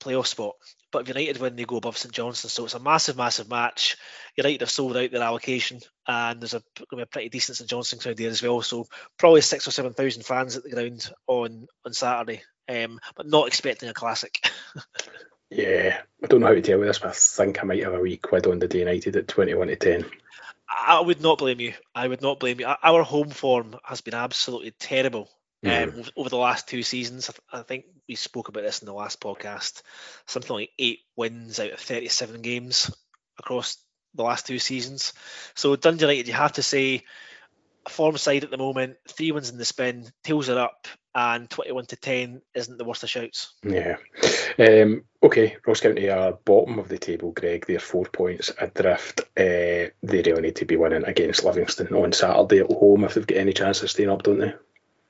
playoff 0.00 0.26
spot. 0.26 0.56
But 0.90 1.06
United 1.06 1.38
win, 1.38 1.54
they 1.54 1.64
go 1.64 1.76
above 1.76 1.96
St 1.96 2.12
Johnstone. 2.12 2.50
So 2.50 2.64
it's 2.64 2.74
a 2.74 2.80
massive, 2.80 3.16
massive 3.16 3.48
match. 3.48 3.96
United 4.36 4.62
have 4.62 4.70
sold 4.70 4.96
out 4.96 5.12
their 5.12 5.22
allocation, 5.22 5.80
and 6.08 6.40
there's 6.40 6.54
a, 6.54 6.62
going 6.76 6.86
to 6.90 6.96
be 6.96 7.02
a 7.02 7.06
pretty 7.06 7.28
decent 7.28 7.58
St 7.58 7.70
Johnstone 7.70 8.00
crowd 8.00 8.16
there 8.16 8.28
as 8.28 8.42
well. 8.42 8.60
So 8.62 8.88
probably 9.18 9.40
six 9.42 9.68
or 9.68 9.70
seven 9.70 9.92
thousand 9.92 10.24
fans 10.24 10.56
at 10.56 10.64
the 10.64 10.70
ground 10.70 11.08
on 11.28 11.66
on 11.86 11.92
Saturday. 11.92 12.42
Um, 12.70 13.00
but 13.16 13.26
not 13.26 13.48
expecting 13.48 13.88
a 13.88 13.94
classic. 13.94 14.40
Yeah. 15.50 16.00
I 16.22 16.26
don't 16.28 16.40
know 16.40 16.46
how 16.46 16.54
to 16.54 16.60
deal 16.60 16.78
with 16.78 16.88
this, 16.88 17.00
but 17.00 17.08
I 17.08 17.12
think 17.12 17.60
I 17.60 17.66
might 17.66 17.82
have 17.82 17.94
a 17.94 17.98
wee 18.00 18.16
quid 18.16 18.46
on 18.46 18.60
Dundee 18.60 18.78
United 18.78 19.16
at 19.16 19.26
21 19.26 19.66
to 19.66 19.76
10. 19.76 20.04
I 20.68 21.00
would 21.00 21.20
not 21.20 21.38
blame 21.38 21.58
you. 21.58 21.74
I 21.92 22.06
would 22.06 22.22
not 22.22 22.38
blame 22.38 22.60
you. 22.60 22.72
Our 22.82 23.02
home 23.02 23.30
form 23.30 23.74
has 23.84 24.00
been 24.00 24.14
absolutely 24.14 24.70
terrible 24.78 25.28
um, 25.64 25.70
Mhm. 25.70 26.10
over 26.16 26.28
the 26.28 26.36
last 26.36 26.68
two 26.68 26.84
seasons. 26.84 27.28
I, 27.28 27.32
th- 27.32 27.40
I 27.52 27.62
think 27.66 27.86
we 28.08 28.14
spoke 28.14 28.46
about 28.48 28.62
this 28.62 28.80
in 28.80 28.86
the 28.86 28.94
last 28.94 29.20
podcast. 29.20 29.82
Something 30.26 30.54
like 30.54 30.70
eight 30.78 31.00
wins 31.16 31.58
out 31.58 31.72
of 31.72 31.80
37 31.80 32.42
games 32.42 32.88
across 33.36 33.76
the 34.14 34.22
last 34.22 34.46
two 34.46 34.60
seasons. 34.60 35.12
So 35.56 35.74
Dundee 35.74 36.02
United, 36.04 36.28
you 36.28 36.34
have 36.34 36.52
to 36.52 36.62
say, 36.62 37.02
form 37.90 38.16
side 38.16 38.44
at 38.44 38.50
the 38.50 38.56
moment, 38.56 38.96
three 39.08 39.32
wins 39.32 39.50
in 39.50 39.58
the 39.58 39.64
spin, 39.64 40.10
tails 40.24 40.48
are 40.48 40.58
up, 40.58 40.86
and 41.14 41.50
21 41.50 41.86
to 41.86 41.96
10 41.96 42.42
isn't 42.54 42.78
the 42.78 42.84
worst 42.84 43.02
of 43.02 43.10
shouts. 43.10 43.54
Yeah. 43.64 43.96
Um, 44.58 45.04
okay, 45.22 45.56
Ross 45.66 45.80
County 45.80 46.08
are 46.08 46.32
bottom 46.32 46.78
of 46.78 46.88
the 46.88 46.98
table, 46.98 47.32
Greg. 47.32 47.66
They're 47.66 47.80
four 47.80 48.04
points 48.04 48.52
adrift. 48.58 49.20
Uh, 49.36 49.90
they 50.02 50.22
really 50.24 50.40
need 50.40 50.56
to 50.56 50.64
be 50.64 50.76
winning 50.76 51.04
against 51.04 51.44
Livingston 51.44 51.94
on 51.94 52.12
Saturday 52.12 52.60
at 52.60 52.70
home 52.70 53.04
if 53.04 53.14
they've 53.14 53.26
got 53.26 53.38
any 53.38 53.52
chance 53.52 53.82
of 53.82 53.90
staying 53.90 54.10
up, 54.10 54.22
don't 54.22 54.38
they? 54.38 54.54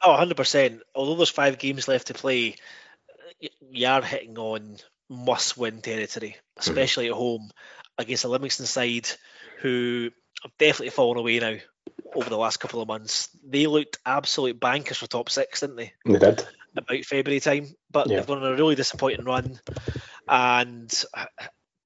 Oh, 0.02 0.16
100%. 0.16 0.80
Although 0.94 1.16
there's 1.16 1.30
five 1.30 1.58
games 1.58 1.86
left 1.86 2.06
to 2.06 2.14
play, 2.14 2.56
you 3.70 3.86
are 3.86 4.02
hitting 4.02 4.38
on 4.38 4.76
must 5.08 5.58
win 5.58 5.82
territory, 5.82 6.36
especially 6.56 7.08
at 7.08 7.12
home 7.12 7.50
against 7.98 8.24
a 8.24 8.28
Livingston 8.28 8.66
side 8.66 9.08
who 9.60 10.10
have 10.42 10.52
definitely 10.58 10.90
fallen 10.90 11.18
away 11.18 11.38
now 11.38 11.56
over 12.14 12.28
the 12.28 12.36
last 12.36 12.58
couple 12.58 12.80
of 12.80 12.88
months. 12.88 13.28
They 13.44 13.66
looked 13.66 13.98
absolute 14.04 14.58
bankers 14.58 14.98
for 14.98 15.06
top 15.06 15.30
six, 15.30 15.60
didn't 15.60 15.76
they? 15.76 15.92
They 16.04 16.18
did. 16.18 16.44
About 16.76 17.04
February 17.04 17.40
time, 17.40 17.74
but 17.90 18.08
Yeah. 18.08 18.16
they've 18.16 18.26
gone 18.26 18.42
on 18.42 18.52
a 18.52 18.56
really 18.56 18.76
disappointing 18.76 19.24
run, 19.24 19.60
and 20.28 21.04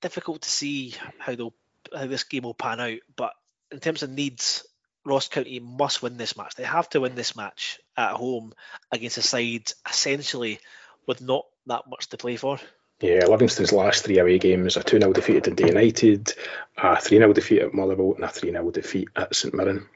difficult 0.00 0.42
to 0.42 0.50
see 0.50 0.94
how 1.18 1.34
they'll 1.34 1.54
how 1.94 2.06
this 2.06 2.24
game 2.24 2.42
will 2.42 2.54
pan 2.54 2.80
out. 2.80 2.98
But 3.16 3.32
in 3.70 3.80
terms 3.80 4.02
of 4.02 4.10
needs, 4.10 4.66
Ross 5.04 5.28
County 5.28 5.60
must 5.60 6.02
win 6.02 6.16
this 6.16 6.36
match. 6.36 6.54
They 6.54 6.64
have 6.64 6.88
to 6.90 7.00
win 7.00 7.14
this 7.14 7.36
match 7.36 7.80
at 7.96 8.12
home 8.12 8.52
against 8.90 9.18
a 9.18 9.22
side 9.22 9.70
essentially 9.88 10.60
with 11.06 11.20
not 11.20 11.44
that 11.66 11.82
much 11.88 12.08
to 12.08 12.16
play 12.16 12.36
for. 12.36 12.58
Yeah, 13.00 13.26
Livingston's 13.26 13.72
last 13.72 14.04
three 14.04 14.18
away 14.18 14.38
games 14.38 14.76
a 14.76 14.82
2 14.82 14.98
0 14.98 15.12
defeat 15.12 15.36
at 15.36 15.42
Dundee 15.44 15.68
United, 15.68 16.32
a 16.76 17.00
3 17.00 17.18
0 17.18 17.32
defeat 17.32 17.60
at 17.60 17.74
Motherwell, 17.74 18.14
and 18.14 18.24
a 18.24 18.28
3 18.28 18.52
0 18.52 18.70
defeat 18.70 19.08
at 19.16 19.34
St 19.34 19.52
Mirren. 19.52 19.86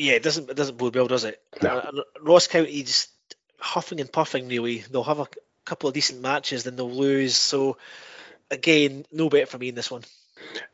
Yeah, 0.00 0.14
it 0.14 0.22
doesn't 0.22 0.48
it 0.48 0.56
doesn't 0.56 0.78
bode 0.78 0.96
well, 0.96 1.06
does 1.06 1.24
it? 1.24 1.42
No. 1.62 1.76
Uh, 1.76 2.02
Ross 2.22 2.46
County 2.46 2.82
just 2.82 3.10
huffing 3.58 4.00
and 4.00 4.10
puffing 4.10 4.48
really. 4.48 4.78
They'll 4.78 5.04
have 5.04 5.20
a 5.20 5.28
couple 5.66 5.88
of 5.88 5.94
decent 5.94 6.22
matches, 6.22 6.64
then 6.64 6.74
they'll 6.74 6.90
lose. 6.90 7.36
So 7.36 7.76
again, 8.50 9.04
no 9.12 9.28
bet 9.28 9.50
for 9.50 9.58
me 9.58 9.68
in 9.68 9.74
this 9.74 9.90
one. 9.90 10.02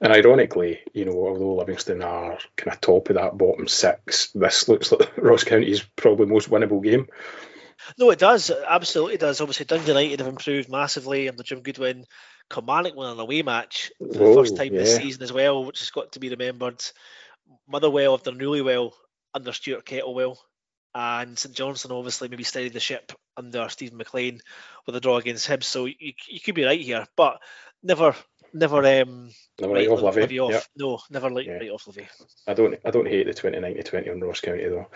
And 0.01 0.13
ironically, 0.13 0.79
you 0.95 1.05
know, 1.05 1.27
although 1.27 1.57
Livingston 1.57 2.03
are 2.03 2.39
kind 2.57 2.73
of 2.73 2.81
top 2.81 3.11
of 3.11 3.17
that 3.17 3.37
bottom 3.37 3.67
six, 3.67 4.31
this 4.31 4.69
looks 4.69 4.93
like 4.93 5.13
Ross 5.17 5.43
County's 5.43 5.83
probably 5.97 6.27
most 6.27 6.49
winnable 6.49 6.83
game. 6.83 7.09
No, 7.99 8.11
it 8.11 8.21
does. 8.21 8.51
It 8.51 8.59
absolutely 8.67 9.17
does. 9.17 9.41
Obviously, 9.41 9.67
Dundee 9.67 9.89
United 9.89 10.21
have 10.21 10.29
improved 10.29 10.71
massively 10.71 11.29
under 11.29 11.43
Jim 11.43 11.63
Goodwin. 11.63 12.05
Kilmarnock 12.49 12.95
won 12.95 13.13
an 13.13 13.19
away 13.19 13.43
match 13.43 13.91
for 13.99 14.07
the 14.07 14.19
Whoa, 14.21 14.35
first 14.37 14.57
time 14.57 14.73
this 14.73 14.97
season 14.97 15.25
as 15.25 15.33
well, 15.33 15.65
which 15.65 15.81
has 15.81 15.91
got 15.91 16.13
to 16.13 16.21
be 16.21 16.31
remembered. 16.31 16.81
Motherwell 17.69 18.17
have 18.17 18.23
done 18.23 18.39
really 18.39 18.63
well 18.63 18.95
under 19.37 19.53
Stuart 19.53 19.85
Kettlewell. 19.85 20.37
And 20.95 21.39
St 21.39 21.55
Johnstone 21.55 21.93
obviously 21.93 22.29
maybe 22.29 22.43
steadied 22.43 22.73
the 22.73 22.81
ship 22.81 23.13
under 23.37 23.69
Steven 23.69 23.99
MacLean 23.99 24.41
with 24.87 24.97
a 24.97 25.01
draw 25.01 25.19
against 25.19 25.47
Hibs. 25.47 25.65
So 25.65 25.85
you, 25.85 26.15
you 26.27 26.41
could 26.41 26.55
be 26.55 26.65
right 26.65 26.81
here, 26.81 27.07
but 27.17 27.39
never, 27.83 28.15
never 28.55 28.79
um, 29.03 29.31
Never 29.61 29.75
right 29.75 29.89
off 29.89 30.01
Livy. 30.01 30.21
Livy 30.23 30.41
off. 30.41 30.53
Yeah. 30.53 30.61
No, 30.77 30.99
never 31.11 31.31
like 31.31 31.47
Yeah. 31.47 31.59
right 31.59 31.71
off 31.71 31.87
Livy. 31.87 32.09
I 32.47 32.55
don't 32.55 32.79
I 32.83 32.91
don't 32.91 33.09
hate 33.09 33.27
the 33.27 33.35
29 33.35 33.75
to 33.75 33.83
20 33.83 34.11
on 34.11 34.21
Ross 34.21 34.41
County 34.41 34.69
though. 34.69 34.89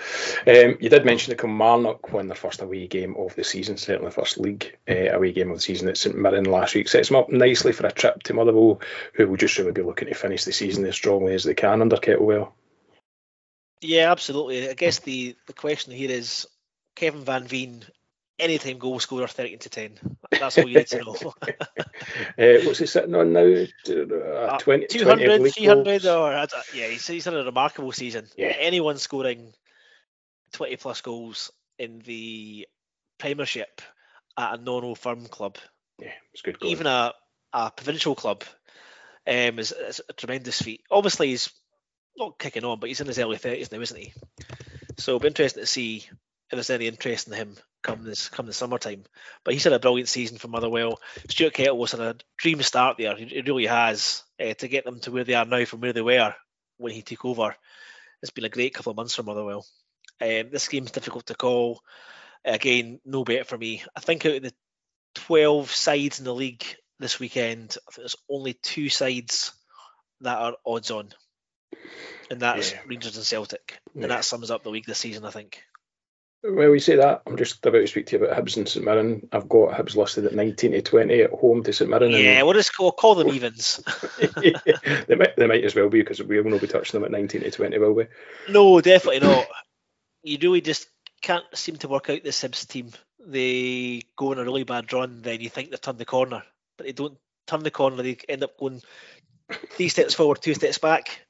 Um, 0.47 0.79
you 0.81 0.89
did 0.89 1.05
mention 1.05 1.31
that 1.33 1.41
Kilmarnock 1.41 2.13
won 2.13 2.29
their 2.29 2.35
first 2.35 2.63
away 2.63 2.87
game 2.87 3.15
of 3.19 3.35
the 3.37 3.45
season, 3.45 3.77
certainly 3.77 4.11
first 4.11 4.39
league 4.39 4.79
uh, 4.89 5.11
away 5.13 5.33
game 5.33 5.51
of 5.51 5.57
the 5.57 5.63
season 5.63 5.89
at 5.89 5.99
St 5.99 6.17
Mirren 6.17 6.45
last 6.45 6.75
week. 6.75 6.89
Sets 6.89 7.09
them 7.09 7.17
up 7.17 7.31
nicely 7.31 7.73
for 7.73 7.87
a 7.87 7.93
trip 7.93 8.23
to 8.23 8.35
Motherwell, 8.35 8.81
who 9.15 9.29
will 9.29 9.37
just 9.37 9.59
really 9.59 9.73
be 9.73 9.83
looking 9.83 10.09
to 10.09 10.15
finish 10.15 10.45
the 10.45 10.53
season 10.53 10.87
as 10.87 10.95
strongly 10.95 11.35
as 11.35 11.45
they 11.45 11.55
can 11.55 11.83
under 11.83 11.97
Kettlewell. 11.97 12.53
Yeah, 13.81 14.11
absolutely. 14.11 14.69
I 14.69 14.75
guess 14.75 14.99
the, 15.01 15.37
the 15.47 15.53
question 15.53 15.93
here 15.93 16.11
is 16.11 16.47
Kevin 16.97 17.25
Van 17.25 17.47
Veen, 17.47 17.85
anytime 18.39 18.79
goal 18.79 19.01
scorer 19.01 19.27
13 19.27 19.59
to 19.61 19.71
10. 19.71 19.99
That's 20.33 20.59
all 20.59 20.69
you 20.69 20.79
need 20.79 20.87
to 20.89 21.05
know. 21.05 21.17
uh, 21.43 22.65
what's 22.65 22.79
he 22.79 22.87
sitting 22.87 23.15
on 23.15 23.33
now? 23.33 23.41
Uh, 23.41 24.59
20, 24.59 24.87
200, 24.87 25.39
20 25.39 25.51
300, 25.51 26.07
or 26.07 26.33
yeah, 26.75 26.89
he's, 26.89 27.07
he's 27.07 27.25
had 27.25 27.35
a 27.35 27.45
remarkable 27.45 27.93
season. 27.93 28.27
Yeah. 28.37 28.55
Anyone 28.59 28.99
scoring 28.99 29.53
20 30.53 30.77
plus 30.77 31.01
goals 31.01 31.51
in 31.79 32.01
the 32.01 32.67
Premiership 33.19 33.83
at 34.37 34.59
a 34.59 34.63
non 34.63 34.95
firm 34.95 35.27
club, 35.27 35.57
yeah, 35.99 36.13
it's 36.33 36.43
good. 36.43 36.59
Going. 36.59 36.73
Even 36.73 36.87
a, 36.87 37.13
a 37.53 37.71
provincial 37.71 38.15
club 38.15 38.45
um, 39.27 39.59
is, 39.59 39.73
is 39.73 40.01
a 40.09 40.13
tremendous 40.13 40.61
feat. 40.61 40.83
Obviously, 40.91 41.29
he's 41.29 41.51
not 42.17 42.39
kicking 42.39 42.65
on, 42.65 42.79
but 42.81 42.89
he's 42.89 43.01
in 43.01 43.07
his 43.07 43.19
early 43.19 43.39
30s 43.39 43.73
now, 43.73 43.81
isn't 43.81 43.99
he? 43.99 44.13
So 44.99 45.13
it'll 45.13 45.21
be 45.21 45.29
interesting 45.29 45.63
to 45.63 45.67
see 45.67 46.05
if 46.51 46.57
there's 46.57 46.71
any 46.71 46.87
interest 46.87 47.29
in 47.29 47.35
him 47.35 47.57
come 47.83 48.05
this 48.05 48.29
come 48.29 48.47
the 48.47 48.53
summertime. 48.53 49.05
But 49.45 49.55
he's 49.55 49.65
had 49.65 49.73
a 49.73 49.79
brilliant 49.79 50.09
season 50.09 50.39
for 50.39 50.49
Motherwell. 50.49 51.01
Stuart 51.29 51.55
Kettle 51.55 51.79
was 51.79 51.93
had 51.93 52.01
a 52.01 52.17
dream 52.37 52.61
start 52.63 52.99
there. 52.99 53.17
He 53.17 53.41
really 53.41 53.67
has 53.67 54.23
uh, 54.41 54.55
to 54.55 54.69
get 54.69 54.85
them 54.85 55.01
to 55.01 55.11
where 55.11 55.25
they 55.25 55.35
are 55.35 55.45
now 55.45 55.65
from 55.65 55.81
where 55.81 55.93
they 55.93 56.03
were 56.03 56.35
when 56.77 56.93
he 56.93 57.03
took 57.03 57.25
over. 57.25 57.55
It's 58.23 58.31
been 58.31 58.45
a 58.45 58.51
great 58.51 58.75
couple 58.75 58.91
of 58.91 58.97
months 58.97 59.15
for 59.15 59.23
Motherwell. 59.23 59.65
Um, 60.21 60.51
this 60.51 60.69
game's 60.69 60.91
difficult 60.91 61.27
to 61.27 61.35
call. 61.35 61.81
Again, 62.45 63.01
no 63.05 63.25
bet 63.25 63.47
for 63.47 63.57
me. 63.57 63.83
I 63.97 64.01
think 64.01 64.27
out 64.27 64.37
of 64.37 64.43
the 64.43 64.53
12 65.15 65.71
sides 65.71 66.19
in 66.19 66.25
the 66.25 66.35
league 66.35 66.65
this 66.99 67.19
weekend, 67.19 67.77
I 67.89 67.93
think 67.93 68.03
there's 68.03 68.17
only 68.29 68.55
two 68.55 68.89
sides 68.89 69.53
that 70.21 70.39
are 70.39 70.57
odds 70.67 70.91
on, 70.91 71.11
and 72.31 72.41
that's 72.41 72.73
yeah. 72.73 72.79
Rangers 72.87 73.17
and 73.17 73.25
Celtic, 73.25 73.79
yeah. 73.95 74.03
and 74.03 74.11
that 74.11 74.25
sums 74.25 74.51
up 74.51 74.63
the 74.63 74.71
league 74.71 74.87
this 74.87 74.99
season, 74.99 75.25
I 75.25 75.31
think. 75.31 75.63
Well, 76.43 76.71
we 76.71 76.81
say 76.81 76.97
that. 76.97 77.23
I'm 77.27 77.37
just 77.37 77.65
about 77.67 77.81
to 77.81 77.87
speak 77.87 78.07
to 78.07 78.17
you 78.17 78.25
about 78.25 78.37
Hibs 78.37 78.57
and 78.57 78.67
St 78.67 78.85
Mirren. 78.85 79.29
I've 79.31 79.49
got 79.49 79.75
Hibs 79.75 79.95
listed 79.95 80.25
at 80.25 80.35
19 80.35 80.73
to 80.73 80.81
20 80.81 81.23
at 81.23 81.31
home 81.33 81.63
to 81.65 81.73
St 81.73 81.91
Mirren. 81.91 82.13
Yeah, 82.13 82.43
we'll 82.43 82.55
just 82.55 82.75
call, 82.75 82.93
call 82.93 83.15
them 83.15 83.29
evens. 83.29 83.83
they, 84.19 85.17
might, 85.17 85.37
they 85.37 85.47
might 85.47 85.65
as 85.65 85.75
well 85.75 85.91
be 85.91 86.01
because 86.01 86.23
we 86.23 86.41
will 86.41 86.51
not 86.51 86.63
be 86.63 86.67
touching 86.67 86.99
them 86.99 87.05
at 87.05 87.11
19 87.11 87.43
to 87.43 87.51
20, 87.51 87.79
will 87.79 87.93
we? 87.93 88.07
No, 88.49 88.81
definitely 88.81 89.21
not. 89.21 89.47
You 90.23 90.39
really 90.41 90.63
just 90.63 90.89
can't 91.21 91.45
seem 91.53 91.77
to 91.77 91.89
work 91.89 92.09
out 92.09 92.23
the 92.23 92.31
Hibs 92.31 92.67
team. 92.67 92.91
They 93.23 94.03
go 94.17 94.31
on 94.31 94.39
a 94.39 94.45
really 94.45 94.65
bad 94.65 94.91
run, 94.95 95.21
then 95.21 95.43
you 95.43 95.51
think 95.51 95.71
they've 95.71 95.81
turned 95.81 95.99
the 95.99 96.07
corner, 96.07 96.43
but 96.79 96.87
they 96.87 96.93
don't 96.93 97.19
turn 97.47 97.63
the 97.63 97.71
corner. 97.71 98.03
They 98.03 98.17
end 98.31 98.45
up 98.45 98.57
going 98.59 98.81
three 99.71 99.89
steps 99.89 100.15
forward, 100.15 100.41
two 100.41 100.55
steps 100.55 100.79
back. 100.79 101.27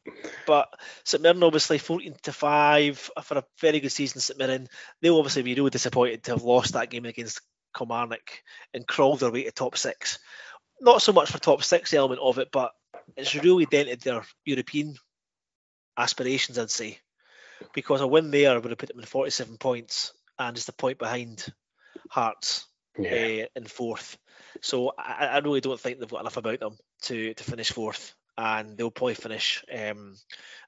But 0.46 0.68
St 1.04 1.22
Mirren 1.22 1.42
obviously 1.42 1.78
14 1.78 2.14
to 2.22 2.32
5 2.32 3.10
for 3.22 3.38
a 3.38 3.44
very 3.60 3.80
good 3.80 3.92
season. 3.92 4.20
St 4.20 4.38
Mirren, 4.38 4.68
they'll 5.00 5.18
obviously 5.18 5.42
be 5.42 5.54
really 5.54 5.70
disappointed 5.70 6.24
to 6.24 6.32
have 6.32 6.42
lost 6.42 6.74
that 6.74 6.90
game 6.90 7.04
against 7.04 7.40
Kilmarnock 7.76 8.42
and 8.74 8.86
crawled 8.86 9.20
their 9.20 9.30
way 9.30 9.44
to 9.44 9.52
top 9.52 9.76
six. 9.76 10.18
Not 10.80 11.02
so 11.02 11.12
much 11.12 11.30
for 11.30 11.38
top 11.38 11.62
six 11.62 11.92
element 11.92 12.20
of 12.20 12.38
it, 12.38 12.48
but 12.52 12.72
it's 13.16 13.34
really 13.34 13.66
dented 13.66 14.00
their 14.00 14.22
European 14.44 14.94
aspirations, 15.96 16.58
I'd 16.58 16.70
say. 16.70 16.98
Because 17.74 18.00
a 18.00 18.06
win 18.06 18.30
there 18.30 18.58
would 18.58 18.70
have 18.70 18.78
put 18.78 18.88
them 18.88 19.00
in 19.00 19.06
47 19.06 19.58
points 19.58 20.12
and 20.38 20.56
just 20.56 20.70
a 20.70 20.72
point 20.72 20.98
behind 20.98 21.46
Hearts 22.08 22.66
yeah. 22.98 23.42
uh, 23.44 23.46
in 23.56 23.64
fourth. 23.64 24.18
So 24.60 24.92
I, 24.98 25.26
I, 25.26 25.38
really 25.38 25.60
don't 25.60 25.78
think 25.78 25.98
they've 25.98 26.08
got 26.08 26.20
enough 26.20 26.36
about 26.36 26.60
them 26.60 26.76
to 27.02 27.34
to 27.34 27.44
finish 27.44 27.72
fourth, 27.72 28.14
and 28.36 28.76
they'll 28.76 28.90
probably 28.90 29.14
finish 29.14 29.64
um, 29.72 30.16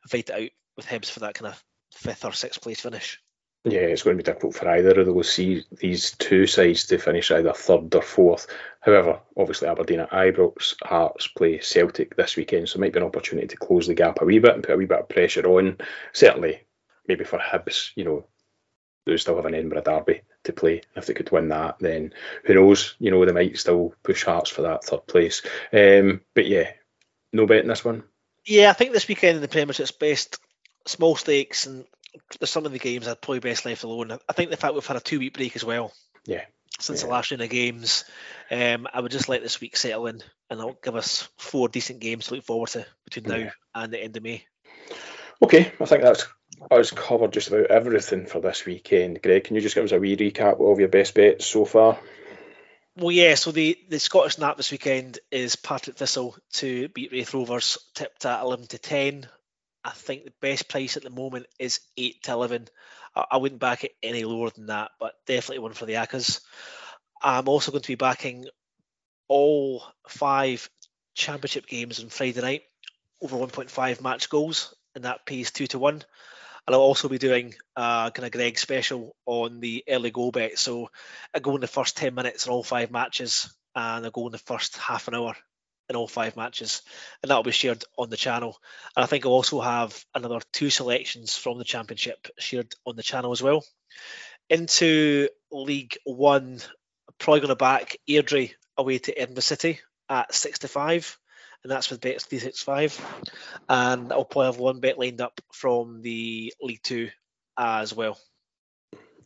fight 0.09 0.31
it 0.31 0.43
out 0.43 0.51
with 0.77 0.87
Hibs 0.87 1.11
for 1.11 1.20
that 1.20 1.35
kind 1.35 1.53
of 1.53 1.64
fifth 1.95 2.25
or 2.25 2.33
sixth 2.33 2.62
place 2.62 2.81
finish. 2.81 3.20
Yeah, 3.64 3.81
it's 3.81 4.03
going 4.03 4.16
to 4.16 4.23
be 4.23 4.27
difficult 4.27 4.57
for 4.57 4.68
either 4.68 5.01
of 5.01 5.07
those 5.07 5.33
see 5.33 5.62
these 5.70 6.16
two 6.16 6.49
sides 6.49 6.87
to 6.87 6.99
finish 6.99 7.31
either 7.31 7.53
third 7.53 7.95
or 7.95 8.03
fourth. 8.03 8.49
However, 8.81 9.20
obviously 9.37 9.68
Aberdeen 9.68 10.01
at 10.01 10.11
Ibrox, 10.11 10.75
Hearts 10.83 11.29
play 11.29 11.61
Celtic 11.61 12.16
this 12.16 12.37
weekend, 12.37 12.68
so 12.68 12.77
it 12.77 12.81
might 12.81 12.93
be 12.93 12.99
an 12.99 13.07
opportunity 13.07 13.47
to 13.47 13.57
close 13.57 13.87
the 13.87 13.95
gap 13.95 14.20
a 14.20 14.25
wee 14.25 14.41
bit 14.41 14.55
and 14.55 14.64
put 14.64 14.75
a 14.75 14.77
wee 14.77 14.87
bit 14.87 14.99
of 14.99 15.09
pressure 15.09 15.47
on. 15.47 15.79
Certainly, 16.12 16.64
maybe 17.07 17.23
for 17.23 17.39
Hibs, 17.39 17.93
you 17.95 18.05
know, 18.05 18.27
they 19.05 19.16
still 19.16 19.36
have 19.36 19.46
an 19.46 19.55
Edinburgh 19.55 19.82
derby 19.82 20.22
to 20.44 20.53
play. 20.53 20.82
If 20.94 21.07
they 21.07 21.14
could 21.14 21.30
win 21.30 21.48
that, 21.48 21.78
then 21.80 22.12
who 22.44 22.55
knows? 22.55 22.94
You 22.98 23.11
know, 23.11 23.24
they 23.24 23.32
might 23.32 23.59
still 23.59 23.94
push 24.03 24.24
Hearts 24.24 24.50
for 24.50 24.62
that 24.62 24.84
third 24.84 25.07
place. 25.07 25.42
Um, 25.72 26.20
but 26.34 26.46
yeah, 26.46 26.70
no 27.32 27.46
bet 27.46 27.62
in 27.62 27.68
this 27.68 27.84
one. 27.84 28.05
Yeah, 28.46 28.70
I 28.70 28.72
think 28.72 28.92
this 28.92 29.09
weekend 29.09 29.36
in 29.36 29.42
the 29.42 29.48
Premiership's 29.48 29.92
best 29.92 30.38
small 30.86 31.16
stakes 31.16 31.66
and 31.66 31.84
some 32.44 32.66
of 32.66 32.72
the 32.72 32.78
games 32.78 33.07
I'd 33.09 33.20
probably 33.20 33.40
best 33.40 33.64
left 33.64 33.84
alone. 33.84 34.18
I 34.28 34.32
think 34.32 34.50
the 34.50 34.57
fact 34.57 34.74
we've 34.74 34.86
had 34.86 34.96
a 34.96 35.00
two 35.00 35.18
week 35.18 35.34
break 35.34 35.57
as 35.57 35.64
well. 35.64 35.92
Yeah. 36.26 36.44
Since 36.80 37.00
yeah. 37.00 37.07
the 37.07 37.12
last 37.12 37.30
round 37.30 37.42
of 37.42 37.50
games, 37.50 38.05
um, 38.50 38.88
I 38.92 39.00
would 39.00 39.12
just 39.12 39.28
let 39.28 39.42
this 39.42 39.61
week 39.61 39.76
settle 39.76 40.07
in 40.07 40.22
and 40.50 40.61
I'll 40.61 40.76
give 40.82 40.96
us 40.96 41.28
four 41.38 41.68
decent 41.68 42.00
games 42.00 42.26
to 42.26 42.34
look 42.34 42.44
forward 42.44 42.70
to 42.70 42.86
between 43.05 43.24
now 43.28 43.44
yeah. 43.44 43.50
and 43.74 43.92
the 43.92 44.03
end 44.03 44.16
of 44.16 44.22
May. 44.22 44.44
Okay, 45.42 45.72
I 45.80 45.84
think 45.84 46.03
that's 46.03 46.26
us 46.70 46.90
covered 46.90 47.32
just 47.32 47.48
about 47.48 47.66
everything 47.66 48.26
for 48.26 48.40
this 48.40 48.64
weekend. 48.64 49.22
Greg, 49.22 49.44
can 49.44 49.56
you 49.56 49.62
just 49.62 49.74
give 49.74 49.84
us 49.84 49.92
a 49.92 49.98
wee 49.98 50.16
recap 50.16 50.60
of 50.60 50.78
your 50.78 50.88
best 50.88 51.14
bets 51.14 51.46
so 51.46 51.64
far? 51.64 51.98
Well, 52.96 53.10
yeah. 53.10 53.34
So 53.34 53.52
the, 53.52 53.78
the 53.88 53.98
Scottish 53.98 54.38
Nap 54.38 54.56
this 54.56 54.70
weekend 54.70 55.18
is 55.30 55.56
Partick 55.56 55.96
Thistle 55.96 56.36
to 56.54 56.88
beat 56.88 57.12
Raith 57.12 57.32
Rovers, 57.34 57.78
tipped 57.94 58.26
at 58.26 58.42
eleven 58.42 58.66
to 58.68 58.78
ten. 58.78 59.26
I 59.84 59.90
think 59.90 60.24
the 60.24 60.32
best 60.40 60.68
price 60.68 60.96
at 60.96 61.02
the 61.02 61.10
moment 61.10 61.46
is 61.58 61.80
eight 61.96 62.22
to 62.24 62.32
eleven. 62.32 62.68
I, 63.14 63.24
I 63.32 63.36
wouldn't 63.38 63.60
back 63.60 63.84
it 63.84 63.94
any 64.02 64.24
lower 64.24 64.50
than 64.50 64.66
that, 64.66 64.90
but 65.00 65.14
definitely 65.26 65.60
one 65.60 65.72
for 65.72 65.86
the 65.86 65.94
Accas. 65.94 66.40
I'm 67.22 67.48
also 67.48 67.70
going 67.70 67.82
to 67.82 67.88
be 67.88 67.94
backing 67.94 68.46
all 69.28 69.84
five 70.08 70.68
championship 71.14 71.66
games 71.66 72.00
on 72.02 72.08
Friday 72.08 72.40
night 72.40 72.62
over 73.22 73.36
1.5 73.36 74.02
match 74.02 74.28
goals, 74.28 74.74
and 74.94 75.04
that 75.04 75.24
pays 75.24 75.50
two 75.50 75.66
to 75.68 75.78
one 75.78 76.02
and 76.66 76.74
I'll 76.74 76.82
also 76.82 77.08
be 77.08 77.18
doing 77.18 77.54
uh, 77.76 78.10
kind 78.10 78.26
of 78.26 78.32
Greg 78.32 78.58
special 78.58 79.16
on 79.26 79.60
the 79.60 79.84
early 79.88 80.10
goal 80.10 80.30
bet. 80.30 80.58
So 80.58 80.90
I 81.34 81.40
go 81.40 81.54
in 81.54 81.60
the 81.60 81.66
first 81.66 81.96
10 81.96 82.14
minutes 82.14 82.46
in 82.46 82.52
all 82.52 82.62
five 82.62 82.90
matches, 82.90 83.52
and 83.74 84.06
I 84.06 84.10
go 84.10 84.26
in 84.26 84.32
the 84.32 84.38
first 84.38 84.76
half 84.76 85.08
an 85.08 85.14
hour 85.14 85.34
in 85.88 85.96
all 85.96 86.06
five 86.06 86.36
matches, 86.36 86.82
and 87.22 87.30
that'll 87.30 87.42
be 87.42 87.50
shared 87.50 87.84
on 87.98 88.10
the 88.10 88.16
channel. 88.16 88.56
And 88.96 89.02
I 89.02 89.06
think 89.06 89.26
I'll 89.26 89.32
also 89.32 89.60
have 89.60 90.04
another 90.14 90.40
two 90.52 90.70
selections 90.70 91.36
from 91.36 91.58
the 91.58 91.64
championship 91.64 92.28
shared 92.38 92.72
on 92.86 92.96
the 92.96 93.02
channel 93.02 93.32
as 93.32 93.42
well. 93.42 93.64
Into 94.48 95.28
League 95.50 95.96
One, 96.04 96.60
probably 97.18 97.40
going 97.40 97.48
to 97.48 97.56
back 97.56 97.96
Airdrie 98.08 98.52
away 98.76 98.98
to 98.98 99.18
Edinburgh 99.18 99.42
City 99.42 99.80
at 100.08 100.32
65 100.34 101.18
and 101.62 101.70
that's 101.70 101.90
with 101.90 102.00
bets 102.00 102.24
365. 102.24 103.00
And 103.68 104.12
I'll 104.12 104.24
probably 104.24 104.46
have 104.46 104.58
one 104.58 104.80
bet 104.80 104.98
lined 104.98 105.20
up 105.20 105.40
from 105.52 106.02
the 106.02 106.52
League 106.60 106.82
Two 106.82 107.10
as 107.56 107.94
well. 107.94 108.18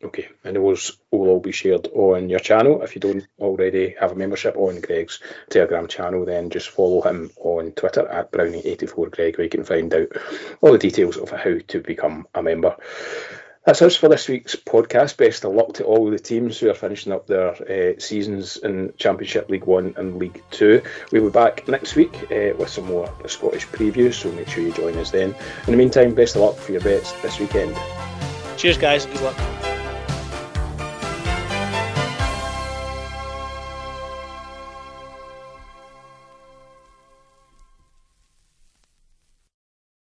Okay, 0.05 0.29
and 0.45 0.57
those 0.57 0.99
will 1.11 1.29
all 1.29 1.41
be 1.41 1.53
shared 1.53 1.89
on 1.89 2.29
your 2.29 2.39
channel. 2.39 2.83
If 2.83 2.95
you 2.95 3.01
don't 3.01 3.27
already 3.39 3.95
have 3.99 4.13
a 4.13 4.15
membership 4.15 4.55
on 4.57 4.81
Greg's 4.81 5.21
Telegram 5.49 5.89
channel, 5.89 6.27
then 6.27 6.51
just 6.51 6.69
follow 6.69 7.01
him 7.01 7.31
on 7.39 7.73
Twitter 7.73 8.07
at 8.07 8.31
Brownie84Greg, 8.31 9.39
where 9.39 9.45
you 9.45 9.51
can 9.51 9.65
find 9.65 9.93
out 9.95 10.09
all 10.61 10.73
the 10.73 10.79
details 10.79 11.17
of 11.17 11.31
how 11.31 11.57
to 11.69 11.81
become 11.81 12.29
a 12.35 12.43
member. 12.43 12.77
That's 13.67 13.83
us 13.83 13.97
for 13.97 14.09
this 14.09 14.29
week's 14.29 14.55
podcast. 14.55 15.17
Best 15.17 15.45
of 15.45 15.53
luck 15.53 15.73
to 15.75 15.85
all 15.85 16.09
the 16.09 16.21
teams 16.21 16.57
who 16.57 16.71
are 16.71 16.75
finishing 16.75 17.13
up 17.13 17.27
their 17.27 17.51
uh, 17.51 17.99
seasons 17.99 18.59
in 18.59 18.95
Championship 18.97 19.51
League 19.51 19.65
One 19.65 19.93
and 19.97 20.19
League 20.19 20.41
Two. 20.53 20.83
We'll 21.11 21.25
be 21.25 21.31
back 21.31 21.67
next 21.67 21.97
week 21.97 22.15
uh, 22.31 22.55
with 22.57 22.69
some 22.69 22.87
more 22.87 23.13
Scottish 23.27 23.67
previews, 23.67 24.15
so 24.15 24.31
make 24.31 24.47
sure 24.47 24.63
you 24.63 24.73
join 24.73 24.97
us 24.99 25.11
then. 25.11 25.35
In 25.67 25.73
the 25.73 25.77
meantime, 25.77 26.15
best 26.15 26.37
of 26.37 26.43
luck 26.43 26.55
for 26.55 26.71
your 26.71 26.81
bets 26.81 27.11
this 27.23 27.41
weekend. 27.41 27.77
Cheers, 28.57 28.79
guys, 28.79 29.05
good 29.05 29.21
luck. 29.23 29.66